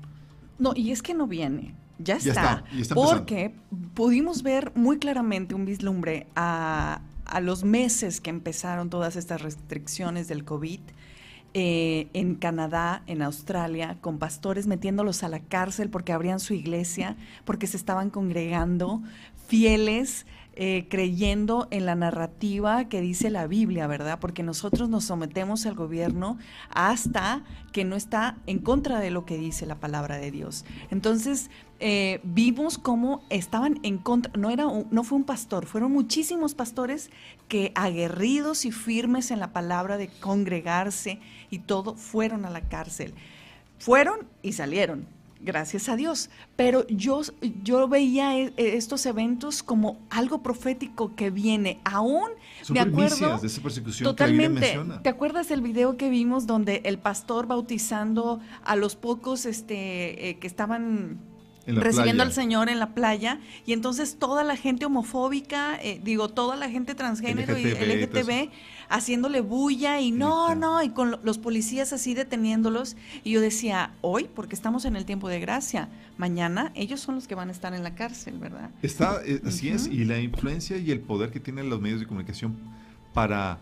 No, 0.59 0.73
y 0.75 0.91
es 0.91 1.01
que 1.01 1.13
no 1.13 1.27
viene. 1.27 1.75
Ya 1.99 2.17
Ya 2.17 2.31
está. 2.31 2.31
está, 2.31 2.63
y 2.75 2.81
está 2.81 2.93
empezando. 2.95 3.05
porque 3.11 3.55
pudimos 3.93 4.43
ver 4.43 4.71
muy 4.75 4.97
claramente 4.99 5.55
un 5.55 5.65
vislumbre 5.65 6.27
a, 6.35 7.01
a 7.25 7.39
los 7.41 7.63
meses 7.63 8.21
que 8.21 8.29
empezaron 8.29 8.89
todas 8.89 9.15
estas 9.15 9.41
restricciones 9.41 10.27
del 10.27 10.43
COVID 10.45 10.79
eh, 11.53 12.07
en 12.13 12.35
Canadá, 12.35 13.01
en 13.07 13.21
Australia, 13.23 13.97
con 14.01 14.19
pastores 14.19 14.67
metiéndolos 14.67 15.23
a 15.23 15.29
la 15.29 15.39
cárcel 15.39 15.89
porque 15.89 16.11
abrían 16.13 16.39
su 16.39 16.53
iglesia, 16.53 17.15
porque 17.45 17.65
se 17.67 17.77
estaban 17.77 18.09
congregando 18.11 19.01
fieles, 19.47 20.25
eh, 20.59 20.87
creyendo 20.89 21.67
en 21.69 21.85
la 21.85 21.93
narrativa 21.93 22.89
que 22.89 22.99
dice 22.99 23.29
la 23.29 23.45
Biblia, 23.45 23.85
¿verdad? 23.85 24.17
Porque 24.19 24.41
nosotros 24.41 24.89
nos 24.89 25.03
sometemos 25.03 25.67
al 25.67 25.75
gobierno 25.75 26.39
hasta 26.71 27.43
que 27.71 27.85
no 27.85 27.95
está 27.95 28.39
en 28.47 28.57
contra 28.57 28.99
de 28.99 29.11
lo 29.11 29.23
que 29.23 29.37
dice 29.37 29.67
la 29.67 29.75
palabra 29.75 30.17
de 30.17 30.31
Dios. 30.31 30.65
Entonces, 30.89 31.51
eh, 31.79 32.21
vimos 32.23 32.79
cómo 32.79 33.23
estaban 33.29 33.79
en 33.83 33.99
contra, 33.99 34.31
no, 34.35 34.49
era 34.49 34.65
no 34.89 35.03
fue 35.03 35.19
un 35.19 35.25
pastor, 35.25 35.67
fueron 35.67 35.91
muchísimos 35.91 36.55
pastores 36.55 37.11
que 37.47 37.71
aguerridos 37.75 38.65
y 38.65 38.71
firmes 38.71 39.29
en 39.29 39.39
la 39.39 39.53
palabra 39.53 39.97
de 39.97 40.07
congregarse 40.07 41.19
y 41.51 41.59
todo, 41.59 41.93
fueron 41.93 42.45
a 42.45 42.49
la 42.49 42.61
cárcel. 42.61 43.13
Fueron 43.77 44.27
y 44.41 44.53
salieron, 44.53 45.07
gracias 45.41 45.89
a 45.89 45.95
Dios. 45.95 46.29
Pero 46.55 46.85
yo, 46.87 47.21
yo 47.63 47.87
veía 47.87 48.37
e- 48.37 48.53
estos 48.57 49.05
eventos 49.05 49.63
como 49.63 49.97
algo 50.09 50.41
profético 50.43 51.15
que 51.15 51.29
viene. 51.29 51.79
Aún 51.83 52.29
Son 52.63 52.73
me 52.73 52.79
acuerdo. 52.81 53.37
de 53.39 53.47
esa 53.47 53.61
persecución 53.61 54.05
que 54.07 54.09
Totalmente. 54.23 54.59
menciona. 54.59 55.01
¿Te 55.01 55.09
acuerdas 55.09 55.49
del 55.49 55.61
video 55.61 55.97
que 55.97 56.09
vimos 56.09 56.47
donde 56.47 56.81
el 56.85 56.97
pastor 56.97 57.47
bautizando 57.47 58.39
a 58.63 58.75
los 58.75 58.95
pocos 58.95 59.45
este, 59.45 60.29
eh, 60.29 60.37
que 60.39 60.47
estaban 60.47 61.19
recibiendo 61.75 62.23
playa. 62.23 62.23
al 62.23 62.31
Señor 62.33 62.69
en 62.69 62.79
la 62.79 62.93
playa 62.93 63.39
y 63.65 63.73
entonces 63.73 64.17
toda 64.17 64.43
la 64.43 64.55
gente 64.55 64.85
homofóbica, 64.85 65.75
eh, 65.81 65.99
digo, 66.03 66.29
toda 66.29 66.55
la 66.55 66.69
gente 66.69 66.95
transgénero 66.95 67.57
y 67.57 67.63
LGTB, 67.65 67.81
LGTB 68.23 68.49
haciéndole 68.89 69.41
bulla 69.41 69.99
y 69.99 70.11
no, 70.11 70.55
no, 70.55 70.81
y 70.81 70.89
con 70.89 71.11
lo- 71.11 71.19
los 71.23 71.37
policías 71.37 71.91
así 71.93 72.13
deteniéndolos. 72.13 72.95
Y 73.23 73.31
yo 73.31 73.41
decía, 73.41 73.91
hoy, 74.01 74.29
porque 74.33 74.55
estamos 74.55 74.85
en 74.85 74.95
el 74.95 75.05
tiempo 75.05 75.27
de 75.27 75.39
gracia, 75.41 75.89
mañana 76.17 76.71
ellos 76.73 77.01
son 77.01 77.15
los 77.15 77.27
que 77.27 77.35
van 77.35 77.49
a 77.49 77.51
estar 77.51 77.73
en 77.73 77.83
la 77.83 77.95
cárcel, 77.95 78.39
¿verdad? 78.39 78.69
Está, 78.81 79.19
eh, 79.25 79.41
así 79.45 79.69
es, 79.69 79.87
y 79.87 80.05
la 80.05 80.19
influencia 80.19 80.77
y 80.77 80.89
el 80.91 81.01
poder 81.01 81.31
que 81.31 81.39
tienen 81.39 81.69
los 81.69 81.81
medios 81.81 81.99
de 81.99 82.05
comunicación 82.07 82.55
para, 83.13 83.59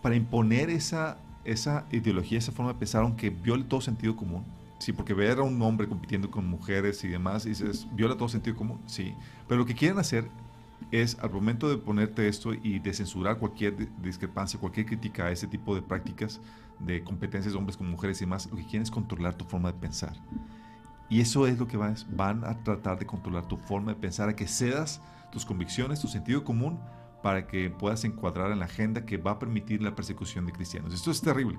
para 0.00 0.16
imponer 0.16 0.70
esa, 0.70 1.18
esa 1.44 1.84
ideología, 1.92 2.38
esa 2.38 2.52
forma 2.52 2.72
de 2.72 2.78
pensar, 2.78 3.02
aunque 3.02 3.28
viole 3.30 3.64
todo 3.64 3.80
sentido 3.82 4.16
común. 4.16 4.44
Sí, 4.78 4.92
porque 4.92 5.12
ver 5.12 5.38
a 5.38 5.42
un 5.42 5.60
hombre 5.62 5.88
compitiendo 5.88 6.30
con 6.30 6.46
mujeres 6.46 7.02
y 7.02 7.08
demás, 7.08 7.44
dices, 7.44 7.88
viola 7.92 8.16
todo 8.16 8.28
sentido 8.28 8.56
común, 8.56 8.80
sí. 8.86 9.12
Pero 9.48 9.58
lo 9.58 9.66
que 9.66 9.74
quieren 9.74 9.98
hacer 9.98 10.30
es, 10.92 11.18
al 11.18 11.30
momento 11.30 11.68
de 11.68 11.78
ponerte 11.78 12.28
esto 12.28 12.54
y 12.54 12.78
de 12.78 12.94
censurar 12.94 13.38
cualquier 13.38 13.76
di- 13.76 13.88
discrepancia, 14.00 14.60
cualquier 14.60 14.86
crítica 14.86 15.24
a 15.26 15.32
ese 15.32 15.48
tipo 15.48 15.74
de 15.74 15.82
prácticas 15.82 16.40
de 16.78 17.02
competencias 17.02 17.52
de 17.52 17.58
hombres 17.58 17.76
con 17.76 17.90
mujeres 17.90 18.22
y 18.22 18.24
demás, 18.24 18.48
lo 18.48 18.56
que 18.56 18.62
quieren 18.62 18.82
es 18.82 18.90
controlar 18.90 19.34
tu 19.34 19.44
forma 19.44 19.72
de 19.72 19.78
pensar. 19.78 20.14
Y 21.10 21.20
eso 21.20 21.46
es 21.48 21.58
lo 21.58 21.66
que 21.66 21.76
van, 21.76 21.96
van 22.14 22.44
a 22.44 22.62
tratar 22.62 22.98
de 22.98 23.06
controlar 23.06 23.48
tu 23.48 23.56
forma 23.56 23.94
de 23.94 23.98
pensar, 23.98 24.28
a 24.28 24.36
que 24.36 24.46
cedas 24.46 25.02
tus 25.32 25.44
convicciones, 25.44 26.00
tu 26.00 26.06
sentido 26.06 26.44
común, 26.44 26.78
para 27.22 27.48
que 27.48 27.68
puedas 27.68 28.04
encuadrar 28.04 28.52
en 28.52 28.60
la 28.60 28.66
agenda 28.66 29.04
que 29.04 29.16
va 29.16 29.32
a 29.32 29.38
permitir 29.40 29.82
la 29.82 29.96
persecución 29.96 30.46
de 30.46 30.52
cristianos. 30.52 30.94
Esto 30.94 31.10
es 31.10 31.20
terrible, 31.20 31.58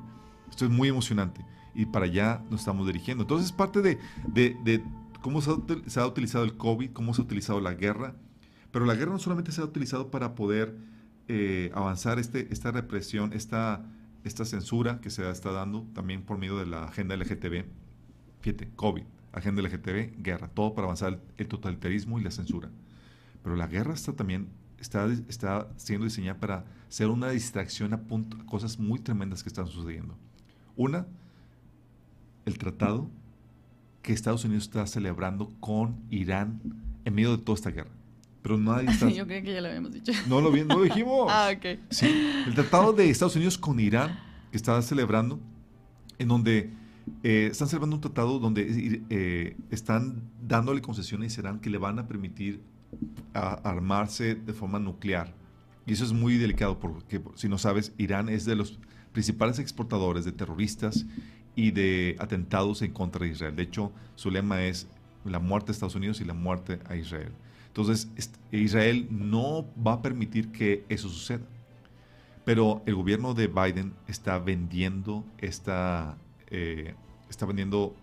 esto 0.49 0.65
es 0.65 0.71
muy 0.71 0.89
emocionante 0.89 1.45
y 1.73 1.85
para 1.85 2.05
allá 2.05 2.41
nos 2.49 2.61
estamos 2.61 2.85
dirigiendo. 2.87 3.23
Entonces 3.23 3.47
es 3.47 3.53
parte 3.53 3.81
de, 3.81 4.83
cómo 5.21 5.41
se 5.41 5.51
ha, 5.99 6.05
utilizado 6.05 6.43
el 6.43 6.57
COVID, 6.57 6.91
cómo 6.91 7.13
se 7.13 7.21
ha 7.21 7.25
utilizado 7.25 7.59
la 7.59 7.73
guerra, 7.73 8.15
pero 8.71 8.85
la 8.85 8.95
guerra 8.95 9.11
no 9.11 9.19
solamente 9.19 9.51
se 9.51 9.61
ha 9.61 9.63
utilizado 9.63 10.11
para 10.11 10.35
poder 10.35 10.75
eh, 11.27 11.71
avanzar 11.73 12.19
este, 12.19 12.51
esta 12.51 12.71
represión, 12.71 13.33
esta, 13.33 13.85
censura 14.23 14.99
que 15.01 15.09
se 15.09 15.29
está 15.29 15.51
dando 15.51 15.87
también 15.93 16.23
por 16.23 16.37
medio 16.37 16.57
de 16.57 16.65
la 16.65 16.85
agenda 16.85 17.15
LGTB. 17.15 17.65
Fíjate, 18.41 18.69
COVID, 18.75 19.03
agenda 19.31 19.61
LGTB, 19.61 20.21
guerra, 20.21 20.49
todo 20.49 20.73
para 20.73 20.85
avanzar 20.85 21.19
el 21.37 21.47
totalitarismo 21.47 22.19
y 22.19 22.23
la 22.23 22.31
censura. 22.31 22.69
Pero 23.43 23.55
la 23.55 23.67
guerra 23.67 23.93
está 23.93 24.13
también 24.13 24.49
está, 24.79 25.07
está 25.27 25.67
siendo 25.77 26.05
diseñada 26.05 26.39
para 26.39 26.65
ser 26.87 27.07
una 27.07 27.29
distracción 27.29 27.93
a, 27.93 28.01
cosas 28.45 28.79
muy 28.79 28.99
tremendas 28.99 29.43
que 29.43 29.49
están 29.49 29.67
sucediendo. 29.67 30.17
Una, 30.79 31.05
el 32.45 32.57
tratado 32.57 33.09
que 34.01 34.13
Estados 34.13 34.45
Unidos 34.45 34.63
está 34.63 34.87
celebrando 34.87 35.51
con 35.59 35.97
Irán 36.09 36.61
en 37.03 37.13
medio 37.13 37.35
de 37.35 37.43
toda 37.43 37.57
esta 37.57 37.69
guerra. 37.69 37.91
Pero 38.41 38.57
nadie 38.57 38.89
está... 38.91 39.09
Yo 39.09 39.27
creo 39.27 39.43
que 39.43 39.53
ya 39.55 39.59
lo 39.59 39.67
habíamos 39.67 39.91
dicho. 39.91 40.13
No 40.29 40.39
lo, 40.39 40.55
no 40.55 40.77
lo 40.77 40.83
dijimos. 40.83 41.27
ah, 41.29 41.51
ok. 41.53 41.79
Sí, 41.89 42.07
el 42.47 42.55
tratado 42.55 42.93
de 42.93 43.09
Estados 43.09 43.35
Unidos 43.35 43.57
con 43.57 43.77
Irán 43.77 44.17
que 44.51 44.55
está 44.55 44.81
celebrando, 44.81 45.37
en 46.17 46.29
donde 46.29 46.69
eh, 47.23 47.49
están 47.51 47.67
celebrando 47.67 47.97
un 47.97 48.01
tratado 48.01 48.39
donde 48.39 49.03
eh, 49.09 49.57
están 49.71 50.23
dándole 50.41 50.81
concesiones 50.81 51.37
a 51.37 51.41
Irán 51.41 51.59
que 51.59 51.69
le 51.69 51.77
van 51.77 51.99
a 51.99 52.07
permitir 52.07 52.61
a 53.33 53.55
armarse 53.69 54.33
de 54.33 54.53
forma 54.53 54.79
nuclear. 54.79 55.33
Y 55.85 55.91
eso 55.91 56.05
es 56.05 56.13
muy 56.13 56.37
delicado 56.37 56.79
porque, 56.79 57.21
si 57.35 57.49
no 57.49 57.57
sabes, 57.57 57.91
Irán 57.97 58.29
es 58.29 58.45
de 58.45 58.55
los 58.55 58.79
principales 59.11 59.59
exportadores 59.59 60.25
de 60.25 60.31
terroristas 60.31 61.05
y 61.55 61.71
de 61.71 62.15
atentados 62.19 62.81
en 62.81 62.91
contra 62.91 63.25
de 63.25 63.31
Israel. 63.31 63.55
De 63.55 63.63
hecho, 63.63 63.91
su 64.15 64.31
lema 64.31 64.63
es 64.63 64.87
la 65.25 65.39
muerte 65.39 65.71
a 65.71 65.73
Estados 65.73 65.95
Unidos 65.95 66.21
y 66.21 66.25
la 66.25 66.33
muerte 66.33 66.79
a 66.87 66.95
Israel. 66.95 67.31
Entonces, 67.67 68.09
Israel 68.51 69.07
no 69.09 69.65
va 69.85 69.93
a 69.93 70.01
permitir 70.01 70.51
que 70.51 70.85
eso 70.89 71.09
suceda. 71.09 71.45
Pero 72.45 72.81
el 72.85 72.95
gobierno 72.95 73.33
de 73.33 73.47
Biden 73.47 73.93
está 74.07 74.39
vendiendo 74.39 75.23
esta, 75.37 76.17
eh, 76.49 76.95
está 77.29 77.45
vendiendo 77.45 77.95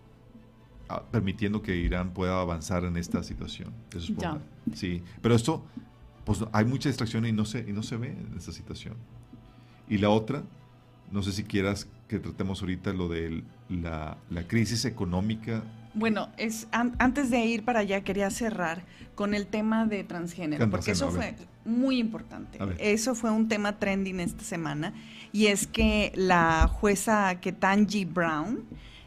permitiendo 1.11 1.61
que 1.61 1.75
Irán 1.75 2.13
pueda 2.13 2.39
avanzar 2.39 2.85
en 2.85 2.97
esta 2.97 3.23
situación. 3.23 3.73
Eso 3.91 4.13
es 4.13 4.77
Sí, 4.77 5.03
pero 5.21 5.35
esto, 5.35 5.63
pues 6.23 6.43
hay 6.51 6.65
mucha 6.65 6.89
distracción 6.89 7.25
y 7.25 7.31
no 7.31 7.45
se, 7.45 7.59
y 7.67 7.73
no 7.73 7.83
se 7.83 7.97
ve 7.97 8.09
en 8.09 8.35
esta 8.37 8.51
situación. 8.51 8.95
Y 9.89 9.97
la 9.97 10.09
otra, 10.09 10.43
no 11.11 11.23
sé 11.23 11.31
si 11.31 11.43
quieras 11.43 11.87
que 12.07 12.19
tratemos 12.19 12.61
ahorita 12.61 12.93
lo 12.93 13.07
de 13.09 13.43
la, 13.69 14.17
la 14.29 14.47
crisis 14.47 14.85
económica. 14.85 15.63
Bueno, 15.93 16.29
es 16.37 16.67
antes 16.71 17.29
de 17.31 17.39
ir 17.45 17.65
para 17.65 17.79
allá 17.79 18.01
quería 18.03 18.29
cerrar 18.29 18.83
con 19.15 19.33
el 19.33 19.47
tema 19.47 19.85
de 19.85 20.03
transgénero, 20.03 20.69
porque 20.69 20.91
eso 20.91 21.09
fue 21.09 21.35
muy 21.65 21.97
importante. 21.97 22.59
Eso 22.77 23.15
fue 23.15 23.31
un 23.31 23.47
tema 23.47 23.79
trending 23.79 24.19
esta 24.19 24.43
semana 24.43 24.93
y 25.33 25.47
es 25.47 25.65
que 25.65 26.11
la 26.15 26.67
jueza 26.67 27.39
Ketanji 27.39 28.05
Brown 28.05 28.63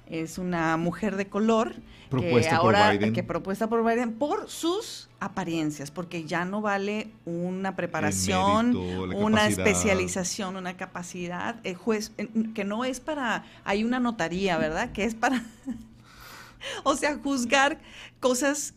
es 0.07 0.39
una 0.39 0.77
mujer 0.77 1.15
de 1.17 1.29
color 1.29 1.77
propuesta 2.09 2.51
que 2.51 2.57
ahora 2.57 2.87
por 2.87 2.99
Biden. 2.99 3.13
que 3.13 3.23
propuesta 3.23 3.69
por 3.69 3.85
Biden 3.85 4.15
por 4.15 4.51
sus 4.51 5.10
apariencias, 5.21 5.91
porque 5.91 6.25
ya 6.25 6.45
no 6.45 6.63
vale 6.63 7.11
una 7.27 7.77
preparación, 7.77 8.75
una 8.77 9.47
especialización, 9.47 10.57
una 10.57 10.77
capacidad, 10.77 11.61
el 11.63 11.77
juez 11.77 12.13
que 12.55 12.65
no 12.65 12.85
es 12.85 13.01
para 13.01 13.45
hay 13.65 13.85
una 13.85 14.01
notaría, 14.01 14.57
¿verdad? 14.57 14.93
Que 14.93 15.05
es 15.05 15.15
para 15.15 15.45
o 16.85 16.97
sea, 16.97 17.19
juzgar 17.23 17.79
cosas 18.19 18.75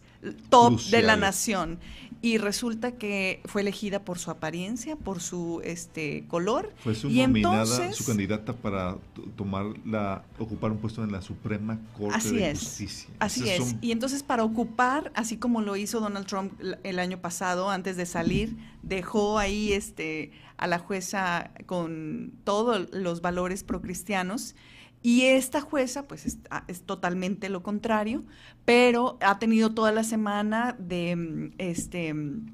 top 0.49 0.79
de 0.81 1.01
la 1.01 1.15
nación 1.15 1.79
y 2.23 2.37
resulta 2.37 2.93
que 2.93 3.41
fue 3.43 3.59
elegida 3.63 4.05
por 4.05 4.17
su 4.17 4.31
apariencia, 4.31 4.95
por 4.95 5.19
su 5.19 5.59
este 5.65 6.23
color. 6.29 6.71
Fue 6.77 6.95
su 6.95 7.09
y 7.09 7.19
nominada, 7.19 7.91
su 7.91 8.05
candidata 8.05 8.53
para 8.53 8.95
tomar 9.35 9.65
la, 9.85 10.23
ocupar 10.39 10.71
un 10.71 10.77
puesto 10.77 11.03
en 11.03 11.11
la 11.11 11.21
Suprema 11.21 11.81
Corte 11.97 12.15
así 12.15 12.37
de 12.37 12.51
es, 12.51 12.59
Justicia. 12.59 13.09
Así 13.19 13.49
es. 13.49 13.75
Y 13.81 13.91
entonces 13.91 14.23
para 14.23 14.45
ocupar, 14.45 15.11
así 15.15 15.35
como 15.35 15.61
lo 15.61 15.75
hizo 15.75 15.99
Donald 15.99 16.25
Trump 16.25 16.53
el 16.83 16.99
año 16.99 17.19
pasado, 17.19 17.69
antes 17.69 17.97
de 17.97 18.05
salir, 18.05 18.55
dejó 18.83 19.37
ahí 19.37 19.73
este 19.73 20.31
a 20.55 20.67
la 20.67 20.79
jueza 20.79 21.51
con 21.65 22.31
todos 22.45 22.87
los 22.93 23.19
valores 23.19 23.65
procristianos 23.65 24.55
y 25.03 25.23
esta 25.23 25.59
jueza, 25.59 26.07
pues 26.07 26.25
es, 26.25 26.39
ah, 26.49 26.63
es, 26.69 26.83
totalmente 26.83 27.49
lo 27.49 27.61
contrario, 27.61 28.23
pero 28.63 29.17
ha 29.21 29.37
tenido 29.37 29.73
toda 29.73 29.91
la 29.91 30.03
semana 30.05 30.77
de, 30.79 31.15
mm, 31.17 31.51
este, 31.57 32.13
mm, 32.13 32.45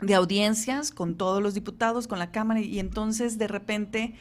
de 0.00 0.14
audiencias 0.14 0.90
con 0.90 1.16
todos 1.16 1.42
los 1.42 1.52
diputados, 1.52 2.08
con 2.08 2.18
la 2.18 2.30
Cámara, 2.32 2.60
y 2.60 2.78
entonces 2.80 3.36
de 3.36 3.46
repente, 3.46 4.14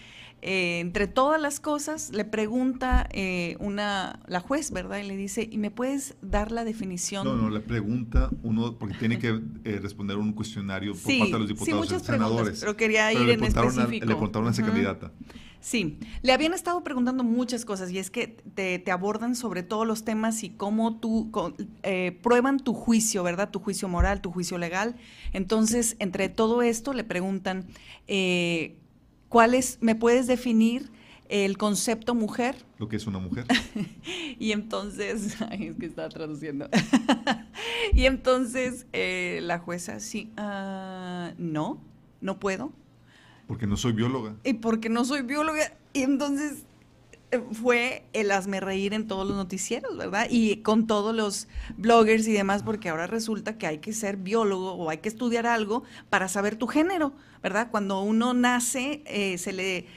eh, 0.44 0.80
entre 0.80 1.08
todas 1.08 1.42
las 1.42 1.60
cosas, 1.60 2.12
le 2.14 2.24
pregunta 2.24 3.10
eh, 3.12 3.58
una, 3.60 4.20
la 4.28 4.40
juez, 4.40 4.72
¿verdad? 4.72 5.00
Y 5.00 5.08
le 5.08 5.18
dice, 5.18 5.48
¿y 5.52 5.58
me 5.58 5.72
puedes 5.72 6.16
dar 6.22 6.52
la 6.52 6.64
definición? 6.64 7.26
No, 7.26 7.36
no, 7.36 7.50
le 7.50 7.60
pregunta 7.60 8.30
uno, 8.44 8.78
porque 8.78 8.96
tiene 8.96 9.18
que 9.18 9.42
eh, 9.64 9.80
responder 9.82 10.18
un 10.18 10.34
cuestionario 10.34 10.94
por 10.94 11.18
parte 11.18 11.34
de 11.34 11.40
los 11.40 11.48
diputados 11.48 11.66
sí, 11.66 11.74
muchas 11.74 12.04
y 12.04 12.06
senadores. 12.06 12.60
pero 12.60 12.78
quería 12.78 13.12
ir 13.12 13.30
en 13.30 13.44
específico. 13.44 14.06
le 14.06 14.16
preguntaron 14.16 14.48
a 14.48 14.52
esa 14.52 14.64
candidata. 14.64 15.12
Sí, 15.60 15.98
le 16.22 16.34
habían 16.34 16.54
estado 16.54 16.84
preguntando 16.84 17.24
muchas 17.24 17.66
cosas 17.66 17.92
y 17.92 17.98
es 17.98 18.12
que 18.12 18.28
te, 18.28 18.92
abordan 18.92 19.36
sobre 19.36 19.64
todos 19.64 19.88
los 19.88 20.06
temas 20.06 20.44
y 20.44 20.52
cómo 20.52 21.00
tú 21.00 21.32
eh, 21.82 22.18
prueban 22.22 22.60
tu 22.60 22.74
juicio, 22.74 23.24
¿verdad? 23.24 23.50
Tu 23.50 23.60
juicio 23.60 23.88
moral, 23.88 24.22
tu 24.22 24.32
juicio 24.32 24.60
legal. 24.60 24.96
Entonces, 25.34 25.96
entre 26.00 26.30
todo 26.30 26.62
esto 26.62 26.94
le 26.94 27.04
preguntan, 27.04 27.66
eh, 29.28 29.30
¿cuál 29.30 29.54
es, 29.54 29.78
me 29.82 29.96
puedes 29.96 30.28
definir 30.28 30.92
el 31.30 31.58
concepto 31.58 32.16
mujer? 32.16 32.56
Lo 32.78 32.88
que 32.88 32.96
es 32.96 33.08
una 33.08 33.20
mujer. 33.20 33.46
y 34.40 34.52
entonces, 34.52 35.42
ay, 35.50 35.68
es 35.68 35.78
que 35.78 35.86
estaba 35.86 36.10
traduciendo. 36.10 36.70
y 37.94 38.06
entonces 38.06 38.88
eh, 38.94 39.40
la 39.44 39.60
jueza, 39.60 40.00
sí, 40.00 40.32
uh, 40.38 41.34
no, 41.38 41.80
no 42.22 42.40
puedo 42.40 42.72
porque 43.48 43.66
no 43.66 43.78
soy 43.78 43.94
bióloga. 43.94 44.36
Y 44.44 44.54
porque 44.56 44.90
no 44.90 45.06
soy 45.06 45.22
bióloga. 45.22 45.74
Y 45.94 46.04
entonces 46.04 46.66
fue 47.52 48.06
el 48.14 48.32
hazme 48.32 48.60
reír 48.60 48.94
en 48.94 49.08
todos 49.08 49.28
los 49.28 49.36
noticieros, 49.36 49.98
¿verdad? 49.98 50.28
Y 50.30 50.58
con 50.58 50.88
todos 50.88 51.14
los 51.14 51.48
bloggers 51.76 52.28
y 52.28 52.32
demás, 52.32 52.64
porque 52.64 52.90
ahora 52.90 53.08
resulta 53.08 53.58
que 53.58 53.68
hay 53.68 53.80
que 53.80 53.94
ser 53.94 54.18
biólogo 54.18 54.74
o 54.74 54.90
hay 54.90 55.00
que 55.00 55.10
estudiar 55.10 55.46
algo 55.46 55.84
para 56.10 56.30
saber 56.30 56.56
tu 56.56 56.68
género, 56.68 57.14
¿verdad? 57.44 57.70
Cuando 57.70 58.02
uno 58.02 58.34
nace, 58.34 59.04
eh, 59.06 59.38
se 59.38 59.52
le, 59.52 59.88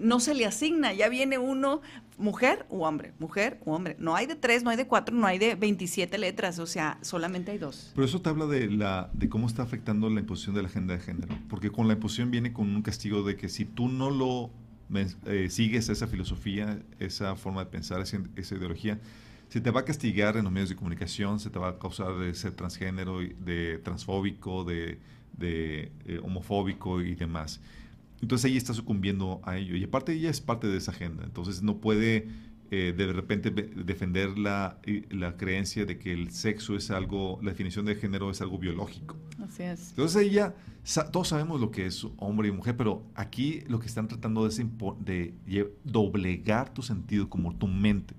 no 0.00 0.20
se 0.20 0.34
le 0.34 0.46
asigna, 0.46 0.92
ya 0.92 1.08
viene 1.08 1.38
uno 1.38 1.80
mujer 2.18 2.66
u 2.68 2.82
hombre, 2.82 3.14
mujer 3.18 3.58
u 3.64 3.72
hombre. 3.72 3.96
No 3.98 4.14
hay 4.14 4.26
de 4.26 4.36
tres, 4.36 4.62
no 4.62 4.70
hay 4.70 4.76
de 4.76 4.86
cuatro, 4.86 5.16
no 5.16 5.26
hay 5.26 5.38
de 5.38 5.56
27 5.56 6.18
letras, 6.18 6.58
o 6.58 6.66
sea, 6.66 6.98
solamente 7.00 7.50
hay 7.50 7.58
dos. 7.58 7.90
Pero 7.94 8.04
eso 8.04 8.20
te 8.20 8.28
habla 8.28 8.46
de, 8.46 8.70
la, 8.70 9.10
de 9.12 9.28
cómo 9.28 9.46
está 9.46 9.62
afectando 9.62 10.08
la 10.08 10.20
imposición 10.20 10.54
de 10.54 10.62
la 10.62 10.68
agenda 10.68 10.94
de 10.94 11.00
género, 11.00 11.34
porque 11.48 11.70
con 11.72 11.88
la 11.88 11.94
imposición 11.94 12.30
viene 12.30 12.52
con 12.52 12.68
un 12.68 12.82
castigo 12.82 13.22
de 13.22 13.36
que 13.36 13.48
si 13.48 13.64
tú 13.64 13.88
no 13.88 14.10
lo 14.10 14.50
eh, 15.26 15.48
sigues 15.50 15.88
esa 15.88 16.06
filosofía, 16.06 16.82
esa 16.98 17.36
forma 17.36 17.64
de 17.64 17.70
pensar, 17.70 18.00
esa, 18.00 18.16
ideología, 18.54 18.98
se 19.48 19.60
te 19.60 19.70
va 19.70 19.80
a 19.80 19.84
castigar 19.84 20.36
en 20.36 20.44
los 20.44 20.52
medios 20.52 20.68
de 20.68 20.76
comunicación, 20.76 21.40
se 21.40 21.50
te 21.50 21.58
va 21.58 21.70
a 21.70 21.78
causar 21.78 22.18
de 22.18 22.34
ser 22.34 22.52
transgénero, 22.52 23.18
de 23.20 23.78
transfóbico, 23.78 24.64
de, 24.64 24.98
eh, 25.40 26.20
homofóbico 26.22 27.00
y 27.00 27.14
demás. 27.14 27.60
Entonces 28.20 28.50
ella 28.50 28.58
está 28.58 28.74
sucumbiendo 28.74 29.40
a 29.44 29.56
ello. 29.56 29.76
Y 29.76 29.84
aparte 29.84 30.12
ella 30.12 30.30
es 30.30 30.40
parte 30.40 30.66
de 30.66 30.76
esa 30.76 30.90
agenda. 30.90 31.24
Entonces 31.24 31.62
no 31.62 31.78
puede 31.78 32.28
eh, 32.70 32.94
de 32.96 33.12
repente 33.12 33.50
defender 33.50 34.38
la, 34.38 34.78
la, 35.10 35.36
creencia 35.36 35.84
de 35.84 35.98
que 35.98 36.12
el 36.12 36.30
sexo 36.30 36.76
es 36.76 36.90
algo, 36.90 37.38
la 37.42 37.50
definición 37.50 37.84
de 37.86 37.96
género 37.96 38.30
es 38.30 38.40
algo 38.40 38.58
biológico. 38.58 39.16
Así 39.42 39.64
es. 39.64 39.90
Entonces 39.90 40.22
ella, 40.22 40.54
todos 41.10 41.28
sabemos 41.28 41.60
lo 41.60 41.70
que 41.70 41.86
es 41.86 42.06
hombre 42.18 42.48
y 42.48 42.52
mujer, 42.52 42.76
pero 42.76 43.02
aquí 43.14 43.62
lo 43.68 43.80
que 43.80 43.86
están 43.86 44.08
tratando 44.08 44.46
es 44.46 44.60
de 45.00 45.74
doblegar 45.84 46.72
tu 46.72 46.82
sentido, 46.82 47.28
como 47.28 47.56
tu 47.56 47.66
mente. 47.66 48.14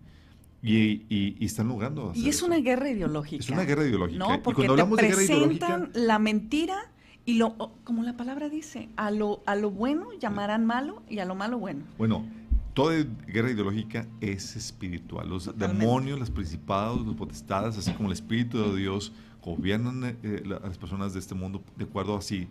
Y, 0.64 1.06
y, 1.10 1.43
están 1.43 1.70
logrando. 1.70 2.12
y 2.14 2.30
es 2.30 2.43
una 2.43 2.58
guerra 2.58 2.89
ideológica. 2.89 3.43
Es 3.43 3.49
una 3.49 3.64
guerra 3.64 3.84
ideológica. 3.84 4.20
No, 4.20 4.43
porque 4.43 4.58
cuando 4.58 4.74
hablamos 4.74 4.97
de 4.97 5.08
guerra 5.08 5.24
ideológica, 5.24 5.89
la 5.93 6.20
mentira 6.20 6.91
y 7.26 7.36
lo, 7.36 7.56
como 7.84 8.04
la 8.04 8.16
palabra 8.16 8.47
dice, 8.47 8.89
a 8.95 9.10
lo, 9.10 9.41
a 9.47 9.56
lo 9.56 9.72
bueno 9.72 10.10
llamarán 10.20 10.66
malo 10.66 11.02
y 11.10 11.20
a 11.20 11.26
lo 11.26 11.34
malo 11.34 11.58
bueno. 11.58 11.84
Bueno, 11.97 12.26
toda 12.74 13.04
guerra 13.28 13.52
ideológica 13.52 14.08
es 14.20 14.56
espiritual. 14.56 15.30
Los 15.30 15.58
demonios, 15.58 16.20
los 16.20 16.30
principados, 16.30 17.06
los 17.06 17.16
potestades, 17.16 17.78
así 17.78 17.92
como 17.94 18.10
el 18.10 18.14
Espíritu 18.14 18.58
de 18.72 18.80
Dios, 18.80 19.12
gobiernan 19.44 20.04
eh, 20.04 20.16
eh, 20.24 20.44
las 20.46 20.78
personas 20.78 21.14
de 21.14 21.20
este 21.20 21.36
mundo 21.36 21.64
de 21.76 21.86
acuerdo 21.86 22.16
a 22.16 22.22
si 22.22 22.48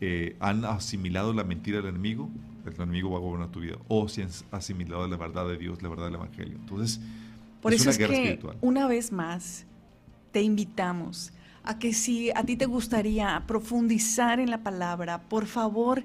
eh, 0.00 0.36
han 0.40 0.64
asimilado 0.64 1.32
la 1.32 1.44
mentira 1.44 1.78
del 1.78 1.88
enemigo, 1.88 2.30
el 2.66 2.74
enemigo 2.74 3.10
va 3.10 3.16
a 3.16 3.20
gobernar 3.20 3.50
tu 3.50 3.60
vida, 3.60 3.76
o 3.88 4.08
si 4.08 4.22
han 4.22 4.28
asimilado 4.50 5.06
la 5.08 5.16
verdad 5.16 5.48
de 5.48 5.56
Dios, 5.56 5.82
la 5.82 5.88
verdad 5.88 6.06
del 6.06 6.14
Evangelio. 6.14 6.56
Entonces, 6.56 7.00
por 7.62 7.72
eso 7.72 7.90
es 7.90 7.98
que, 7.98 8.38
una 8.60 8.86
vez 8.86 9.12
más, 9.12 9.64
te 10.32 10.42
invitamos 10.42 11.32
a 11.64 11.78
que 11.78 11.92
si 11.92 12.30
a 12.30 12.44
ti 12.44 12.56
te 12.56 12.66
gustaría 12.66 13.42
profundizar 13.46 14.38
en 14.38 14.50
la 14.50 14.62
palabra, 14.62 15.22
por 15.22 15.46
favor, 15.46 16.04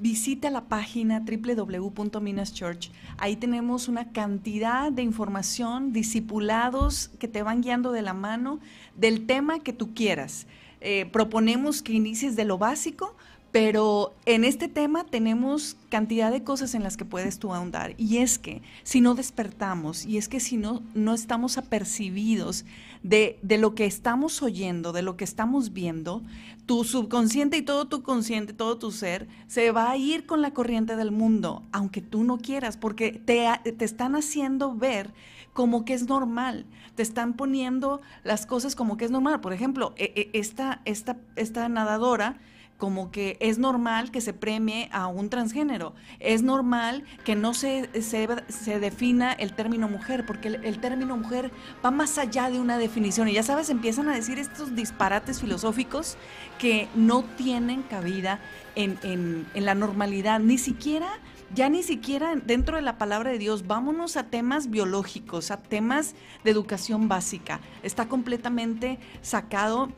visita 0.00 0.50
la 0.50 0.62
página 0.62 1.20
www.minaschurch. 1.20 2.90
Ahí 3.18 3.36
tenemos 3.36 3.86
una 3.86 4.10
cantidad 4.12 4.90
de 4.90 5.02
información, 5.02 5.92
discipulados 5.92 7.10
que 7.18 7.28
te 7.28 7.42
van 7.42 7.60
guiando 7.60 7.92
de 7.92 8.02
la 8.02 8.14
mano 8.14 8.60
del 8.96 9.26
tema 9.26 9.60
que 9.60 9.72
tú 9.72 9.94
quieras. 9.94 10.46
Eh, 10.80 11.06
proponemos 11.12 11.82
que 11.82 11.92
inicies 11.92 12.34
de 12.36 12.46
lo 12.46 12.56
básico, 12.56 13.14
pero 13.52 14.14
en 14.26 14.44
este 14.44 14.68
tema 14.68 15.04
tenemos 15.04 15.76
cantidad 15.90 16.30
de 16.30 16.44
cosas 16.44 16.74
en 16.74 16.82
las 16.82 16.96
que 16.96 17.04
puedes 17.04 17.38
tú 17.38 17.52
ahondar. 17.52 17.94
Y 17.98 18.18
es 18.18 18.38
que 18.38 18.62
si 18.84 19.00
no 19.00 19.14
despertamos, 19.14 20.06
y 20.06 20.16
es 20.16 20.28
que 20.28 20.40
si 20.40 20.56
no, 20.56 20.82
no 20.94 21.14
estamos 21.14 21.58
apercibidos 21.58 22.64
de, 23.02 23.38
de, 23.42 23.58
lo 23.58 23.74
que 23.74 23.86
estamos 23.86 24.42
oyendo, 24.42 24.92
de 24.92 25.02
lo 25.02 25.16
que 25.16 25.24
estamos 25.24 25.72
viendo, 25.72 26.22
tu 26.66 26.84
subconsciente 26.84 27.56
y 27.56 27.62
todo 27.62 27.88
tu 27.88 28.02
consciente, 28.02 28.52
todo 28.52 28.78
tu 28.78 28.92
ser, 28.92 29.28
se 29.46 29.72
va 29.72 29.90
a 29.90 29.96
ir 29.96 30.26
con 30.26 30.42
la 30.42 30.52
corriente 30.52 30.96
del 30.96 31.10
mundo, 31.10 31.64
aunque 31.72 32.02
tú 32.02 32.24
no 32.24 32.38
quieras, 32.38 32.76
porque 32.76 33.12
te, 33.12 33.48
te 33.72 33.84
están 33.84 34.14
haciendo 34.14 34.74
ver 34.74 35.12
como 35.52 35.84
que 35.84 35.94
es 35.94 36.06
normal, 36.06 36.66
te 36.94 37.02
están 37.02 37.34
poniendo 37.34 38.00
las 38.22 38.46
cosas 38.46 38.76
como 38.76 38.96
que 38.96 39.04
es 39.04 39.10
normal. 39.10 39.40
Por 39.40 39.52
ejemplo, 39.52 39.94
e, 39.96 40.30
e, 40.32 40.38
esta, 40.38 40.80
esta, 40.84 41.16
esta 41.36 41.68
nadadora 41.68 42.38
como 42.80 43.12
que 43.12 43.36
es 43.38 43.58
normal 43.58 44.10
que 44.10 44.20
se 44.20 44.32
premie 44.32 44.88
a 44.90 45.06
un 45.06 45.28
transgénero. 45.28 45.94
Es 46.18 46.42
normal 46.42 47.04
que 47.24 47.36
no 47.36 47.54
se, 47.54 47.88
se, 48.02 48.80
defina 48.80 49.32
el 49.32 49.52
término 49.52 49.88
mujer, 49.88 50.26
porque 50.26 50.48
el, 50.48 50.80
término 50.80 51.16
mujer 51.16 51.52
va 51.84 51.92
más 51.92 52.18
allá 52.18 52.50
de 52.50 52.58
una 52.58 52.78
definición. 52.78 53.28
Y 53.28 53.34
ya 53.34 53.44
sabes, 53.44 53.70
empiezan 53.70 54.08
a 54.08 54.14
decir 54.14 54.38
estos 54.40 54.74
disparates 54.74 55.40
filosóficos 55.40 56.16
que 56.58 56.88
no 56.96 57.22
tienen 57.36 57.82
cabida 57.82 58.40
en, 58.74 58.98
en 59.02 59.64
la 59.64 59.74
normalidad, 59.74 60.40
ni 60.40 60.58
siquiera 60.58 61.06
ya 61.52 61.68
ni 61.68 61.82
siquiera 61.82 62.36
dentro 62.36 62.76
de 62.76 62.82
la 62.82 62.96
palabra 62.96 63.32
de 63.32 63.38
Dios, 63.38 63.66
vámonos 63.66 64.16
a 64.16 64.24
temas 64.24 64.70
biológicos, 64.70 65.50
a 65.50 65.56
temas 65.56 66.14
de 66.44 66.52
educación 66.52 67.08
básica. 67.08 67.60
Está 67.82 68.06
completamente 68.08 69.00
sacado 69.20 69.90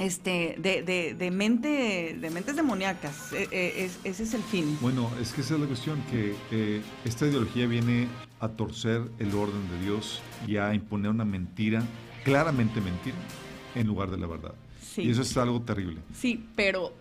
este, 0.00 0.56
de, 0.58 0.82
de, 0.82 1.14
de, 1.14 1.30
mente, 1.30 2.16
de 2.18 2.30
mentes 2.30 2.56
demoníacas. 2.56 3.34
E, 3.34 3.48
e, 3.52 3.84
ese 3.84 4.22
es 4.22 4.32
el 4.32 4.42
fin. 4.42 4.78
Bueno, 4.80 5.10
es 5.20 5.32
que 5.32 5.42
esa 5.42 5.54
es 5.54 5.60
la 5.60 5.66
cuestión, 5.66 6.02
que 6.10 6.34
eh, 6.50 6.80
esta 7.04 7.26
ideología 7.26 7.66
viene 7.66 8.08
a 8.40 8.48
torcer 8.48 9.02
el 9.18 9.34
orden 9.34 9.68
de 9.70 9.84
Dios 9.84 10.22
y 10.46 10.56
a 10.56 10.72
imponer 10.72 11.10
una 11.10 11.26
mentira, 11.26 11.82
claramente 12.24 12.80
mentira, 12.80 13.16
en 13.74 13.86
lugar 13.86 14.10
de 14.10 14.16
la 14.16 14.26
verdad. 14.26 14.54
Y 14.96 15.10
eso 15.10 15.20
es 15.20 15.36
algo 15.36 15.60
terrible. 15.60 16.00
Sí, 16.14 16.46
pero 16.56 16.94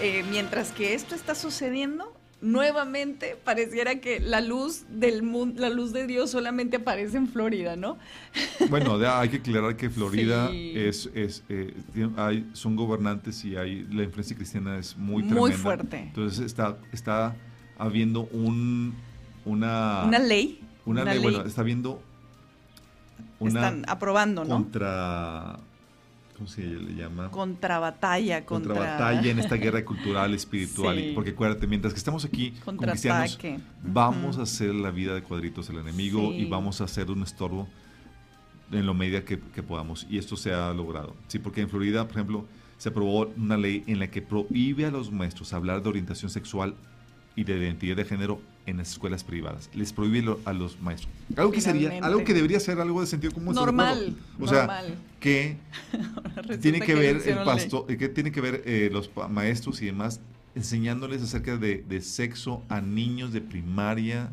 eh, 0.00 0.24
mientras 0.30 0.70
que 0.70 0.94
esto 0.94 1.16
está 1.16 1.34
sucediendo, 1.34 2.13
nuevamente 2.44 3.36
pareciera 3.42 4.00
que 4.00 4.20
la 4.20 4.40
luz 4.40 4.84
del 4.90 5.22
mundo, 5.22 5.60
la 5.60 5.70
luz 5.70 5.92
de 5.92 6.06
Dios 6.06 6.30
solamente 6.30 6.76
aparece 6.76 7.16
en 7.16 7.26
Florida, 7.26 7.74
¿no? 7.74 7.98
Bueno, 8.70 8.96
hay 8.96 9.28
que 9.28 9.38
aclarar 9.38 9.76
que 9.76 9.90
Florida 9.90 10.50
es, 10.52 11.08
es 11.14 11.42
eh, 11.48 11.74
hay, 12.16 12.48
son 12.52 12.76
gobernantes 12.76 13.44
y 13.44 13.56
hay 13.56 13.86
la 13.90 14.02
influencia 14.04 14.36
cristiana 14.36 14.78
es 14.78 14.96
muy 14.96 15.22
tremenda. 15.22 15.40
Muy 15.40 15.52
fuerte. 15.52 15.98
Entonces 15.98 16.44
está, 16.44 16.76
está 16.92 17.34
habiendo 17.78 18.22
un 18.32 18.94
una 19.44 20.04
una 20.04 20.18
ley. 20.18 20.60
Una, 20.86 21.04
ley, 21.04 21.18
bueno, 21.18 21.42
está 21.42 21.62
habiendo 21.62 22.02
una 23.38 23.60
están 23.60 23.84
aprobando, 23.88 24.44
¿no? 24.44 24.50
Contra 24.50 25.58
¿cómo 26.36 26.48
se 26.48 26.62
le 26.62 26.94
llama? 26.94 27.30
Contra 27.30 27.78
batalla, 27.78 28.44
contra, 28.44 28.74
batalla 28.74 29.30
en 29.30 29.38
esta 29.38 29.56
guerra 29.56 29.84
cultural, 29.84 30.34
espiritual. 30.34 31.12
Porque 31.14 31.30
acuérdate, 31.30 31.66
mientras 31.66 31.92
que 31.92 31.98
estamos 31.98 32.24
aquí 32.24 32.52
con 32.64 32.76
cristianos, 32.76 33.38
vamos 33.82 34.38
a 34.38 34.42
hacer 34.42 34.74
la 34.74 34.90
vida 34.90 35.14
de 35.14 35.22
cuadritos 35.22 35.70
al 35.70 35.78
enemigo 35.78 36.32
y 36.32 36.44
vamos 36.46 36.80
a 36.80 36.84
hacer 36.84 37.10
un 37.10 37.22
estorbo 37.22 37.68
en 38.72 38.86
lo 38.86 38.94
media 38.94 39.24
que, 39.24 39.36
podamos. 39.36 40.06
Y 40.10 40.18
esto 40.18 40.36
se 40.36 40.52
ha 40.52 40.72
logrado. 40.72 41.14
Sí, 41.28 41.38
porque 41.38 41.60
en 41.60 41.68
Florida, 41.68 42.04
por 42.04 42.16
ejemplo, 42.16 42.46
se 42.78 42.88
aprobó 42.88 43.26
una 43.36 43.56
ley 43.56 43.84
en 43.86 43.98
la 43.98 44.10
que 44.10 44.20
prohíbe 44.20 44.86
a 44.86 44.90
los 44.90 45.12
maestros 45.12 45.52
hablar 45.52 45.82
de 45.82 45.88
orientación 45.88 46.30
sexual 46.30 46.74
y 47.36 47.44
de 47.44 47.56
identidad 47.56 47.96
de 47.96 48.04
género 48.04 48.40
en 48.66 48.78
las 48.78 48.90
escuelas 48.92 49.24
privadas. 49.24 49.70
Les 49.74 49.92
prohíbe 49.92 50.36
a 50.44 50.52
los 50.52 50.80
maestros. 50.80 51.12
Algo 51.36 51.52
que 51.52 51.60
sería, 51.60 51.98
algo 52.02 52.24
que 52.24 52.34
debería 52.34 52.60
ser 52.60 52.80
algo 52.80 53.00
de 53.00 53.06
sentido 53.06 53.32
común. 53.32 53.54
Normal. 53.54 54.16
O 54.40 54.46
sea, 54.46 54.84
que 55.20 55.56
tiene 56.60 56.80
que, 56.80 56.94
ver 56.94 57.22
el 57.26 57.44
pastor, 57.44 57.86
que 57.86 58.08
tiene 58.08 58.32
que 58.32 58.40
ver 58.40 58.62
eh, 58.64 58.90
los 58.92 59.10
maestros 59.30 59.80
y 59.82 59.86
demás 59.86 60.20
enseñándoles 60.54 61.22
acerca 61.22 61.56
de, 61.56 61.84
de 61.88 62.00
sexo 62.00 62.62
a 62.68 62.80
niños 62.80 63.32
de 63.32 63.40
primaria, 63.40 64.30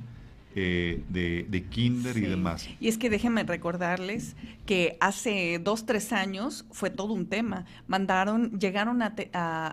eh, 0.54 1.02
de, 1.08 1.66
kinder 1.70 2.18
y 2.18 2.22
demás. 2.22 2.68
Y 2.82 2.90
es 2.90 2.98
que 2.98 3.10
déjenme 3.10 3.44
recordarles 3.44 4.36
que 4.66 4.98
hace 5.00 5.60
dos, 5.64 5.86
tres 5.86 6.12
años 6.12 6.66
fue 6.72 6.90
todo 6.90 7.14
un 7.14 7.26
tema. 7.26 7.66
Mandaron, 7.88 8.60
llegaron 8.60 9.02
a, 9.02 9.14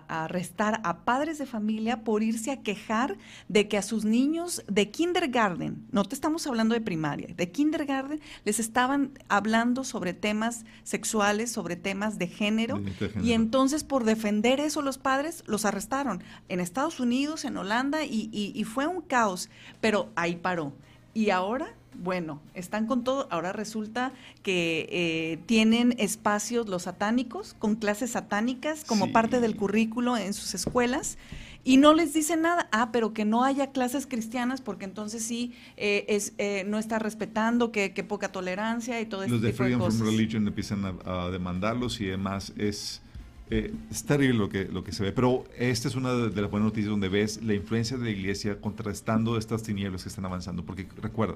arrestar 0.07 0.79
a 0.85 0.99
padres 0.99 1.37
de 1.37 1.45
familia 1.45 2.03
por 2.03 2.23
irse 2.23 2.51
a 2.51 2.61
quejar 2.61 3.17
de 3.49 3.67
que 3.67 3.77
a 3.77 3.81
sus 3.81 4.05
niños 4.05 4.63
de 4.67 4.89
kindergarten, 4.89 5.85
no 5.91 6.05
te 6.05 6.15
estamos 6.15 6.47
hablando 6.47 6.73
de 6.75 6.81
primaria, 6.81 7.33
de 7.35 7.51
kindergarten, 7.51 8.21
les 8.45 8.59
estaban 8.59 9.11
hablando 9.27 9.83
sobre 9.83 10.13
temas 10.13 10.65
sexuales, 10.83 11.51
sobre 11.51 11.75
temas 11.75 12.17
de 12.17 12.27
género, 12.27 12.81
y 13.21 13.33
entonces 13.33 13.83
por 13.83 14.05
defender 14.05 14.59
eso 14.61 14.81
los 14.81 14.97
padres 14.97 15.43
los 15.45 15.65
arrestaron 15.65 16.23
en 16.47 16.61
Estados 16.61 16.99
Unidos, 17.01 17.43
en 17.43 17.57
Holanda, 17.57 18.05
y 18.05 18.63
fue 18.63 18.87
un 18.87 19.01
caos, 19.01 19.49
pero 19.81 20.09
ahí 20.15 20.35
paró 20.35 20.68
y 21.13 21.31
ahora, 21.31 21.73
bueno, 21.95 22.41
están 22.53 22.87
con 22.87 23.03
todo. 23.03 23.27
Ahora 23.31 23.51
resulta 23.51 24.13
que 24.43 24.87
eh, 24.89 25.39
tienen 25.45 25.95
espacios 25.97 26.67
los 26.67 26.83
satánicos 26.83 27.55
con 27.57 27.75
clases 27.75 28.11
satánicas 28.11 28.83
como 28.85 29.11
parte 29.11 29.41
del 29.41 29.55
currículo 29.55 30.17
en 30.17 30.33
sus 30.33 30.53
escuelas 30.53 31.17
y 31.63 31.77
no 31.77 31.93
les 31.93 32.13
dicen 32.13 32.41
nada. 32.41 32.69
Ah, 32.71 32.89
pero 32.91 33.13
que 33.13 33.25
no 33.25 33.43
haya 33.43 33.71
clases 33.71 34.07
cristianas 34.07 34.61
porque 34.61 34.85
entonces 34.85 35.23
sí 35.23 35.53
eh, 35.77 36.05
es 36.07 36.33
eh, 36.37 36.63
no 36.65 36.79
está 36.79 36.99
respetando, 36.99 37.71
que, 37.71 37.89
poca 38.07 38.31
tolerancia 38.31 38.99
y 39.01 39.05
todo 39.05 39.23
eso. 39.23 39.33
Los 39.33 39.41
de 39.41 39.53
Freedom 39.53 39.91
from 39.91 40.07
Religion 40.07 40.47
empiezan 40.47 40.99
a, 41.05 41.29
demandarlos 41.29 41.99
y 42.01 42.05
demás. 42.05 42.53
Es, 42.57 43.01
es 43.49 44.03
terrible 44.03 44.37
lo 44.37 44.49
que, 44.49 44.65
lo 44.65 44.83
que 44.83 44.91
se 44.91 45.03
ve, 45.03 45.11
pero 45.11 45.45
esta 45.57 45.87
es 45.87 45.95
una 45.95 46.13
de, 46.13 46.41
las 46.41 46.51
buenas 46.51 46.67
noticias 46.67 46.89
donde 46.89 47.09
ves 47.09 47.41
la 47.41 47.55
influencia 47.55 47.97
de 47.97 48.05
la 48.05 48.11
iglesia 48.11 48.61
contrastando 48.61 49.37
estas 49.37 49.63
tinieblas 49.63 50.03
que 50.03 50.09
están 50.09 50.25
avanzando, 50.25 50.63
porque 50.63 50.87
recuerda, 51.01 51.35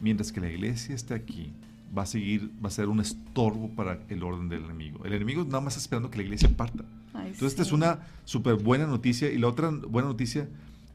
mientras 0.00 0.32
que 0.32 0.40
la 0.40 0.50
iglesia 0.50 0.94
esté 0.94 1.14
aquí, 1.14 1.52
va 1.96 2.02
a 2.02 2.06
seguir, 2.06 2.50
va 2.62 2.68
a 2.68 2.72
ser 2.72 2.88
un 2.88 3.00
estorbo 3.00 3.70
para 3.70 4.00
el 4.08 4.22
orden 4.22 4.48
del 4.48 4.64
enemigo. 4.64 5.04
El 5.04 5.14
enemigo 5.14 5.44
nada 5.44 5.60
más 5.60 5.74
está 5.74 5.84
esperando 5.84 6.10
que 6.10 6.18
la 6.18 6.24
iglesia 6.24 6.50
parta. 6.54 6.84
Entonces, 7.14 7.48
esta 7.48 7.62
es 7.62 7.72
una 7.72 8.00
súper 8.24 8.56
buena 8.56 8.86
noticia. 8.86 9.30
Y 9.30 9.38
la 9.38 9.48
otra 9.48 9.70
buena 9.70 10.08
noticia 10.08 10.48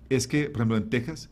es 0.10 0.28
que, 0.28 0.46
por 0.46 0.58
ejemplo, 0.58 0.78
en 0.78 0.90
Texas, 0.90 1.30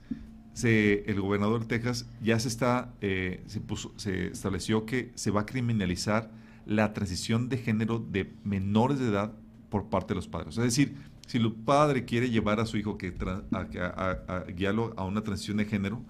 se, 0.53 1.03
el 1.09 1.21
gobernador 1.21 1.61
de 1.61 1.67
Texas 1.67 2.07
ya 2.23 2.39
se 2.39 2.47
está, 2.47 2.93
eh, 3.01 3.41
se, 3.45 3.61
puso, 3.61 3.93
se 3.97 4.27
estableció 4.27 4.85
que 4.85 5.11
se 5.15 5.31
va 5.31 5.41
a 5.41 5.45
criminalizar 5.45 6.31
la 6.69 6.93
transición 6.93 7.49
de 7.49 7.57
género 7.57 7.97
de 7.97 8.31
menores 8.43 8.99
de 8.99 9.07
edad 9.07 9.33
por 9.71 9.89
parte 9.89 10.09
de 10.09 10.15
los 10.15 10.27
padres. 10.27 10.55
Es 10.55 10.63
decir, 10.63 10.95
si 11.25 11.39
el 11.39 11.51
padre 11.51 12.05
quiere 12.05 12.29
llevar 12.29 12.59
a 12.59 12.67
su 12.67 12.77
hijo 12.77 12.95
que 12.95 13.11
a, 13.51 14.43
guiarlo 14.55 14.93
a 14.95 15.03
una 15.03 15.23
transición 15.23 15.57
de 15.57 15.65
género, 15.65 16.03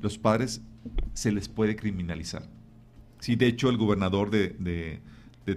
los 0.00 0.18
padres 0.18 0.60
se 1.14 1.30
les 1.30 1.48
puede 1.48 1.76
criminalizar. 1.76 2.42
Sí, 3.20 3.36
de 3.36 3.46
hecho, 3.46 3.70
el 3.70 3.76
gobernador 3.76 4.30
de, 4.30 5.00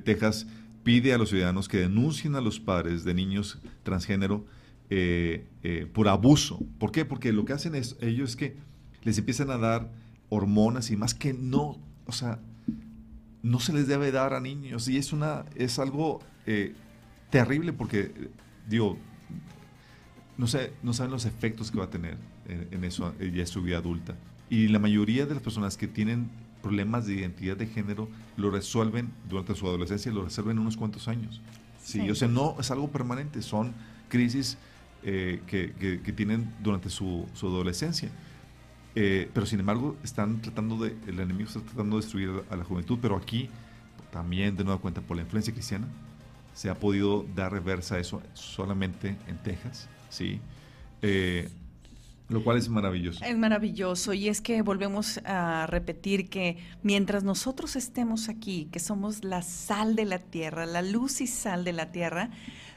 Texas 0.04 0.46
pide 0.84 1.12
a 1.14 1.18
los 1.18 1.30
ciudadanos 1.30 1.68
que 1.68 1.80
denuncien 1.80 2.36
a 2.36 2.41
los 2.41 2.60
padres 2.60 3.04
de 3.04 3.16
niños 3.16 3.60
transgénero 3.82 4.46
eh, 4.91 5.48
eh, 5.64 5.88
por 5.91 6.08
abuso. 6.08 6.60
¿Por 6.78 6.91
qué? 6.91 7.04
Porque 7.04 7.34
lo 7.34 7.46
que 7.46 7.54
hacen 7.54 7.74
es, 7.74 7.98
ellos 8.00 8.32
es 8.32 8.36
que 8.36 8.58
les 9.02 9.18
empiezan 9.18 9.50
a 9.50 9.58
dar 9.58 9.91
hormonas 10.30 10.91
y 10.91 10.98
más 10.98 11.16
que 11.16 11.34
no, 11.34 11.80
o 12.06 12.12
sea, 12.12 12.39
no 13.46 13.60
se 13.60 13.74
les 13.74 13.88
debe 13.88 14.12
dar 14.12 14.34
a 14.34 14.39
niños 14.39 14.88
y 14.88 14.98
es 14.98 15.14
una 15.14 15.46
es 15.56 15.78
algo 15.78 16.20
eh, 16.48 16.74
terrible 17.30 17.74
porque 17.74 18.12
digo 18.68 18.98
no 20.36 20.48
sé 20.48 20.74
no 20.82 20.93
saben 20.93 21.12
los 21.12 21.26
efectos 21.26 21.70
que 21.70 21.78
va 21.78 21.86
a 21.86 21.89
tener 21.91 22.18
en, 22.48 22.84
eso 22.84 23.14
ya 23.20 23.46
su 23.46 23.62
vida 23.62 23.78
adulta 23.78 24.16
Y 24.50 24.68
la 24.68 24.80
mayoría 24.80 25.28
de 25.28 25.36
las 25.36 25.43
personas 25.43 25.78
que 25.78 25.88
tienen 25.88 26.30
problemas 26.64 27.06
de 27.06 27.14
identidad 27.14 27.56
de 27.56 27.68
género 27.68 28.10
lo 28.36 28.50
resuelven 28.50 29.12
durante 29.30 29.54
su 29.54 29.68
adolescencia, 29.68 30.12
lo 30.12 30.24
resuelven 30.24 30.58
en 30.58 30.62
unos 30.62 30.78
cuantos 30.78 31.08
años. 31.08 31.41
Sí, 31.84 32.10
o 32.10 32.16
sea, 32.16 32.28
no 32.28 32.56
es 32.60 32.72
algo 32.72 32.88
permanente, 32.89 33.41
son 33.43 33.74
crisis 34.10 34.58
eh, 35.04 35.41
que, 35.46 35.74
que, 36.04 36.14
tienen 36.14 36.52
durante 36.64 36.89
su, 36.89 37.28
su 37.34 37.48
adolescencia. 37.48 38.10
Eh, 38.96 39.30
pero 39.34 39.46
sin 39.46 39.60
embargo, 39.60 39.98
están 40.04 40.41
tratando 40.41 40.78
de, 40.78 40.96
el 41.06 41.20
enemigo 41.20 41.50
está 41.50 41.60
tratando 41.60 41.98
de 41.98 42.02
destruir 42.02 42.32
a 42.50 42.56
la 42.56 42.64
juventud, 42.64 42.98
pero 43.02 43.18
aquí 43.18 43.50
también 44.12 44.56
de 44.56 44.64
nueva 44.64 44.80
cuenta 44.80 45.02
por 45.02 45.18
la 45.18 45.24
influencia 45.24 45.54
cristiana 45.54 45.88
se 46.54 46.70
ha 46.70 46.76
podido 46.76 47.26
dar 47.36 47.52
reversa 47.52 47.96
a 47.96 48.00
eso 48.00 48.22
solamente 48.34 49.18
en 49.28 49.38
Texas, 49.43 49.89
¿sí? 50.10 50.39
Eh, 51.02 51.50
lo 52.30 52.43
cual 52.43 52.58
es 52.58 52.70
maravilloso. 52.70 53.24
Es 53.24 53.38
maravilloso 53.38 54.14
y 54.14 54.30
es 54.30 54.41
que 54.41 54.62
volvemos 54.62 55.20
a 55.26 55.68
repetir 55.68 56.30
que 56.30 56.58
mientras 56.82 57.24
nosotros 57.24 57.76
estemos 57.76 58.30
aquí, 58.30 58.68
que 58.72 58.80
somos 58.80 59.24
la 59.24 59.41
sal 59.41 59.96
de 59.96 60.06
la 60.06 60.20
tierra, 60.20 60.66
la 60.66 60.82
luz 60.82 61.22
y 61.22 61.28
sal 61.28 61.64
de 61.66 61.74
la 61.74 61.91
tierra, 61.91 62.30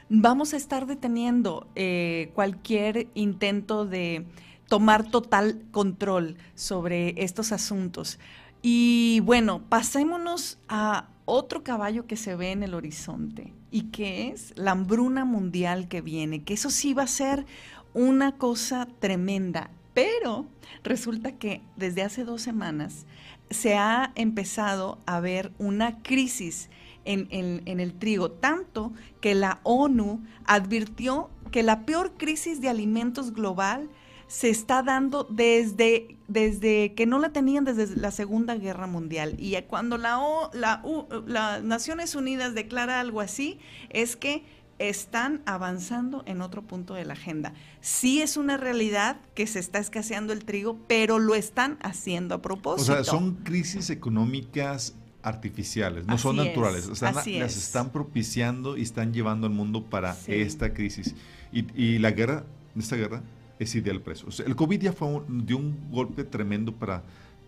vamos 0.09 0.53
a 0.53 0.57
estar 0.57 0.85
deteniendo 0.85 1.67
eh, 1.75 2.31
cualquier 2.35 3.07
intento 3.15 3.85
de 3.85 4.25
tomar 4.69 5.09
total 5.09 5.61
control 5.71 6.37
sobre 6.55 7.21
estos 7.21 7.51
asuntos. 7.51 8.19
Y 8.61 9.21
bueno, 9.23 9.61
pasémonos 9.67 10.57
a 10.69 11.09
otro 11.25 11.63
caballo 11.63 12.07
que 12.07 12.15
se 12.15 12.35
ve 12.35 12.51
en 12.51 12.63
el 12.63 12.73
horizonte 12.73 13.53
y 13.71 13.83
que 13.83 14.29
es 14.29 14.53
la 14.55 14.71
hambruna 14.71 15.25
mundial 15.25 15.87
que 15.87 16.01
viene, 16.01 16.43
que 16.43 16.53
eso 16.53 16.69
sí 16.69 16.93
va 16.93 17.03
a 17.03 17.07
ser 17.07 17.45
una 17.93 18.33
cosa 18.33 18.87
tremenda, 18.99 19.71
pero 19.93 20.47
resulta 20.83 21.33
que 21.33 21.61
desde 21.75 22.03
hace 22.03 22.23
dos 22.23 22.41
semanas 22.41 23.05
se 23.49 23.75
ha 23.75 24.11
empezado 24.15 24.99
a 25.05 25.19
ver 25.19 25.51
una 25.57 26.01
crisis 26.01 26.69
en, 27.05 27.63
el 27.65 27.93
trigo, 27.93 28.29
tanto 28.29 28.93
que 29.21 29.33
la 29.33 29.61
ONU 29.63 30.21
advirtió 30.45 31.29
que 31.51 31.63
la 31.63 31.85
peor 31.85 32.13
crisis 32.17 32.61
de 32.61 32.69
alimentos 32.69 33.33
global 33.33 33.89
se 34.29 34.49
está 34.49 34.83
dando 34.83 35.23
desde, 35.23 36.15
desde 36.27 36.93
que 36.93 37.07
no 37.07 37.17
la 37.17 37.29
tenían 37.29 37.65
desde 37.65 37.95
la 37.95 38.11
Segunda 38.11 38.55
Guerra 38.55 38.85
Mundial. 38.85 39.35
Y 39.39 39.59
cuando 39.63 39.97
la, 39.97 40.21
la, 40.53 40.83
las 41.25 41.63
Naciones 41.63 42.13
Unidas 42.13 42.53
declara 42.53 42.99
algo 42.99 43.21
así, 43.21 43.59
es 43.89 44.15
que 44.15 44.43
están 44.77 45.41
avanzando 45.47 46.23
en 46.27 46.41
otro 46.41 46.61
punto 46.61 46.93
de 46.93 47.05
la 47.05 47.13
agenda. 47.13 47.53
Sí 47.81 48.21
es 48.21 48.37
una 48.37 48.55
realidad 48.55 49.19
que 49.33 49.47
se 49.47 49.57
está 49.57 49.79
escaseando 49.79 50.31
el 50.31 50.45
trigo, 50.45 50.77
pero 50.87 51.17
lo 51.17 51.33
están 51.33 51.79
haciendo 51.81 52.35
a 52.35 52.41
propósito. 52.41 52.93
O 52.93 52.95
sea, 52.95 53.03
son 53.03 53.35
crisis 53.37 53.89
económicas 53.89 54.93
artificiales, 55.23 56.05
no 56.05 56.19
son 56.19 56.35
naturales. 56.35 56.87
O 56.87 56.95
sea, 56.95 57.11
las 57.11 57.27
están 57.27 57.91
propiciando 57.91 58.77
y 58.77 58.83
están 58.83 59.11
llevando 59.11 59.47
al 59.47 59.53
mundo 59.53 59.83
para 59.85 60.15
esta 60.27 60.71
crisis. 60.71 61.15
Y, 61.51 61.97
la 61.97 62.11
guerra, 62.11 62.45
esta 62.77 62.95
guerra, 62.95 63.23
es 63.59 63.75
ideal 63.75 64.01
precio. 64.01 64.27
O 64.27 64.31
sea, 64.31 64.45
el 64.45 64.55
COVID 64.55 64.81
ya 64.81 64.93
fue 64.93 65.21
dio 65.27 65.57
un 65.57 65.91
golpe 65.91 66.23
tremendo 66.23 66.73
para 66.73 67.03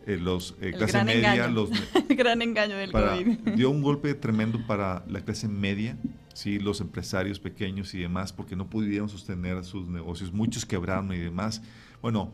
eh, 0.05 0.17
los 0.17 0.55
eh, 0.61 0.73
clase 0.73 1.03
media, 1.03 1.47
los 1.47 1.69
el 2.09 2.15
gran 2.15 2.41
engaño 2.41 2.75
del 2.75 2.91
COVID. 2.91 3.37
Dio 3.55 3.69
un 3.69 3.81
golpe 3.81 4.13
tremendo 4.15 4.59
para 4.65 5.05
la 5.07 5.21
clase 5.21 5.47
media, 5.47 5.97
sí, 6.33 6.59
los 6.59 6.81
empresarios 6.81 7.39
pequeños 7.39 7.93
y 7.93 7.99
demás, 7.99 8.33
porque 8.33 8.55
no 8.55 8.69
pudieron 8.69 9.09
sostener 9.09 9.63
sus 9.63 9.87
negocios, 9.87 10.33
muchos 10.33 10.65
quebraron 10.65 11.13
y 11.13 11.17
demás. 11.17 11.61
Bueno, 12.01 12.33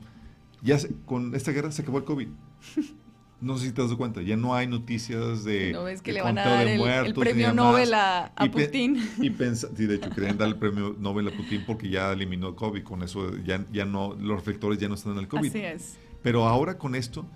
ya 0.61 0.77
con 1.05 1.35
esta 1.35 1.51
guerra 1.51 1.71
se 1.71 1.81
acabó 1.81 1.97
el 1.97 2.05
COVID. 2.05 2.27
No 3.39 3.57
sé 3.57 3.67
si 3.67 3.71
te 3.71 3.83
das 3.83 3.93
cuenta, 3.93 4.21
ya 4.23 4.35
no 4.35 4.55
hay 4.55 4.65
noticias 4.65 5.43
de. 5.43 5.71
No 5.71 5.87
es 5.87 6.01
que 6.01 6.11
le 6.11 6.23
van 6.23 6.39
a 6.39 6.45
dar 6.45 6.67
el, 6.67 7.13
premio 7.13 7.53
Nobel 7.53 7.93
a, 7.93 8.31
Putin. 8.51 8.97
y 9.21 9.29
pensa, 9.29 9.67
sí, 9.75 9.85
de 9.85 9.95
hecho, 9.95 10.09
querían 10.09 10.37
dar 10.37 10.47
el 10.47 10.55
premio 10.55 10.95
Nobel 10.97 11.27
a 11.27 11.31
Putin 11.31 11.63
porque 11.65 11.89
ya 11.89 12.11
eliminó 12.11 12.49
el 12.49 12.55
COVID. 12.55 12.83
Con 12.83 13.03
eso 13.03 13.37
ya, 13.45 13.63
ya 13.71 13.85
no, 13.85 14.15
los 14.19 14.37
reflectores 14.37 14.79
ya 14.79 14.87
no 14.89 14.95
están 14.95 15.13
en 15.13 15.19
el 15.19 15.27
COVID. 15.27 15.49
Así 15.49 15.59
es. 15.59 15.97
Pero 16.23 16.47
ahora 16.47 16.79
con 16.79 16.95
esto, 16.95 17.27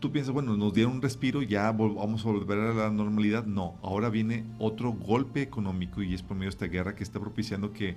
tú, 0.00 0.12
piensas, 0.12 0.32
bueno, 0.32 0.56
nos 0.56 0.72
dieron 0.74 0.94
un 0.94 1.02
respiro, 1.02 1.42
ya 1.42 1.72
vamos 1.72 2.24
a 2.24 2.28
volver 2.28 2.58
a 2.58 2.74
la 2.74 2.90
normalidad. 2.90 3.44
No, 3.44 3.76
ahora 3.82 4.10
viene 4.10 4.44
otro 4.58 4.92
golpe 4.92 5.42
económico 5.42 6.02
y 6.02 6.14
es 6.14 6.22
por 6.22 6.36
medio 6.36 6.46
de 6.46 6.54
esta 6.54 6.66
guerra 6.66 6.94
que 6.94 7.02
está 7.02 7.18
propiciando 7.18 7.72
que 7.72 7.96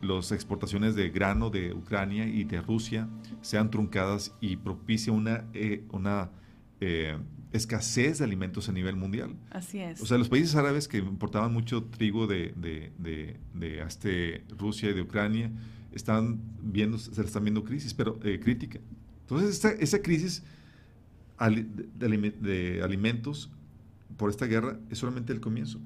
las 0.00 0.32
exportaciones 0.32 0.94
de 0.94 1.10
grano 1.10 1.50
de 1.50 1.72
Ucrania 1.72 2.26
y 2.26 2.44
de 2.44 2.60
Rusia 2.60 3.08
sean 3.40 3.70
truncadas 3.70 4.34
y 4.40 4.56
propicia 4.56 5.12
una, 5.12 5.44
eh, 5.54 5.84
una 5.90 6.30
eh, 6.80 7.18
escasez 7.52 8.18
de 8.18 8.24
alimentos 8.24 8.68
a 8.68 8.72
nivel 8.72 8.96
mundial. 8.96 9.36
Así 9.50 9.78
es. 9.78 10.00
O 10.00 10.06
sea, 10.06 10.18
los 10.18 10.28
países 10.28 10.54
árabes 10.54 10.88
que 10.88 10.98
importaban 10.98 11.52
mucho 11.52 11.84
trigo 11.84 12.26
de, 12.26 12.52
de, 12.56 12.92
de, 12.98 13.36
de 13.54 13.82
este, 13.82 14.44
Rusia 14.56 14.90
y 14.90 14.94
de 14.94 15.02
Ucrania 15.02 15.50
están 15.92 16.40
viendo, 16.62 16.98
se 16.98 17.20
están 17.20 17.44
viendo 17.44 17.64
crisis, 17.64 17.94
pero 17.94 18.18
eh, 18.22 18.38
crítica. 18.40 18.78
Entonces, 19.22 19.50
esta, 19.50 19.70
esa 19.72 20.00
crisis 20.02 20.44
de, 21.38 22.80
alimentos 22.82 23.50
por 24.16 24.30
esta 24.30 24.46
guerra 24.46 24.78
es 24.90 24.98
solamente 24.98 25.32
el 25.32 25.40
comienzo. 25.40 25.80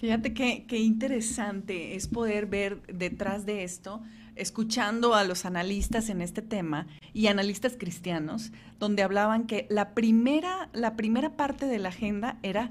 Fíjate 0.00 0.32
qué, 0.32 0.78
interesante 0.78 1.94
es 1.94 2.08
poder 2.08 2.46
ver 2.46 2.80
detrás 2.86 3.44
de 3.44 3.64
esto, 3.64 4.00
escuchando 4.34 5.14
a 5.14 5.24
los 5.24 5.44
analistas 5.44 6.08
en 6.08 6.22
este 6.22 6.40
tema 6.40 6.86
y 7.12 7.26
analistas 7.26 7.74
cristianos, 7.78 8.50
donde 8.78 9.02
hablaban 9.02 9.46
que 9.46 9.66
la 9.68 9.90
primera, 9.92 10.70
la 10.72 10.96
primera 10.96 11.36
parte 11.36 11.66
de 11.66 11.78
la 11.78 11.90
agenda 11.90 12.38
era 12.42 12.70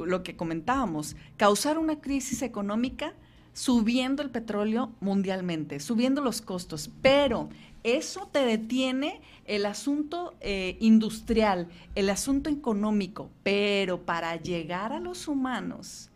lo 0.00 0.24
que 0.24 0.34
comentábamos, 0.34 1.14
causar 1.36 1.78
una 1.78 2.00
crisis 2.00 2.42
económica 2.42 3.14
subiendo 3.52 4.20
el 4.24 4.30
petróleo 4.30 4.90
mundialmente, 4.98 5.78
subiendo 5.78 6.22
los 6.22 6.42
costos, 6.42 6.90
pero 7.02 7.50
eso 7.84 8.28
te 8.32 8.40
detiene 8.44 9.20
el 9.44 9.64
asunto 9.64 10.34
eh, 10.40 10.76
industrial, 10.80 11.68
el 11.94 12.10
asunto 12.10 12.50
económico, 12.50 13.30
pero 13.44 14.04
para 14.04 14.34
llegar 14.34 14.92
a 14.92 14.98
los 14.98 15.28
humanos, 15.28 16.10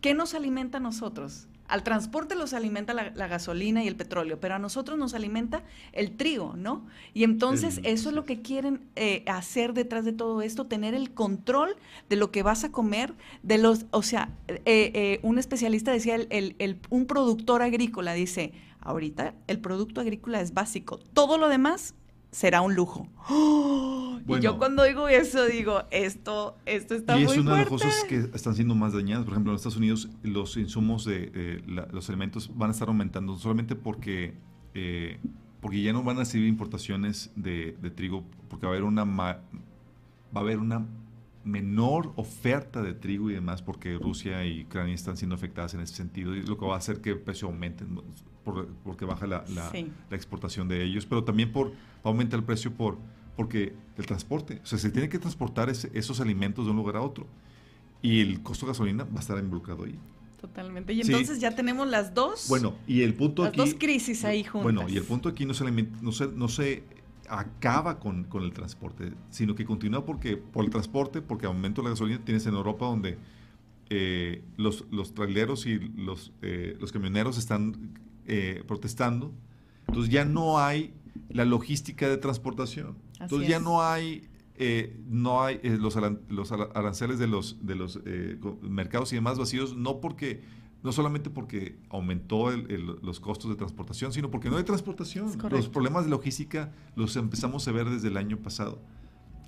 ¿qué 0.00 0.14
nos 0.14 0.34
alimenta 0.34 0.78
a 0.78 0.80
nosotros? 0.80 1.48
Al 1.66 1.82
transporte 1.82 2.34
los 2.34 2.54
alimenta 2.54 2.94
la, 2.94 3.26
gasolina 3.26 3.84
y 3.84 3.88
el 3.88 3.96
petróleo, 3.96 4.40
pero 4.40 4.54
a 4.54 4.58
nosotros 4.58 4.98
nos 4.98 5.12
alimenta 5.12 5.64
el 5.92 6.16
trigo, 6.16 6.54
¿no? 6.56 6.86
Y 7.12 7.24
entonces 7.24 7.80
eso 7.84 8.08
es 8.08 8.14
lo 8.14 8.24
que 8.24 8.40
quieren 8.40 8.88
eh, 8.96 9.22
hacer 9.26 9.74
detrás 9.74 10.06
de 10.06 10.14
todo 10.14 10.40
esto, 10.40 10.66
tener 10.66 10.94
el 10.94 11.12
control 11.12 11.76
de 12.08 12.16
lo 12.16 12.30
que 12.30 12.42
vas 12.42 12.64
a 12.64 12.72
comer, 12.72 13.12
de 13.42 13.58
los, 13.58 13.84
o 13.90 14.02
sea, 14.02 14.30
eh, 14.48 15.20
un 15.22 15.38
especialista 15.38 15.92
decía, 15.92 16.14
el, 16.14 16.80
un 16.88 17.04
productor 17.04 17.60
agrícola 17.60 18.14
dice, 18.14 18.54
ahorita 18.80 19.34
el 19.46 19.60
producto 19.60 20.00
agrícola 20.00 20.40
es 20.40 20.54
básico, 20.54 20.98
todo 21.12 21.36
lo 21.36 21.50
demás 21.50 21.94
será 22.30 22.60
un 22.60 22.74
lujo. 22.74 23.08
y 24.28 24.40
yo 24.40 24.58
cuando 24.58 24.84
digo 24.84 25.08
eso 25.08 25.46
digo, 25.46 25.84
esto, 25.90 26.56
esto 26.66 26.94
está 26.94 27.14
muy 27.16 27.24
fuerte. 27.24 27.38
Y 27.38 27.40
es 27.40 27.46
una 27.46 27.54
de 27.56 27.60
las 27.60 27.68
cosas 27.68 28.04
que 28.08 28.16
están 28.34 28.54
siendo 28.54 28.74
más 28.74 28.92
dañadas. 28.92 29.24
Por 29.24 29.34
ejemplo, 29.34 29.52
en 29.52 29.56
Estados 29.56 29.76
Unidos 29.76 30.08
los 30.22 30.56
insumos 30.56 31.04
de 31.04 31.62
los 31.92 32.08
alimentos 32.08 32.50
van 32.56 32.70
a 32.70 32.72
estar 32.72 32.88
aumentando 32.88 33.36
solamente 33.36 33.74
porque, 33.74 34.34
eh, 34.74 35.18
porque 35.60 35.82
ya 35.82 35.92
no 35.92 36.02
van 36.02 36.16
a 36.16 36.20
recibir 36.20 36.48
importaciones 36.48 37.30
de, 37.36 37.72
trigo, 37.94 38.24
porque 38.48 38.66
va 38.66 38.72
a 38.72 38.74
haber 38.74 38.84
una 38.84 39.04
va 39.04 39.40
a 40.34 40.40
haber 40.40 40.58
una 40.58 40.86
menor 41.44 42.12
oferta 42.16 42.82
de 42.82 42.92
trigo 42.92 43.30
y 43.30 43.34
demás 43.34 43.62
porque 43.62 43.94
Rusia 43.94 44.44
y 44.44 44.64
Ucrania 44.64 44.94
están 44.94 45.16
siendo 45.16 45.34
afectadas 45.34 45.72
en 45.72 45.80
ese 45.80 45.94
sentido 45.94 46.34
y 46.34 46.42
lo 46.42 46.58
que 46.58 46.66
va 46.66 46.74
a 46.74 46.78
hacer 46.78 47.00
que 47.00 47.10
el 47.10 47.20
precio 47.20 47.48
aumente 47.48 47.84
porque 48.84 49.04
baja 49.04 49.26
la, 49.26 49.44
la, 49.48 50.16
exportación 50.16 50.68
de 50.68 50.82
ellos, 50.84 51.06
pero 51.06 51.24
también 51.24 51.52
por 51.52 51.72
aumenta 52.02 52.36
el 52.36 52.44
precio 52.44 52.72
por 52.72 52.98
porque 53.36 53.72
el 53.96 54.06
transporte, 54.06 54.60
o 54.64 54.66
sea, 54.66 54.78
se 54.78 54.90
tiene 54.90 55.08
que 55.08 55.18
transportar 55.18 55.68
esos 55.70 56.20
alimentos 56.20 56.64
de 56.64 56.72
un 56.72 56.76
lugar 56.76 56.96
a 56.96 57.02
otro 57.02 57.26
y 58.02 58.20
el 58.20 58.42
costo 58.42 58.66
de 58.66 58.72
gasolina 58.72 59.04
va 59.04 59.18
a 59.18 59.20
estar 59.20 59.38
involucrado 59.38 59.84
ahí. 59.84 59.98
Totalmente. 60.40 60.92
Y 60.92 61.00
entonces 61.00 61.40
ya 61.40 61.54
tenemos 61.54 61.88
las 61.88 62.14
dos. 62.14 62.46
Bueno, 62.48 62.74
y 62.86 63.02
el 63.02 63.14
punto 63.14 63.44
las 63.44 63.52
dos 63.52 63.74
crisis 63.74 64.24
ahí 64.24 64.44
juntas. 64.44 64.62
Bueno, 64.62 64.88
y 64.88 64.96
el 64.96 65.04
punto 65.04 65.28
aquí 65.28 65.44
no 65.44 65.54
se, 65.54 65.70
no 65.70 66.12
se, 66.12 66.28
no 66.28 66.48
se 66.48 66.84
acaba 67.28 67.98
con, 67.98 68.24
con, 68.24 68.44
el 68.44 68.52
transporte, 68.52 69.12
sino 69.30 69.54
que 69.54 69.64
continúa 69.64 70.04
porque 70.04 70.36
por 70.36 70.64
el 70.64 70.70
transporte, 70.70 71.22
porque 71.22 71.46
aumento 71.46 71.82
la 71.82 71.90
gasolina 71.90 72.20
tienes 72.24 72.46
en 72.46 72.54
Europa 72.54 72.86
donde 72.86 73.18
eh, 73.90 74.42
los, 74.56 74.84
los 74.90 75.14
traileros 75.14 75.66
y 75.66 75.78
los, 75.78 76.32
eh, 76.42 76.76
los 76.78 76.92
camioneros 76.92 77.38
están 77.38 77.98
eh, 78.28 78.62
protestando. 78.66 79.34
Entonces 79.88 80.12
ya 80.12 80.24
no 80.24 80.58
hay 80.58 80.94
la 81.28 81.44
logística 81.44 82.08
de 82.08 82.18
transportación. 82.18 82.96
Entonces 83.20 83.48
ya 83.48 83.58
no 83.58 83.82
hay, 83.82 84.28
no 85.08 85.42
hay 85.42 85.60
los, 85.62 85.96
los, 86.28 86.52
aranceles 86.52 87.18
de 87.18 87.26
los, 87.26 87.66
de 87.66 87.74
los 87.74 88.00
mercados 88.62 89.12
y 89.12 89.16
demás 89.16 89.38
vacíos, 89.38 89.76
no 89.76 90.00
porque 90.00 90.42
no 90.82 90.92
solamente 90.92 91.30
porque 91.30 91.76
aumentó 91.90 92.50
los 92.50 93.20
costos 93.20 93.50
de 93.50 93.56
transportación, 93.56 94.12
sino 94.12 94.30
porque 94.30 94.48
no 94.48 94.56
hay 94.56 94.64
transportación. 94.64 95.32
Los 95.50 95.68
problemas 95.68 96.04
de 96.04 96.10
logística 96.10 96.72
los 96.94 97.16
empezamos 97.16 97.66
a 97.66 97.72
ver 97.72 97.90
desde 97.90 98.08
el 98.08 98.16
año 98.16 98.38
pasado. 98.38 98.80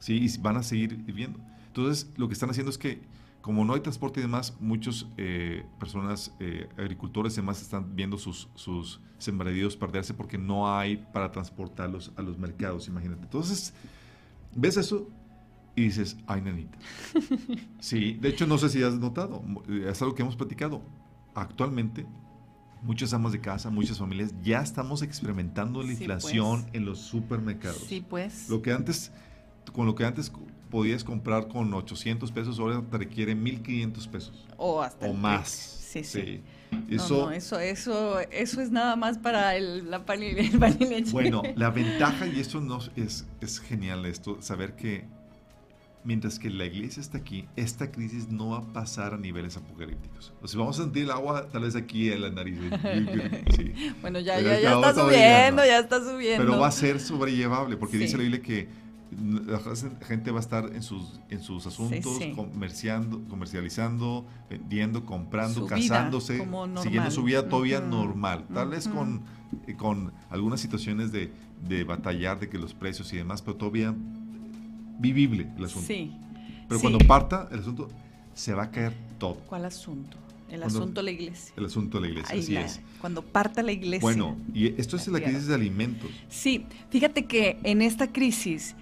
¿sí? 0.00 0.14
Y 0.24 0.38
van 0.38 0.56
a 0.56 0.62
seguir 0.62 0.96
viviendo. 0.96 1.38
Entonces, 1.68 2.10
lo 2.16 2.26
que 2.26 2.34
están 2.34 2.50
haciendo 2.50 2.70
es 2.70 2.78
que, 2.78 3.00
como 3.40 3.64
no 3.64 3.74
hay 3.74 3.80
transporte 3.80 4.20
y 4.20 4.22
demás, 4.22 4.54
muchas 4.60 5.06
eh, 5.16 5.64
personas, 5.78 6.34
eh, 6.40 6.68
agricultores 6.76 7.32
y 7.34 7.36
demás, 7.36 7.62
están 7.62 7.96
viendo 7.96 8.18
sus, 8.18 8.48
sus 8.54 9.00
sembradíos 9.18 9.76
perderse 9.76 10.14
porque 10.14 10.36
no 10.36 10.74
hay 10.74 10.96
para 11.12 11.32
transportarlos 11.32 12.12
a 12.16 12.22
los 12.22 12.38
mercados, 12.38 12.88
imagínate. 12.88 13.22
Entonces, 13.22 13.72
ves 14.54 14.76
eso 14.76 15.08
y 15.74 15.82
dices, 15.84 16.16
ay, 16.26 16.42
nanita. 16.42 16.78
sí, 17.80 18.14
de 18.20 18.28
hecho, 18.28 18.46
no 18.46 18.58
sé 18.58 18.68
si 18.68 18.82
has 18.82 18.98
notado, 18.98 19.42
es 19.68 20.00
algo 20.02 20.14
que 20.14 20.22
hemos 20.22 20.36
platicado 20.36 20.82
actualmente 21.34 22.06
muchas 22.82 23.12
amas 23.12 23.32
de 23.32 23.40
casa, 23.40 23.70
muchas 23.70 23.98
familias, 23.98 24.34
ya 24.42 24.60
estamos 24.60 25.02
experimentando 25.02 25.82
la 25.82 25.92
inflación 25.92 26.62
pues. 26.62 26.74
en 26.74 26.84
los 26.84 26.98
supermercados. 26.98 27.84
Sí, 27.86 28.04
pues. 28.06 28.48
Lo 28.48 28.62
que 28.62 28.72
antes, 28.72 29.12
con 29.72 29.86
lo 29.86 29.94
que 29.94 30.04
antes 30.04 30.32
podías 30.70 31.04
comprar 31.04 31.48
con 31.48 31.72
800 31.74 32.30
pesos, 32.32 32.58
ahora 32.58 32.82
te 32.82 32.98
requiere 32.98 33.34
1500 33.34 34.08
pesos. 34.08 34.46
O 34.56 34.80
hasta 34.80 35.06
o 35.06 35.12
más. 35.12 35.48
Sí, 35.48 36.04
sí. 36.04 36.40
Eso, 36.88 37.32
eso, 37.32 37.58
eso, 37.58 38.20
eso 38.30 38.60
es 38.60 38.70
nada 38.70 38.94
más 38.94 39.18
para 39.18 39.56
el, 39.56 39.90
la 39.90 40.04
pan 40.04 40.22
el 40.22 41.04
Bueno, 41.10 41.42
la 41.56 41.70
ventaja, 41.70 42.26
y 42.26 42.38
esto 42.38 42.60
no, 42.60 42.78
es, 42.94 43.26
es 43.40 43.58
genial 43.58 44.06
esto, 44.06 44.40
saber 44.40 44.76
que 44.76 45.04
mientras 46.04 46.38
que 46.38 46.48
la 46.48 46.64
iglesia 46.64 47.00
está 47.00 47.18
aquí, 47.18 47.46
esta 47.56 47.90
crisis 47.90 48.28
no 48.28 48.50
va 48.50 48.58
a 48.58 48.72
pasar 48.72 49.14
a 49.14 49.16
niveles 49.16 49.56
apocalípticos. 49.56 50.32
O 50.40 50.48
sea, 50.48 50.60
vamos 50.60 50.78
a 50.78 50.84
sentir 50.84 51.04
el 51.04 51.10
agua 51.10 51.48
tal 51.48 51.62
vez 51.62 51.76
aquí 51.76 52.10
en 52.10 52.22
la 52.22 52.30
nariz. 52.30 52.58
Bueno, 54.00 54.20
ya, 54.20 54.40
ya, 54.40 54.60
ya 54.60 54.74
está 54.74 54.94
subiendo, 54.94 55.64
ya 55.64 55.78
está 55.78 56.00
subiendo. 56.00 56.44
Pero 56.44 56.60
va 56.60 56.68
a 56.68 56.72
ser 56.72 57.00
sobrellevable, 57.00 57.76
porque 57.76 57.98
dice 57.98 58.16
la 58.16 58.22
Biblia 58.22 58.42
que 58.42 58.68
la 59.10 59.60
gente 60.06 60.30
va 60.30 60.38
a 60.38 60.40
estar 60.40 60.74
en 60.74 60.82
sus, 60.82 61.20
en 61.30 61.42
sus 61.42 61.66
asuntos, 61.66 62.18
comerciando, 62.36 63.20
comercializando, 63.28 64.24
vendiendo, 64.48 65.04
comprando, 65.04 65.66
casándose, 65.66 66.46
siguiendo 66.82 67.10
su 67.10 67.22
vida 67.24 67.48
todavía 67.48 67.80
normal. 67.80 68.46
Tal 68.52 68.68
vez 68.68 68.88
con, 68.88 69.22
eh, 69.66 69.74
con 69.76 70.12
algunas 70.30 70.60
situaciones 70.60 71.10
de, 71.10 71.32
de 71.68 71.84
batallar, 71.84 72.38
de 72.38 72.48
que 72.48 72.58
los 72.58 72.72
precios 72.74 73.12
y 73.12 73.16
demás, 73.16 73.42
pero 73.42 73.56
todavía 73.56 73.94
vivible 74.98 75.50
el 75.56 75.64
asunto. 75.64 75.88
Sí. 75.88 76.12
Pero 76.68 76.80
cuando 76.80 76.98
parta 77.00 77.48
el 77.50 77.60
asunto, 77.60 77.88
se 78.34 78.54
va 78.54 78.64
a 78.64 78.70
caer 78.70 78.94
todo. 79.18 79.34
¿Cuál 79.48 79.64
asunto? 79.64 80.16
El 80.48 80.62
asunto 80.62 81.00
de 81.00 81.04
la 81.04 81.10
iglesia. 81.12 81.54
El 81.56 81.64
asunto 81.66 81.98
de 81.98 82.06
la 82.06 82.12
iglesia, 82.12 82.38
así 82.38 82.56
es. 82.56 82.80
Cuando 83.00 83.22
parta 83.22 83.62
la 83.62 83.72
iglesia. 83.72 84.00
Bueno, 84.00 84.36
y 84.52 84.66
esto 84.80 84.96
es 84.96 85.06
la 85.08 85.20
crisis 85.20 85.46
de 85.46 85.54
alimentos. 85.54 86.10
Sí, 86.28 86.66
fíjate 86.90 87.26
que 87.26 87.58
en 87.62 87.82
esta 87.82 88.12
crisis, 88.12 88.74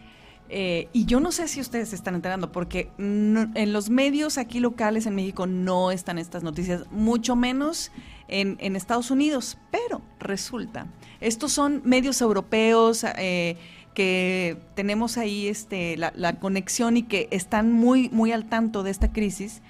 eh, 0.49 0.89
y 0.93 1.05
yo 1.05 1.21
no 1.21 1.31
sé 1.31 1.47
si 1.49 1.61
ustedes 1.61 1.91
se 1.91 1.97
están 1.97 2.15
enterando, 2.15 2.53
porque 2.53 2.91
en 2.99 3.73
los 3.73 3.91
medios 3.91 4.39
aquí 4.39 4.61
locales 4.61 5.07
en 5.07 5.15
México 5.15 5.47
no 5.47 5.91
están 5.91 6.19
estas 6.19 6.43
noticias, 6.43 6.85
mucho 6.91 7.37
menos 7.37 7.91
en, 8.29 8.77
Estados 8.77 9.11
Unidos, 9.11 9.59
pero 9.71 10.01
resulta, 10.21 10.87
estos 11.21 11.53
son 11.53 11.83
medios 11.85 12.21
europeos, 12.21 13.05
eh, 13.17 13.57
que 13.95 14.57
tenemos 14.75 15.19
ahí 15.19 15.49
este, 15.49 15.97
la, 15.97 16.39
conexión 16.39 16.97
y 16.97 17.03
que 17.03 17.27
están 17.33 17.73
muy, 17.73 18.09
muy 18.11 18.31
al 18.31 18.49
tanto 18.49 18.85
de 18.85 18.93
esta 18.93 19.13
crisis. 19.13 19.61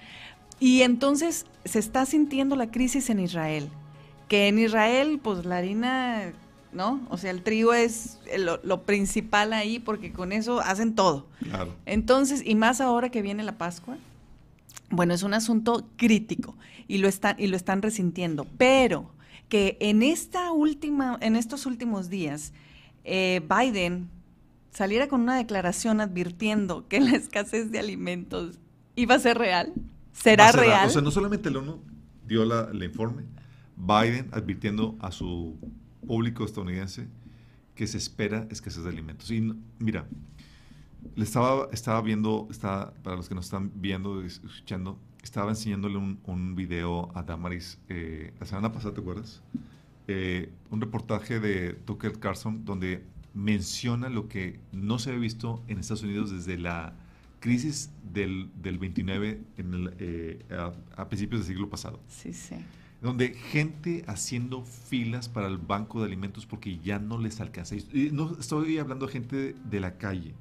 Y 0.61 0.83
entonces 0.83 1.47
se 1.65 1.79
está 1.79 2.05
sintiendo 2.05 2.55
la 2.55 2.71
crisis 2.71 3.09
en 3.09 3.21
Israel, 3.21 3.71
que 4.29 4.49
en 4.49 4.59
Israel, 4.59 5.19
pues 5.23 5.47
la 5.47 5.57
harina, 5.57 6.35
¿no? 6.73 7.07
O 7.11 7.17
sea, 7.17 7.31
el 7.31 7.43
trigo 7.43 7.73
es 7.73 8.19
lo, 8.37 8.83
principal 8.83 9.53
ahí 9.53 9.79
porque 9.79 10.13
con 10.13 10.33
eso 10.33 10.61
hacen 10.61 10.95
todo. 10.95 11.27
Claro. 11.43 11.75
Entonces, 11.87 12.43
y 12.45 12.55
más 12.55 12.81
ahora 12.81 13.11
que 13.11 13.23
viene 13.23 13.43
la 13.43 13.59
Pascua, 13.59 13.97
bueno, 14.91 15.15
es 15.15 15.23
un 15.23 15.35
asunto 15.35 15.87
crítico 15.97 16.57
y 16.87 16.99
lo 16.99 17.09
están, 17.09 17.37
y 17.39 17.47
lo 17.47 17.57
están 17.57 17.83
resintiendo. 17.83 18.47
Pero 18.57 19.11
que 19.49 19.77
en 19.81 20.03
esta 20.03 20.53
última, 20.53 21.19
en 21.21 21.37
estos 21.37 21.67
últimos 21.67 22.09
días, 22.09 22.53
eh, 23.05 23.41
Biden 23.49 24.09
saliera 24.71 25.09
con 25.09 25.23
una 25.23 25.37
declaración 25.37 26.01
advirtiendo 26.01 26.87
que 26.89 27.01
la 27.01 27.13
escasez 27.13 27.71
de 27.71 27.79
alimentos 27.79 28.59
iba 28.97 29.15
a 29.15 29.19
ser 29.19 29.39
real, 29.39 29.73
será 30.13 30.53
real. 30.53 30.87
O 30.87 30.91
sea, 30.91 31.03
no 31.03 31.11
solamente 31.11 31.49
el 31.49 31.57
ONU 31.57 31.81
dio 32.27 32.45
la, 32.45 32.69
el 32.73 32.83
informe, 32.83 33.25
Biden 33.77 34.29
advirtiendo 34.33 34.97
a 35.01 35.13
su 35.13 35.57
público 36.07 36.45
estadounidense 36.45 37.09
que 37.75 37.87
se 37.87 37.99
espera 37.99 38.47
escasez 38.51 38.83
de 38.85 38.91
alimentos. 38.91 39.31
Y 39.31 39.55
mira, 39.79 40.07
le 41.15 41.25
estaba, 41.25 41.69
estaba 41.73 42.01
viendo, 42.03 42.49
está, 42.51 42.93
para 43.03 43.17
los 43.17 43.29
que 43.29 43.35
nos 43.35 43.45
están 43.47 43.71
viendo, 43.75 44.23
escuchando, 44.23 44.99
estaba 45.23 45.51
enseñándole 45.51 45.97
un, 45.97 46.21
un 46.25 46.55
video 46.55 47.11
a 47.15 47.23
Damaris 47.23 47.79
eh, 47.89 48.33
la 48.41 48.47
semana 48.47 48.73
pasada, 48.73 48.95
¿te 48.95 49.01
acuerdas? 49.01 49.43
Eh, 50.07 50.51
un 50.71 50.81
reportaje 50.81 51.39
de 51.39 51.75
Tucker 51.75 52.19
Carlson 52.19 52.65
donde 52.65 53.05
menciona 53.35 54.09
lo 54.09 54.27
que 54.27 54.59
no 54.73 54.99
se 54.99 55.11
había 55.11 55.21
visto 55.21 55.63
en 55.69 55.79
Estados 55.79 56.03
Unidos 56.03 56.31
desde 56.31 56.57
la 56.57 56.95
crisis 57.41 57.91
del, 58.13 58.51
del 58.61 58.79
29 58.79 59.41
en 59.59 59.91
eh, 59.99 60.45
a, 60.97 61.09
principios 61.09 61.43
del 61.43 61.49
siglo 61.49 61.69
pasado. 61.69 62.01
Sí, 62.09 62.33
sí. 62.33 62.57
Donde 63.01 63.33
gente 63.35 64.05
haciendo 64.09 64.65
filas 64.65 65.29
para 65.29 65.47
el 65.47 65.59
banco 65.59 66.01
de 66.01 66.07
alimentos 66.07 66.47
porque 66.47 66.79
ya 66.79 66.99
no 66.99 67.19
les 67.19 67.41
alcanza. 67.41 67.77
Y 67.77 68.11
no 68.13 68.37
estoy 68.39 68.79
hablando 68.79 69.07
de 69.07 69.13
gente 69.13 69.55
de 69.65 69.81
la 69.81 69.99
calle. 69.99 70.35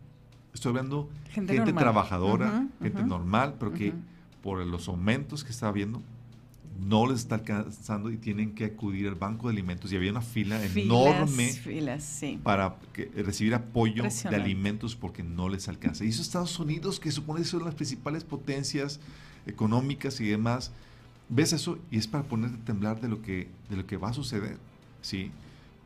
Estoy 0.54 0.72
hablando 0.72 1.10
gente, 1.30 1.54
gente 1.54 1.74
trabajadora, 1.74 2.68
gente 2.82 3.04
normal, 3.04 3.56
pero 3.60 3.74
que 3.74 3.94
por 4.42 4.66
los 4.66 4.88
aumentos 4.88 5.44
que 5.44 5.52
está 5.52 5.68
habiendo, 5.68 6.02
no 6.80 7.08
les 7.08 7.20
está 7.22 7.36
alcanzando 7.36 8.12
y 8.12 8.18
tienen 8.18 8.54
que 8.54 8.66
acudir 8.66 9.08
al 9.08 9.16
banco 9.16 9.48
de 9.48 9.54
alimentos. 9.54 9.92
Y 9.92 9.96
había 9.96 10.12
una 10.12 10.22
fila 10.22 10.64
enorme 10.64 11.52
para 12.44 12.78
recibir 13.16 13.56
apoyo 13.56 14.04
de 14.04 14.36
alimentos 14.36 14.96
porque 14.96 15.24
no 15.24 15.50
les 15.50 15.68
alcanza. 15.68 16.06
Y 16.06 16.10
eso 16.10 16.22
Estados 16.22 16.58
Unidos, 16.60 17.00
que 17.00 17.12
supone 17.12 17.42
que 17.42 17.48
son 17.48 17.64
las 17.66 17.76
principales 17.76 18.24
potencias 18.24 19.00
económicas 19.46 20.20
y 20.22 20.28
demás, 20.28 20.72
ves 21.30 21.54
eso 21.54 21.78
y 21.92 21.98
es 21.98 22.08
para 22.08 22.24
ponerte 22.24 22.58
a 22.62 22.66
temblar 22.66 23.02
de 23.02 23.10
lo 23.10 23.22
que, 23.22 23.48
de 23.70 23.78
lo 23.78 23.86
que 23.86 23.98
va 23.98 24.10
a 24.10 24.14
suceder. 24.14 24.58
¿sí? 25.02 25.32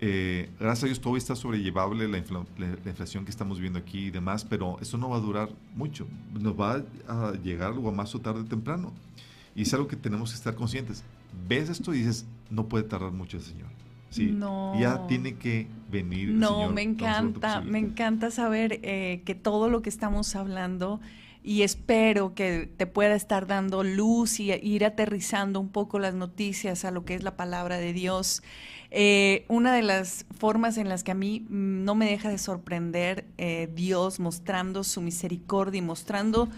Eh, 0.04 0.50
gracias 0.60 0.84
a 0.84 0.86
Dios 0.88 1.00
todo 1.00 1.16
está 1.16 1.36
sobrellevable 1.36 2.08
la, 2.08 2.18
inflación 2.18 3.24
que 3.24 3.30
estamos 3.30 3.60
viendo 3.60 3.78
aquí 3.78 4.08
y 4.08 4.12
demás, 4.12 4.44
pero 4.44 4.80
eso 4.82 4.98
no 4.98 5.10
va 5.10 5.18
a 5.18 5.20
durar 5.20 5.50
mucho. 5.76 6.08
Nos 6.34 6.60
va 6.60 6.84
a 7.08 7.34
llegar 7.34 7.72
algo 7.72 7.92
más 7.92 8.14
o 8.16 8.20
tarde 8.20 8.42
o 8.42 8.46
temprano. 8.46 8.92
Y 9.56 9.64
es 9.64 9.74
algo 9.74 9.88
que 9.88 9.96
tenemos 9.96 10.32
que 10.32 10.38
estar 10.38 10.56
conscientes. 10.56 11.04
Ves 11.48 11.70
esto 11.70 11.94
y 11.94 12.00
dices, 12.00 12.26
no 12.50 12.68
puede 12.68 12.84
tardar 12.84 13.12
mucho 13.12 13.38
el 13.38 13.44
Señor. 13.44 13.70
Sí, 14.10 14.30
no. 14.32 14.78
ya 14.78 15.08
tiene 15.08 15.36
que 15.36 15.68
venir. 15.90 16.30
El 16.30 16.40
no, 16.40 16.70
me 16.70 16.82
encanta, 16.82 17.62
me 17.62 17.80
encanta 17.80 18.30
saber 18.30 18.82
eh, 18.84 19.22
que 19.24 19.36
todo 19.36 19.70
lo 19.70 19.82
que 19.82 19.90
estamos 19.90 20.36
hablando 20.36 21.00
y 21.44 21.64
espero 21.64 22.36
que 22.36 22.70
te 22.78 22.86
pueda 22.86 23.16
estar 23.16 23.48
dando 23.48 23.84
luz 23.84 24.40
y 24.40 24.52
ir 24.52 24.86
aterrizando 24.86 25.60
un 25.60 25.70
poco 25.70 25.98
las 25.98 26.14
noticias 26.14 26.86
a 26.86 26.92
lo 26.92 27.04
que 27.04 27.16
es 27.16 27.24
la 27.24 27.36
palabra 27.36 27.78
de 27.78 27.94
Dios. 27.94 28.44
Eh, 28.92 29.46
una 29.48 29.74
de 29.74 29.82
las 29.82 30.26
formas 30.38 30.78
en 30.78 30.90
las 30.90 31.04
que 31.04 31.12
a 31.12 31.16
mí 31.16 31.46
no 31.50 31.96
me 31.96 32.06
deja 32.06 32.30
de 32.30 32.38
sorprender 32.38 33.26
eh, 33.38 33.70
Dios 33.74 34.20
mostrando 34.20 34.84
su 34.84 35.02
misericordia 35.02 35.80
y 35.80 35.82
mostrando 35.82 36.50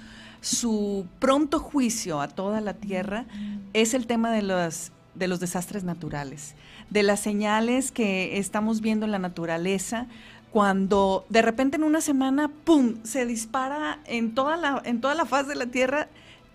su 0.42 1.08
pronto 1.20 1.60
juicio 1.60 2.20
a 2.20 2.28
toda 2.28 2.60
la 2.60 2.74
tierra 2.74 3.26
es 3.72 3.94
el 3.94 4.08
tema 4.08 4.32
de 4.32 4.42
los, 4.42 4.92
de 5.16 5.30
los 5.30 5.40
desastres 5.40 5.86
naturales, 5.86 6.56
de 6.90 7.04
las 7.04 7.22
señales 7.22 7.94
que 7.94 8.38
estamos 8.38 8.82
viendo 8.82 9.06
en 9.06 9.12
la 9.12 9.20
naturaleza, 9.20 10.08
cuando 10.54 11.26
de 11.30 11.42
repente 11.42 11.78
en 11.78 11.84
una 11.84 12.00
semana, 12.00 12.48
¡pum!, 12.48 12.98
se 13.02 13.26
dispara 13.26 14.00
en 14.06 14.36
toda 14.36 14.56
la, 14.56 14.84
en 14.86 15.02
toda 15.02 15.16
la 15.16 15.26
faz 15.26 15.48
de 15.48 15.56
la 15.56 15.66
tierra 15.66 16.10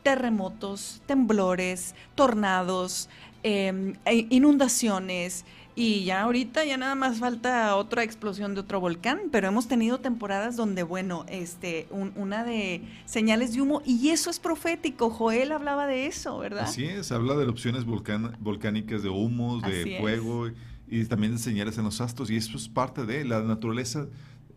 terremotos, 0.04 1.02
temblores, 1.06 1.96
tornados, 2.14 3.08
em, 3.42 3.94
e 4.04 4.28
inundaciones, 4.30 5.44
y 5.74 6.04
ya 6.04 6.22
ahorita 6.22 6.64
ya 6.64 6.76
nada 6.76 6.94
más 6.94 7.18
falta 7.18 7.74
otra 7.74 8.04
explosión 8.04 8.54
de 8.54 8.60
otro 8.60 8.80
volcán, 8.80 9.22
pero 9.32 9.48
hemos 9.48 9.66
tenido 9.66 9.98
temporadas 9.98 10.54
donde, 10.54 10.84
bueno, 10.84 11.24
este, 11.28 11.88
una 11.90 12.44
de 12.44 12.82
señales 13.04 13.52
de 13.52 13.62
humo, 13.62 13.82
y 13.84 14.10
eso 14.10 14.30
es 14.30 14.38
profético. 14.38 15.10
Joel 15.10 15.50
hablaba 15.50 15.88
de 15.88 16.06
eso, 16.06 16.38
¿verdad? 16.38 16.64
Así 16.64 16.84
es, 16.84 17.10
habla 17.10 17.34
de 17.34 17.42
erupciones 17.42 17.84
volcánicas, 17.84 19.02
de 19.02 19.08
humos, 19.08 19.62
de 19.62 19.98
fuego, 20.00 20.48
y 20.90 21.04
también 21.04 21.38
señales 21.38 21.78
en 21.78 21.84
los 21.84 22.00
astros, 22.00 22.30
y 22.30 22.36
eso 22.36 22.56
es 22.56 22.68
parte 22.68 23.04
de 23.04 23.24
la 23.24 23.42
naturaleza. 23.42 24.06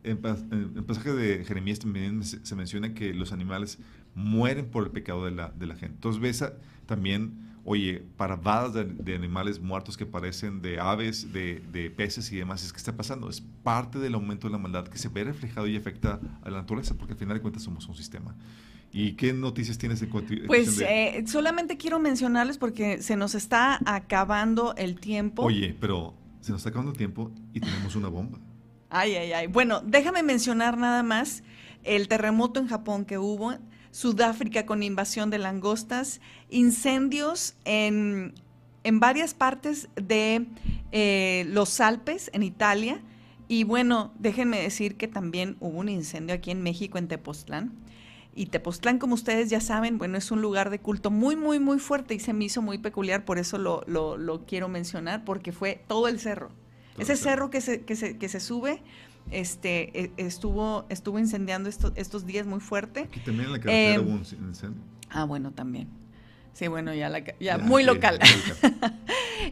En, 0.03 0.19
el 0.75 0.83
pasaje 0.83 1.13
de 1.13 1.45
Jeremías 1.45 1.79
también 1.79 2.23
se, 2.23 2.55
menciona 2.55 2.93
que 2.93 3.13
los 3.13 3.31
animales 3.31 3.77
mueren 4.15 4.65
por 4.65 4.83
el 4.85 4.91
pecado 4.91 5.25
de 5.25 5.31
la, 5.31 5.49
de 5.49 5.67
la 5.67 5.75
gente. 5.75 5.95
Entonces 5.95 6.21
ves 6.21 6.43
también 6.85 7.51
oye, 7.63 8.03
parvadas 8.17 8.73
de, 8.73 8.85
de 8.85 9.15
animales 9.15 9.59
muertos 9.59 9.97
que 9.97 10.05
parecen 10.05 10.61
de 10.61 10.79
aves, 10.79 11.31
de, 11.31 11.61
de 11.71 11.89
peces 11.89 12.31
y 12.31 12.37
demás, 12.37 12.63
es 12.63 12.73
que 12.73 12.77
está 12.77 12.95
pasando. 12.95 13.29
Es 13.29 13.41
parte 13.63 13.99
del 13.99 14.15
aumento 14.15 14.47
de 14.47 14.53
la 14.53 14.57
maldad 14.57 14.87
que 14.87 14.97
se 14.97 15.09
ve 15.09 15.23
reflejado 15.23 15.67
y 15.67 15.75
afecta 15.75 16.19
a 16.41 16.49
la 16.49 16.57
naturaleza, 16.57 16.95
porque 16.95 17.13
al 17.13 17.19
final 17.19 17.37
de 17.37 17.41
cuentas 17.41 17.63
somos 17.63 17.87
un 17.87 17.95
sistema. 17.95 18.35
¿Y 18.93 19.13
qué 19.13 19.31
noticias 19.31 19.77
tienes 19.77 20.01
en 20.01 20.09
Pues 20.47 20.77
de- 20.77 21.19
eh, 21.19 21.27
solamente 21.27 21.77
quiero 21.77 21.99
mencionarles 21.99 22.57
porque 22.57 23.01
se 23.01 23.15
nos 23.15 23.35
está 23.35 23.79
acabando 23.85 24.75
el 24.75 24.99
tiempo. 24.99 25.43
Oye, 25.43 25.75
pero 25.79 26.13
se 26.41 26.51
nos 26.51 26.59
está 26.59 26.69
acabando 26.69 26.93
tiempo 26.93 27.31
y 27.53 27.59
tenemos 27.59 27.95
una 27.95 28.09
bomba. 28.09 28.39
Ay, 28.89 29.15
ay, 29.15 29.31
ay. 29.31 29.47
Bueno, 29.47 29.81
déjame 29.81 30.21
mencionar 30.23 30.77
nada 30.77 31.01
más 31.03 31.43
el 31.83 32.07
terremoto 32.07 32.59
en 32.59 32.67
Japón 32.67 33.05
que 33.05 33.17
hubo, 33.17 33.53
Sudáfrica 33.91 34.65
con 34.65 34.83
invasión 34.83 35.29
de 35.29 35.37
langostas, 35.37 36.21
incendios 36.49 37.55
en, 37.65 38.33
en 38.83 38.99
varias 38.99 39.33
partes 39.33 39.89
de 39.95 40.47
eh, 40.91 41.45
los 41.47 41.79
Alpes, 41.79 42.29
en 42.33 42.43
Italia. 42.43 43.01
Y 43.47 43.65
bueno, 43.65 44.13
déjenme 44.17 44.61
decir 44.61 44.95
que 44.95 45.07
también 45.09 45.57
hubo 45.59 45.79
un 45.79 45.89
incendio 45.89 46.33
aquí 46.33 46.51
en 46.51 46.63
México, 46.63 46.97
en 46.97 47.09
Tepoztlán. 47.09 47.73
Y 48.33 48.45
Tepoztlán, 48.45 48.97
como 48.97 49.13
ustedes 49.15 49.49
ya 49.49 49.59
saben, 49.59 49.97
bueno, 49.97 50.17
es 50.17 50.31
un 50.31 50.41
lugar 50.41 50.69
de 50.69 50.79
culto 50.79 51.11
muy, 51.11 51.35
muy, 51.35 51.59
muy 51.59 51.79
fuerte 51.79 52.13
y 52.13 52.19
se 52.19 52.31
me 52.33 52.45
hizo 52.45 52.61
muy 52.61 52.77
peculiar, 52.77 53.25
por 53.25 53.37
eso 53.37 53.57
lo, 53.57 53.83
lo- 53.87 54.17
lo 54.17 54.45
quiero 54.45 54.69
mencionar, 54.69 55.25
porque 55.25 55.51
fue 55.51 55.83
todo 55.87 56.07
el 56.07 56.19
cerro. 56.19 56.49
Todo 56.93 57.03
Ese 57.03 57.11
el 57.13 57.17
cerro. 57.17 57.31
cerro 57.31 57.49
que 57.49 57.61
se, 57.61 57.81
que 57.81 57.95
se, 57.95 58.17
que 58.17 58.29
se 58.29 58.39
sube 58.39 58.81
este, 59.31 59.99
e- 60.01 60.11
estuvo, 60.17 60.85
estuvo 60.89 61.19
incendiando 61.19 61.67
esto- 61.69 61.91
estos 61.95 62.25
días 62.25 62.45
muy 62.47 62.59
fuerte. 62.61 63.01
Aquí 63.01 63.19
también 63.19 63.47
en 63.47 63.51
la 63.51 63.59
carretera 63.59 63.95
Eh, 63.95 63.99
hubo 63.99 64.11
un 64.11 64.17
incendio. 64.47 64.81
Ah, 65.09 65.25
bueno, 65.25 65.51
también. 65.51 65.89
Sí, 66.53 66.67
bueno, 66.67 66.93
ya, 66.93 67.09
la 67.09 67.19
ya, 67.19 67.33
Ya, 67.39 67.57
muy 67.57 67.83
local. 67.83 68.19
local. 68.19 68.99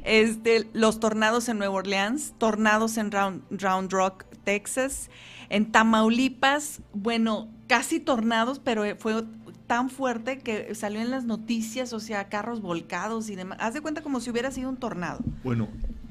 Este, 0.03 0.67
los 0.73 0.99
tornados 0.99 1.49
en 1.49 1.57
Nueva 1.57 1.73
Orleans, 1.75 2.33
tornados 2.37 2.97
en 2.97 3.11
Round, 3.11 3.41
Round 3.49 3.91
Rock, 3.91 4.25
Texas, 4.43 5.09
en 5.49 5.71
Tamaulipas, 5.71 6.81
bueno, 6.93 7.47
casi 7.67 7.99
tornados, 7.99 8.59
pero 8.59 8.85
eh, 8.85 8.95
fue 8.95 9.23
tan 9.67 9.89
fuerte 9.89 10.39
que 10.39 10.73
salió 10.73 10.99
en 11.01 11.11
las 11.11 11.25
noticias, 11.25 11.93
o 11.93 11.99
sea, 11.99 12.27
carros 12.29 12.61
volcados 12.61 13.29
y 13.29 13.35
demás. 13.35 13.57
Haz 13.61 13.73
de 13.73 13.81
cuenta 13.81 14.01
como 14.01 14.19
si 14.19 14.29
hubiera 14.31 14.51
sido 14.51 14.69
un 14.69 14.77
tornado, 14.77 15.19
Bueno, 15.43 15.67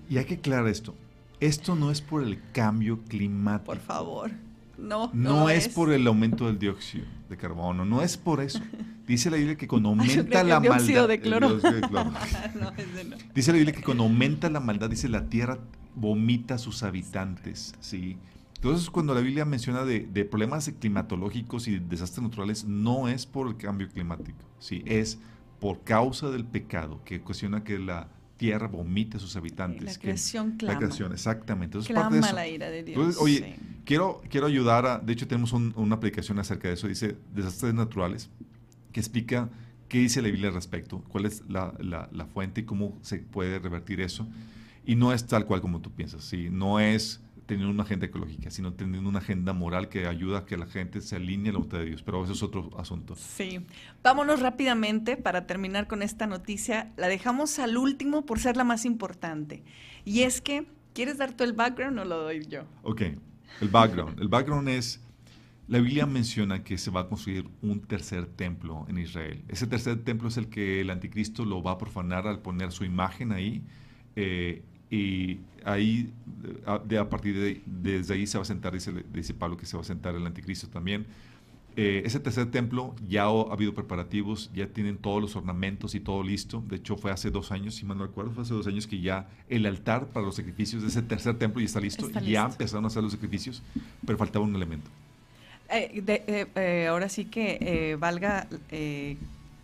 y 0.09 0.19
hay 0.19 0.25
que 0.25 0.35
aclarar 0.35 0.69
esto. 0.69 0.95
Esto 1.41 1.75
no 1.75 1.91
es 1.91 2.01
por 2.01 2.23
el 2.23 2.41
cambio 2.53 3.01
climático. 3.09 3.67
por 3.67 3.79
favor. 3.79 4.31
No, 4.77 5.11
No, 5.13 5.51
es, 5.51 5.69
por 5.69 5.93
el 5.93 6.07
aumento 6.07 6.47
del 6.47 6.59
dióxido 6.59 7.05
de 7.29 7.37
carbono, 7.37 7.85
no 7.85 8.01
es 8.03 8.17
por 8.17 8.41
eso. 8.41 8.61
Dice 9.09 9.29
la 9.31 9.37
Biblia 9.37 9.57
que 9.57 9.67
cuando 9.67 9.89
yo 9.95 10.01
aumenta 10.01 10.45
la 10.45 10.57
el 10.59 10.69
maldad. 10.69 11.09
de 11.09 11.21
cloro. 11.21 11.49
dióxido 11.49 11.73
de 11.73 11.81
cloro. 11.81 12.11
no, 12.61 12.71
no. 12.71 13.17
Dice 13.35 13.51
la 13.53 13.57
Biblia 13.59 13.75
que 13.75 13.83
cuando 13.83 14.05
aumenta 14.05 14.49
la 14.51 14.61
maldad, 14.61 14.89
dice 14.89 15.09
la 15.09 15.25
tierra 15.29 15.59
vomita 15.97 16.55
a 16.55 16.59
sus 16.59 16.85
habitantes, 16.85 17.75
¿sí? 17.81 18.17
Entonces, 18.61 18.91
cuando 18.91 19.15
la 19.15 19.21
Biblia 19.21 19.45
menciona 19.45 19.85
de, 19.85 20.01
de 20.01 20.25
problemas 20.25 20.69
climatológicos 20.81 21.69
y 21.69 21.79
desastres 21.79 22.23
naturales, 22.25 22.65
no 22.65 23.09
es 23.09 23.25
por 23.25 23.47
el 23.49 23.57
cambio 23.57 23.89
climático, 23.89 24.39
¿sí? 24.59 24.83
Es 24.85 25.19
por 25.61 25.83
causa 25.85 26.29
del 26.31 26.45
pecado 26.45 27.01
que 27.05 27.19
ocasiona 27.19 27.63
que 27.63 27.79
la 27.79 28.09
tierra 28.37 28.67
vomite 28.67 29.17
a 29.17 29.21
sus 29.21 29.37
habitantes. 29.37 29.83
La 29.85 29.93
que- 29.93 29.99
creación 30.01 30.57
clama. 30.57 30.73
La 30.75 30.79
creación, 30.81 31.13
exactamente. 31.13 31.77
Entonces, 31.79 31.95
parte 31.95 32.15
de 32.17 32.21
Clama 32.21 32.27
eso. 32.27 32.35
la 32.37 32.49
ira 32.49 32.71
de 32.71 32.83
Dios. 32.83 32.97
Entonces, 32.97 33.23
oye, 33.23 33.57
sí. 33.59 33.81
quiero, 33.85 34.23
quiero 34.29 34.47
ayudar 34.49 34.87
a, 34.87 34.99
de 34.99 35.13
hecho 35.13 35.29
tenemos 35.29 35.53
un- 35.53 35.73
una 35.77 35.95
aplicación 35.97 36.39
acerca 36.41 36.67
de 36.69 36.75
eso, 36.75 36.89
dice 36.89 37.17
desastres 37.35 37.75
naturales, 37.75 38.29
que 38.93 38.99
explica 39.01 39.49
qué 39.89 39.99
dice 39.99 40.21
la 40.21 40.29
Biblia 40.29 40.49
al 40.49 40.55
respecto, 40.55 41.03
cuál 41.09 41.27
es 41.27 41.43
la, 41.49 41.75
la- 41.79 42.09
la 42.13 42.27
fuente 42.27 42.63
y 42.63 42.65
cómo 42.65 42.99
se 43.03 43.19
puede 43.19 43.59
revertir 43.61 44.01
eso. 44.01 44.27
Y 44.85 44.97
no 44.97 45.13
es 45.13 45.27
tal 45.27 45.45
cual 45.47 45.61
como 45.61 45.81
tú 45.81 45.91
piensas, 45.93 46.25
¿sí? 46.25 46.49
no 46.51 46.81
es 46.81 47.21
teniendo 47.49 47.73
una 47.73 47.83
agenda 47.83 48.07
ecológica, 48.07 48.51
sino 48.51 48.75
teniendo 48.75 49.09
una 49.09 49.21
agenda 49.21 49.55
moral 49.55 49.89
que 49.89 50.07
ayuda 50.07 50.41
a 50.41 50.45
que 50.45 50.59
la 50.59 50.67
gente 50.67 51.01
se 51.01 51.17
alinee 51.17 51.49
a 51.49 51.53
la 51.55 51.59
voluntad 51.59 51.79
de 51.79 51.87
Dios. 51.87 52.03
Pero 52.03 52.23
eso 52.23 52.35
es 52.35 52.43
otro 52.43 52.71
asunto. 52.79 53.17
Sí. 53.17 53.67
Vámonos 54.03 54.41
rápidamente 54.41 55.17
para 55.17 55.47
terminar 55.47 55.89
con 55.89 56.03
esta 56.03 56.27
noticia. 56.27 56.93
La 56.99 57.09
dejamos 57.09 57.59
al 57.59 57.79
último 57.79 58.27
por 58.27 58.39
ser 58.39 58.59
la 58.59 58.65
más 58.65 58.85
importante. 58.85 59.65
Y 60.05 60.21
es 60.21 60.43
que, 60.43 60.67
¿quieres 60.93 61.17
dar 61.17 61.33
tú 61.33 61.43
el 61.43 61.55
background 61.55 61.99
o 61.99 62.05
lo 62.05 62.19
doy 62.19 62.47
yo? 62.47 62.65
Ok, 62.83 63.01
el 63.63 63.69
background. 63.69 64.21
El 64.21 64.29
background 64.29 64.69
es, 64.69 65.03
la 65.69 65.79
Biblia 65.79 66.05
menciona 66.05 66.63
que 66.63 66.77
se 66.77 66.91
va 66.91 67.01
a 67.01 67.09
construir 67.09 67.49
un 67.63 67.81
tercer 67.81 68.27
templo 68.27 68.85
en 68.91 68.99
Israel. 68.99 69.43
Ese 69.49 69.67
tercer 69.67 70.05
templo 70.05 70.29
es 70.29 70.37
el 70.37 70.49
que 70.49 70.83
el 70.83 70.91
anticristo 70.91 71.47
lo 71.47 71.63
va 71.63 71.73
a 71.73 71.79
profanar 71.79 72.27
al 72.27 72.41
poner 72.41 72.73
su 72.73 72.85
imagen 72.85 73.33
ahí. 73.33 73.63
eh, 74.17 74.63
y 74.91 75.39
ahí, 75.65 76.11
a, 76.67 76.79
de, 76.79 76.99
a 76.99 77.09
partir 77.09 77.39
de 77.39 77.61
desde 77.67 78.15
ahí 78.15 78.27
se 78.27 78.39
va 78.39 78.43
a 78.43 78.45
sentar, 78.47 78.73
dice, 78.73 78.93
dice 79.13 79.35
Pablo 79.35 79.57
que 79.57 79.67
se 79.67 79.77
va 79.77 79.83
a 79.83 79.85
sentar 79.85 80.15
el 80.15 80.27
anticristo 80.27 80.69
también. 80.69 81.07
Eh, 81.77 82.03
ese 82.05 82.19
tercer 82.19 82.51
templo 82.51 82.97
ya 83.09 83.25
ha 83.27 83.53
habido 83.53 83.73
preparativos, 83.73 84.51
ya 84.53 84.67
tienen 84.67 84.97
todos 84.97 85.23
los 85.23 85.37
ornamentos 85.37 85.95
y 85.95 86.01
todo 86.01 86.25
listo. 86.25 86.65
De 86.69 86.75
hecho, 86.77 86.97
fue 86.97 87.13
hace 87.13 87.31
dos 87.31 87.53
años, 87.53 87.77
si 87.77 87.85
mal 87.87 87.97
no 87.99 88.07
recuerdo, 88.07 88.33
fue 88.33 88.43
hace 88.43 88.53
dos 88.55 88.67
años 88.67 88.89
que 88.89 89.01
ya 89.01 89.29
el 89.49 89.65
altar 89.65 90.07
para 90.09 90.27
los 90.27 90.35
sacrificios 90.35 90.83
de 90.83 90.89
ese 90.89 91.03
tercer 91.03 91.39
templo 91.39 91.61
ya 91.61 91.67
está 91.67 91.81
listo. 91.81 92.07
Está 92.07 92.19
Ya 92.21 92.45
listo. 92.47 92.47
empezaron 92.63 92.85
a 92.85 92.89
hacer 92.89 93.03
los 93.05 93.13
sacrificios, 93.13 93.63
pero 94.05 94.19
faltaba 94.19 94.45
un 94.45 94.57
elemento. 94.57 94.91
Eh, 95.71 96.01
de- 96.03 96.25
eh, 96.27 96.47
eh, 96.57 96.87
ahora 96.89 97.09
sí 97.09 97.27
que 97.27 97.59
eh, 97.61 97.97
valga 97.97 98.49
eh, 98.71 99.17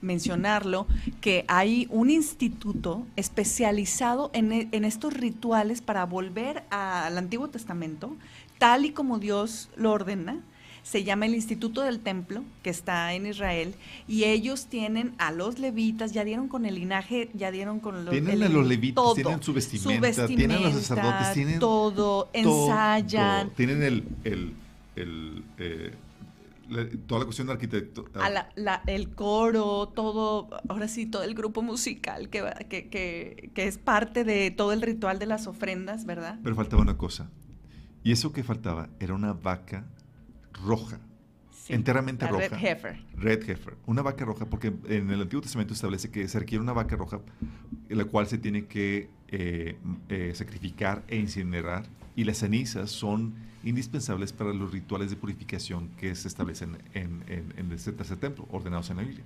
mencionarlo, 0.05 0.87
que 1.21 1.45
hay 1.49 1.89
un 1.91 2.11
instituto 2.11 3.05
especializado 3.17 4.31
en, 4.35 4.53
e- 4.53 4.69
en 4.73 4.85
estos 4.85 5.13
rituales 5.15 5.81
para 5.83 6.05
volver 6.07 6.63
al 6.71 7.19
Antiguo 7.19 7.49
Testamento, 7.49 8.17
tal 8.59 8.85
y 8.85 8.91
como 8.91 9.19
Dios 9.19 9.71
lo 9.77 9.91
ordena. 9.93 10.41
Se 10.83 11.03
llama 11.03 11.25
el 11.25 11.35
Instituto 11.35 11.81
del 11.81 11.99
Templo, 12.01 12.43
que 12.63 12.69
está 12.69 13.15
en 13.15 13.25
Israel, 13.25 13.75
y 14.07 14.25
ellos 14.25 14.67
tienen 14.67 15.15
a 15.17 15.33
los 15.33 15.59
levitas, 15.59 16.13
ya 16.13 16.25
dieron 16.25 16.47
con 16.47 16.67
el 16.67 16.75
linaje, 16.75 17.31
ya 17.33 17.51
dieron 17.51 17.81
con 17.81 18.05
los, 18.05 18.13
Tienen 18.13 18.35
el- 18.35 18.43
a 18.43 18.49
los 18.51 18.67
levitas, 18.67 18.97
todo, 19.03 19.15
tienen 19.15 19.39
su 19.43 19.45
su 19.47 19.53
vestimenta, 19.55 20.27
tienen 20.27 20.51
a 20.59 20.61
los 20.61 20.75
sacerdotes, 20.75 21.33
tienen 21.33 21.59
todo, 21.59 22.29
ensayan, 22.35 23.47
todo. 23.47 23.57
Tienen 23.57 23.83
el, 23.83 24.05
el, 24.25 24.53
el, 24.97 25.45
eh, 25.57 25.95
la- 26.69 26.89
toda 27.07 27.21
la 27.21 27.25
cuestión 27.27 27.47
de 27.47 27.53
arquitecto. 27.55 28.05
a 28.15 28.29
la- 28.31 28.49
la- 28.57 28.83
el 28.87 29.15
coro, 29.15 29.89
todo, 29.95 30.49
ahora 30.69 30.89
sí, 30.89 31.07
todo 31.07 31.23
el 31.23 31.35
grupo 31.35 31.63
musical 31.63 32.29
que, 32.31 32.43
que, 32.69 32.89
que, 32.89 33.51
que 33.55 33.67
es 33.67 33.79
parte 33.79 34.25
de 34.25 34.51
todo 34.51 34.73
el 34.73 34.83
ritual 34.83 35.19
de 35.19 35.27
las 35.27 35.47
ofrendas, 35.47 36.05
¿verdad? 36.07 36.39
Pero 36.43 36.55
faltaba 36.57 36.83
una 36.83 36.97
cosa. 36.97 37.31
Y 38.03 38.13
eso 38.13 38.33
que 38.33 38.43
faltaba 38.43 38.89
era 39.01 39.15
una 39.15 39.33
vaca 39.33 39.87
roja. 40.53 41.01
Sí, 41.51 41.73
Enteramente 41.73 42.27
la 42.27 42.33
Red 42.33 42.51
roja. 42.51 42.69
Heifer. 42.69 43.05
Red 43.17 43.49
heifer, 43.49 43.75
una 43.87 44.03
vaca 44.03 44.25
roja, 44.27 44.45
porque 44.51 44.73
en 44.87 45.11
el 45.11 45.23
Antiguo 45.23 45.41
Testamento 45.41 45.73
establece 45.73 46.11
que 46.11 46.29
se 46.29 46.39
requiere 46.39 46.63
una 46.63 46.75
vaca 46.75 46.95
roja, 46.97 47.21
la 47.89 48.05
cual 48.05 48.27
se 48.27 48.37
tiene 48.37 48.67
que 48.67 49.09
eh, 49.29 49.79
eh, 50.11 50.33
sacrificar 50.35 51.03
e 51.09 51.17
incinerar, 51.17 51.87
y 52.17 52.25
las 52.25 52.39
cenizas 52.39 52.91
son 52.91 53.35
indispensables 53.65 54.33
para 54.33 54.53
los 54.53 54.71
rituales 54.73 55.11
de 55.11 55.17
purificación 55.17 55.89
que 55.99 56.15
se 56.15 56.29
establecen 56.29 56.79
en, 56.93 57.23
en, 57.29 57.55
en 57.57 57.73
este 57.73 57.93
tercer 57.93 58.19
templo, 58.19 58.47
ordenados 58.51 58.91
en 58.91 58.99
la 58.99 59.03
Biblia. 59.03 59.25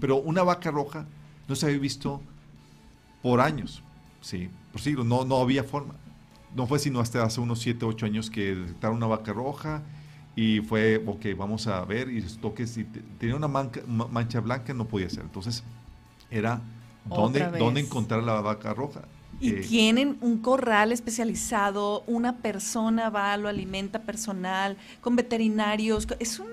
Pero 0.00 0.16
una 0.16 0.42
vaca 0.42 0.70
roja 0.70 1.06
no 1.48 1.54
se 1.56 1.66
había 1.66 1.78
visto 1.78 2.22
por 3.22 3.40
años, 3.40 3.82
¿sí? 4.20 4.48
por 4.72 4.80
siglos, 4.80 5.06
no, 5.06 5.24
no 5.24 5.38
había 5.40 5.64
forma. 5.64 5.94
No 6.54 6.66
fue 6.66 6.78
sino 6.78 7.00
hasta 7.00 7.24
hace 7.24 7.40
unos 7.40 7.58
7, 7.60 7.84
8 7.84 8.06
años 8.06 8.30
que 8.30 8.54
detectaron 8.54 8.96
una 8.98 9.06
vaca 9.06 9.32
roja 9.32 9.82
y 10.36 10.60
fue, 10.60 11.02
ok, 11.04 11.26
vamos 11.36 11.66
a 11.66 11.84
ver, 11.84 12.10
y 12.10 12.18
esto 12.18 12.54
que 12.54 12.66
si 12.66 12.84
te- 12.84 13.00
tenía 13.18 13.34
una 13.36 13.48
manca- 13.48 13.82
ma- 13.88 14.06
mancha 14.06 14.40
blanca 14.40 14.72
no 14.72 14.86
podía 14.86 15.10
ser. 15.10 15.22
Entonces, 15.24 15.64
era 16.30 16.60
dónde, 17.04 17.40
dónde 17.58 17.80
encontrar 17.80 18.22
la 18.22 18.40
vaca 18.40 18.72
roja. 18.72 19.02
Y 19.40 19.50
Eh, 19.50 19.52
tienen 19.60 20.16
un 20.20 20.38
corral 20.38 20.92
especializado, 20.92 22.02
una 22.06 22.36
persona 22.38 23.10
va, 23.10 23.36
lo 23.36 23.48
alimenta 23.48 24.02
personal, 24.02 24.76
con 25.00 25.16
veterinarios, 25.16 26.06
es 26.20 26.38
un, 26.38 26.46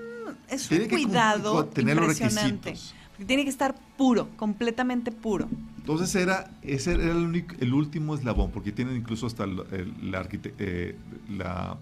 es 0.50 0.70
un 0.70 0.78
que 0.78 0.88
cuidado 0.88 1.64
cu- 1.66 1.70
tener 1.72 1.96
los 1.96 2.12
impresionante. 2.20 2.70
requisitos. 2.70 2.94
Porque 3.12 3.24
Tiene 3.26 3.44
que 3.44 3.50
estar 3.50 3.74
puro, 3.98 4.28
completamente 4.36 5.12
puro. 5.12 5.48
Entonces 5.76 6.14
era, 6.14 6.50
ese 6.62 6.92
era 6.94 7.04
el, 7.10 7.16
único- 7.18 7.54
el 7.60 7.74
último 7.74 8.14
eslabón, 8.14 8.50
porque 8.50 8.72
tienen 8.72 8.96
incluso 8.96 9.26
hasta 9.26 9.44
el, 9.44 9.62
el- 9.72 10.10
la, 10.10 10.26
eh, 10.58 10.96
la- 11.28 11.76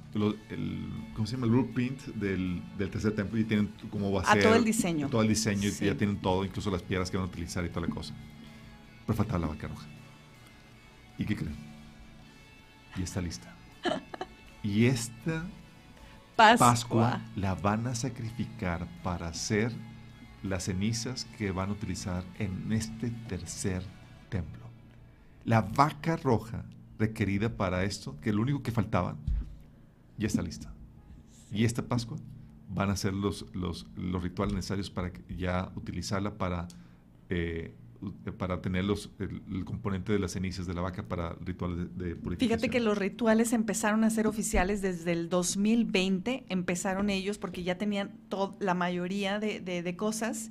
el- 0.51 0.89
¿cómo 1.15 1.27
se 1.27 1.33
llama? 1.37 1.47
El 1.47 1.53
blueprint 1.53 2.01
del, 2.17 2.63
del 2.79 2.91
tercer 2.91 3.15
templo 3.15 3.39
y 3.39 3.45
tienen 3.45 3.71
cómo 3.91 4.11
va 4.11 4.23
a 4.23 4.31
A 4.31 4.33
ser. 4.35 4.43
todo 4.43 4.55
el 4.57 4.65
diseño. 4.65 5.09
Todo 5.09 5.23
el 5.23 5.29
diseño 5.29 5.69
y 5.69 5.71
Sí. 5.71 5.85
ya 5.87 5.95
tienen 5.97 6.17
todo, 6.21 6.45
incluso 6.45 6.71
las 6.71 6.83
piedras 6.83 7.11
que 7.11 7.17
van 7.17 7.27
a 7.27 7.29
utilizar 7.29 7.65
y 7.65 7.69
toda 7.69 7.87
la 7.87 7.95
cosa. 7.95 8.15
Pero 9.07 9.17
faltaba 9.17 9.39
la 9.39 9.47
vaca 9.49 9.69
roja. 9.69 9.87
¿Y 11.21 11.27
qué 11.27 11.37
creen? 11.37 11.55
Y 12.97 13.03
está 13.03 13.21
lista. 13.21 13.55
Y 14.63 14.85
esta 14.85 15.47
Pascua. 16.37 16.67
Pascua 16.69 17.21
la 17.35 17.55
van 17.55 17.87
a 17.87 17.95
sacrificar 17.95 18.87
para 19.03 19.29
hacer 19.29 19.73
las 20.43 20.65
cenizas 20.65 21.25
que 21.39 21.51
van 21.51 21.71
a 21.71 21.73
utilizar 21.73 22.25
en 22.39 22.71
este 22.71 23.09
tercer 23.27 23.83
templo. 24.29 24.67
La 25.47 25.63
vaca 25.63 26.17
roja 26.17 26.67
requerida 26.99 27.57
para 27.57 27.85
esto, 27.85 28.21
que 28.21 28.35
lo 28.35 28.43
único 28.43 28.63
que 28.63 28.71
faltaba, 28.71 29.17
ya 30.19 30.27
está 30.27 30.43
lista. 30.43 30.71
Y 31.51 31.65
esta 31.65 31.83
Pascua 31.83 32.19
van 32.69 32.91
a 32.91 32.97
ser 32.97 33.15
los, 33.15 33.47
los, 33.55 33.87
los 33.97 34.23
rituales 34.23 34.55
necesarios 34.55 34.91
para 34.91 35.11
ya 35.29 35.73
utilizarla 35.75 36.37
para, 36.37 36.69
eh, 37.31 37.75
para 38.39 38.61
tener 38.61 38.85
los, 38.85 39.11
el, 39.19 39.65
componente 39.65 40.13
de 40.13 40.19
las 40.19 40.33
cenizas 40.33 40.67
de 40.67 40.75
la 40.75 40.81
vaca 40.81 41.03
para 41.03 41.35
rituales 41.45 41.97
de, 41.97 42.09
de, 42.09 42.17
purificación. 42.17 42.59
Fíjate 42.59 42.71
que 42.71 42.81
los 42.81 42.97
rituales 42.97 43.53
empezaron 43.53 44.05
a 44.05 44.11
ser 44.11 44.27
oficiales 44.27 44.83
desde 44.83 45.13
el 45.13 45.29
2020, 45.29 46.45
empezaron 46.49 47.11
ellos 47.11 47.39
porque 47.39 47.63
ya 47.63 47.79
tenían 47.79 48.13
la 48.59 48.75
mayoría 48.75 49.39
de, 49.39 49.61
de, 49.61 49.83
de 49.83 49.97
cosas 49.97 50.51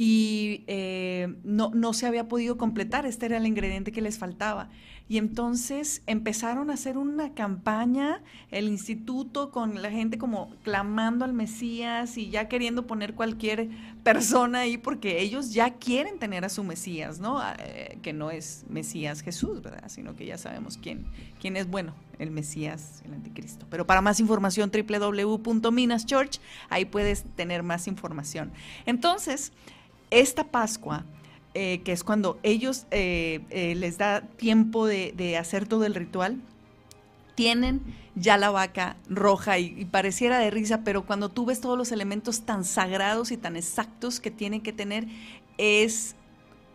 y 0.00 0.62
eh, 0.68 1.34
no, 1.42 1.72
no 1.74 1.92
se 1.92 2.06
había 2.06 2.28
podido 2.28 2.56
completar, 2.56 3.04
este 3.04 3.26
era 3.26 3.38
el 3.38 3.46
ingrediente 3.46 3.90
que 3.90 4.00
les 4.00 4.16
faltaba. 4.16 4.70
Y 5.08 5.16
entonces 5.16 6.02
empezaron 6.06 6.70
a 6.70 6.74
hacer 6.74 6.98
una 6.98 7.32
campaña, 7.32 8.22
el 8.50 8.68
instituto 8.68 9.50
con 9.50 9.80
la 9.80 9.90
gente 9.90 10.18
como 10.18 10.54
clamando 10.62 11.24
al 11.24 11.32
Mesías 11.32 12.18
y 12.18 12.28
ya 12.28 12.48
queriendo 12.48 12.86
poner 12.86 13.14
cualquier 13.14 13.70
persona 14.02 14.60
ahí 14.60 14.76
porque 14.76 15.22
ellos 15.22 15.54
ya 15.54 15.74
quieren 15.74 16.18
tener 16.18 16.44
a 16.44 16.50
su 16.50 16.62
Mesías, 16.62 17.20
¿no? 17.20 17.38
Ah, 17.38 17.56
eh, 17.58 17.98
que 18.02 18.12
no 18.12 18.30
es 18.30 18.66
Mesías 18.68 19.22
Jesús, 19.22 19.62
¿verdad? 19.62 19.88
Sino 19.88 20.14
que 20.14 20.26
ya 20.26 20.36
sabemos 20.36 20.76
quién, 20.76 21.06
quién 21.40 21.56
es 21.56 21.66
bueno, 21.68 21.94
el 22.18 22.30
Mesías, 22.30 23.02
el 23.06 23.14
anticristo. 23.14 23.66
Pero 23.70 23.86
para 23.86 24.02
más 24.02 24.20
información, 24.20 24.70
www.minaschurch, 24.70 26.38
ahí 26.68 26.84
puedes 26.84 27.24
tener 27.34 27.62
más 27.62 27.86
información. 27.88 28.52
Entonces, 28.84 29.52
esta 30.10 30.44
Pascua 30.44 31.04
eh, 31.60 31.80
que 31.82 31.90
es 31.90 32.04
cuando 32.04 32.38
ellos 32.44 32.86
eh, 32.92 33.40
eh, 33.50 33.74
les 33.74 33.98
da 33.98 34.20
tiempo 34.20 34.86
de, 34.86 35.36
hacer 35.36 35.66
todo 35.66 35.86
el 35.86 35.96
ritual, 35.96 36.40
tienen 37.34 37.82
ya 38.14 38.38
la 38.38 38.50
vaca 38.50 38.96
roja 39.08 39.58
y, 39.58 39.84
pareciera 39.86 40.38
de 40.38 40.52
risa, 40.52 40.84
pero 40.84 41.04
cuando 41.04 41.30
tú 41.30 41.46
ves 41.46 41.60
todos 41.60 41.76
los 41.76 41.90
elementos 41.90 42.42
tan 42.42 42.64
sagrados 42.64 43.32
y 43.32 43.36
tan 43.36 43.56
exactos 43.56 44.20
que 44.20 44.30
tienen 44.30 44.60
que 44.60 44.72
tener, 44.72 45.08
es 45.56 46.14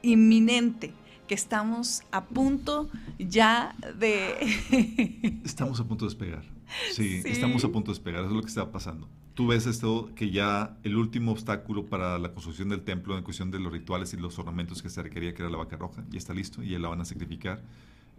inminente 0.01 0.91
que 1.29 1.36
estamos 1.36 2.03
a 2.11 2.25
punto 2.25 2.89
ya 3.17 3.77
de... 3.97 5.39
estamos 5.45 5.79
a 5.79 5.86
punto 5.86 6.03
de 6.03 6.09
despegar. 6.09 6.43
Sí, 6.91 7.21
sí, 7.23 7.29
estamos 7.29 7.63
a 7.63 7.69
punto 7.69 7.93
de 7.93 7.95
despegar, 7.95 8.25
eso 8.25 8.31
es 8.31 8.36
lo 8.36 8.41
que 8.41 8.49
está 8.49 8.69
pasando 8.69 9.07
tú 9.34 9.47
ves 9.47 9.65
esto 9.65 10.11
que 10.15 10.29
ya 10.29 10.77
el 10.84 10.95
último 10.95 11.31
obstáculo 11.31 11.86
para 11.86 12.19
la 12.19 12.34
construcción 12.34 12.69
del 12.69 12.81
templo 12.81 13.17
en 13.17 13.23
cuestión 13.23 13.51
de 13.51 13.59
los 13.59 13.71
rituales 13.71 14.13
y 14.13 14.17
los 14.17 14.38
ornamentos 14.39 14.81
que 14.81 14.89
se 14.89 15.01
requería, 15.01 15.34
que 15.34 15.41
era 15.41 15.51
la 15.51 15.57
vaca 15.57 15.75
roja, 15.75 16.03
ya 16.09 16.17
está 16.17 16.34
listo 16.34 16.61
y 16.63 16.69
ya 16.69 16.79
la 16.79 16.89
van 16.89 17.01
a 17.01 17.05
sacrificar, 17.05 17.61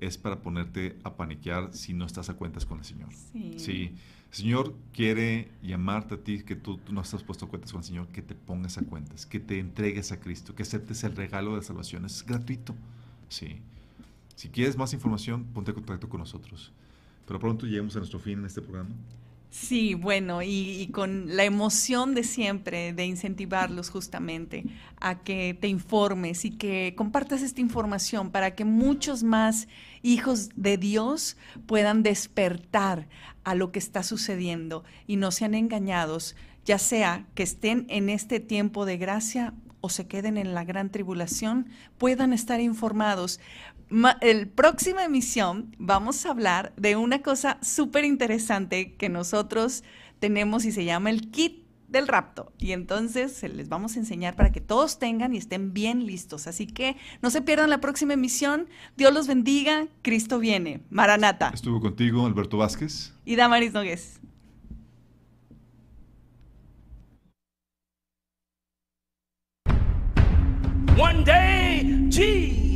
es 0.01 0.19
para 0.19 0.43
ponerte 0.43 0.97
a 1.05 1.15
paniquear 1.17 1.73
si 1.73 1.93
no 1.95 2.05
estás 2.05 2.29
a 2.31 2.35
cuentas 2.35 2.67
con 2.67 2.79
el 2.79 2.85
Señor. 2.85 3.11
Sí. 3.57 3.93
El 4.31 4.37
Señor 4.37 4.75
quiere 4.93 5.53
llamarte 5.63 6.17
a 6.17 6.19
ti, 6.19 6.43
que 6.43 6.57
tú, 6.57 6.81
no 6.91 7.03
estás 7.03 7.23
puesto 7.23 7.47
a 7.47 7.49
cuentas 7.49 7.71
con 7.71 7.83
el 7.83 7.87
Señor, 7.87 8.09
que 8.09 8.21
te 8.21 8.35
pongas 8.35 8.79
a 8.79 8.83
cuentas, 8.83 9.27
que 9.27 9.39
te 9.39 9.61
entregues 9.61 10.11
a 10.11 10.19
Cristo, 10.19 10.57
que 10.57 10.65
aceptes 10.65 11.05
el 11.05 11.15
regalo 11.15 11.55
de 11.55 11.63
salvación. 11.63 12.05
Es 12.05 12.27
gratuito. 12.27 12.75
Sí. 13.29 13.61
Si 14.35 14.49
quieres 14.49 14.77
más 14.77 14.93
información, 14.93 15.45
ponte 15.55 15.71
en 15.71 15.77
contacto 15.77 16.09
con 16.09 16.19
nosotros. 16.19 16.73
Pero 17.27 17.39
pronto 17.39 17.65
lleguemos 17.67 17.95
a 17.95 18.01
nuestro 18.01 18.19
fin 18.19 18.41
en 18.41 18.47
este 18.47 18.61
programa. 18.61 18.91
Sí, 19.55 19.95
bueno, 19.95 20.43
y, 20.43 20.89
con 20.93 21.37
la 21.37 21.45
emoción 21.45 22.13
de 22.17 22.25
siempre, 22.25 22.93
de 22.93 23.07
incentivarlos 23.07 23.89
justamente 23.89 24.65
a 25.01 25.23
que 25.23 25.57
te 25.59 25.69
informes 25.69 26.45
y 26.45 26.51
que 26.51 26.95
compartas 26.97 27.41
esta 27.41 27.61
información 27.61 28.33
para 28.33 28.57
que 28.57 28.65
muchos 28.65 29.23
más 29.23 29.69
hijos 30.03 30.49
de 30.57 30.77
Dios 30.77 31.37
puedan 31.67 32.03
despertar 32.03 33.07
a 33.45 33.55
lo 33.55 33.71
que 33.71 33.79
está 33.79 34.03
sucediendo 34.03 34.83
y 35.07 35.19
no 35.19 35.31
sean 35.31 35.55
engañados, 35.55 36.35
ya 36.65 36.81
sea 36.81 37.25
que 37.37 37.45
estén 37.45 37.87
en 37.89 38.09
este 38.09 38.41
tiempo 38.41 38.85
de 38.85 38.97
gracia 38.97 39.55
o 39.81 39.89
se 39.89 40.09
queden 40.09 40.37
en 40.37 40.53
la 40.55 40.65
gran 40.65 40.91
tribulación, 40.91 41.69
puedan 41.97 42.33
estar 42.33 42.61
informados 42.61 43.39
el 44.21 44.49
próxima 44.49 45.05
emisión 45.05 45.75
vamos 45.79 46.25
a 46.27 46.31
hablar 46.31 46.73
de 46.77 46.97
una 46.97 47.23
cosa 47.23 47.59
súper 47.63 48.05
interesante 48.05 48.95
que 48.95 49.09
nosotros 49.09 49.85
tenemos 50.19 50.65
y 50.65 50.73
se 50.73 50.85
llama 50.85 51.11
el 51.11 51.31
kit 51.31 51.65
del 51.95 52.09
rapto. 52.09 52.53
Y 52.59 52.73
entonces 52.73 53.33
se 53.33 53.49
les 53.49 53.69
vamos 53.69 53.97
a 53.97 54.01
enseñar 54.01 54.37
para 54.37 54.53
que 54.53 54.61
todos 54.61 54.99
tengan 54.99 55.35
y 55.35 55.39
estén 55.39 55.73
bien 55.73 56.07
listos. 56.07 56.47
Así 56.47 56.67
que 56.67 56.97
no 57.23 57.31
se 57.31 57.41
pierdan 57.41 57.71
la 57.71 57.81
próxima 57.81 58.13
emisión. 58.15 58.69
Dios 58.97 59.15
los 59.15 59.27
bendiga. 59.27 59.87
Cristo 60.03 60.39
viene. 60.39 60.83
Maranata. 60.91 61.51
Estuvo 61.55 61.81
contigo 61.81 62.27
Alberto 62.27 62.59
Vázquez. 62.59 63.15
Y 63.25 63.37
Damaris 63.37 63.73
Nogués. 63.73 64.21
One 70.97 71.25
day, 71.25 72.09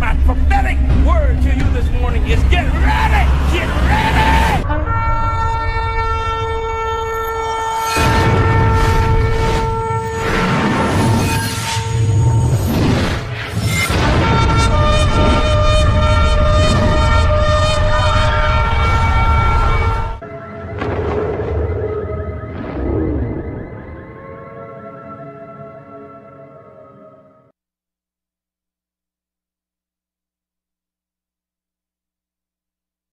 my 0.00 0.16
prophetic 0.24 0.78
word 1.06 1.42
to 1.42 1.54
you 1.54 1.70
this 1.74 1.88
morning 2.00 2.26
is 2.26 2.42
get 2.44 2.64
ready! 2.72 3.52
Get 3.52 3.68
ready! 3.86 4.89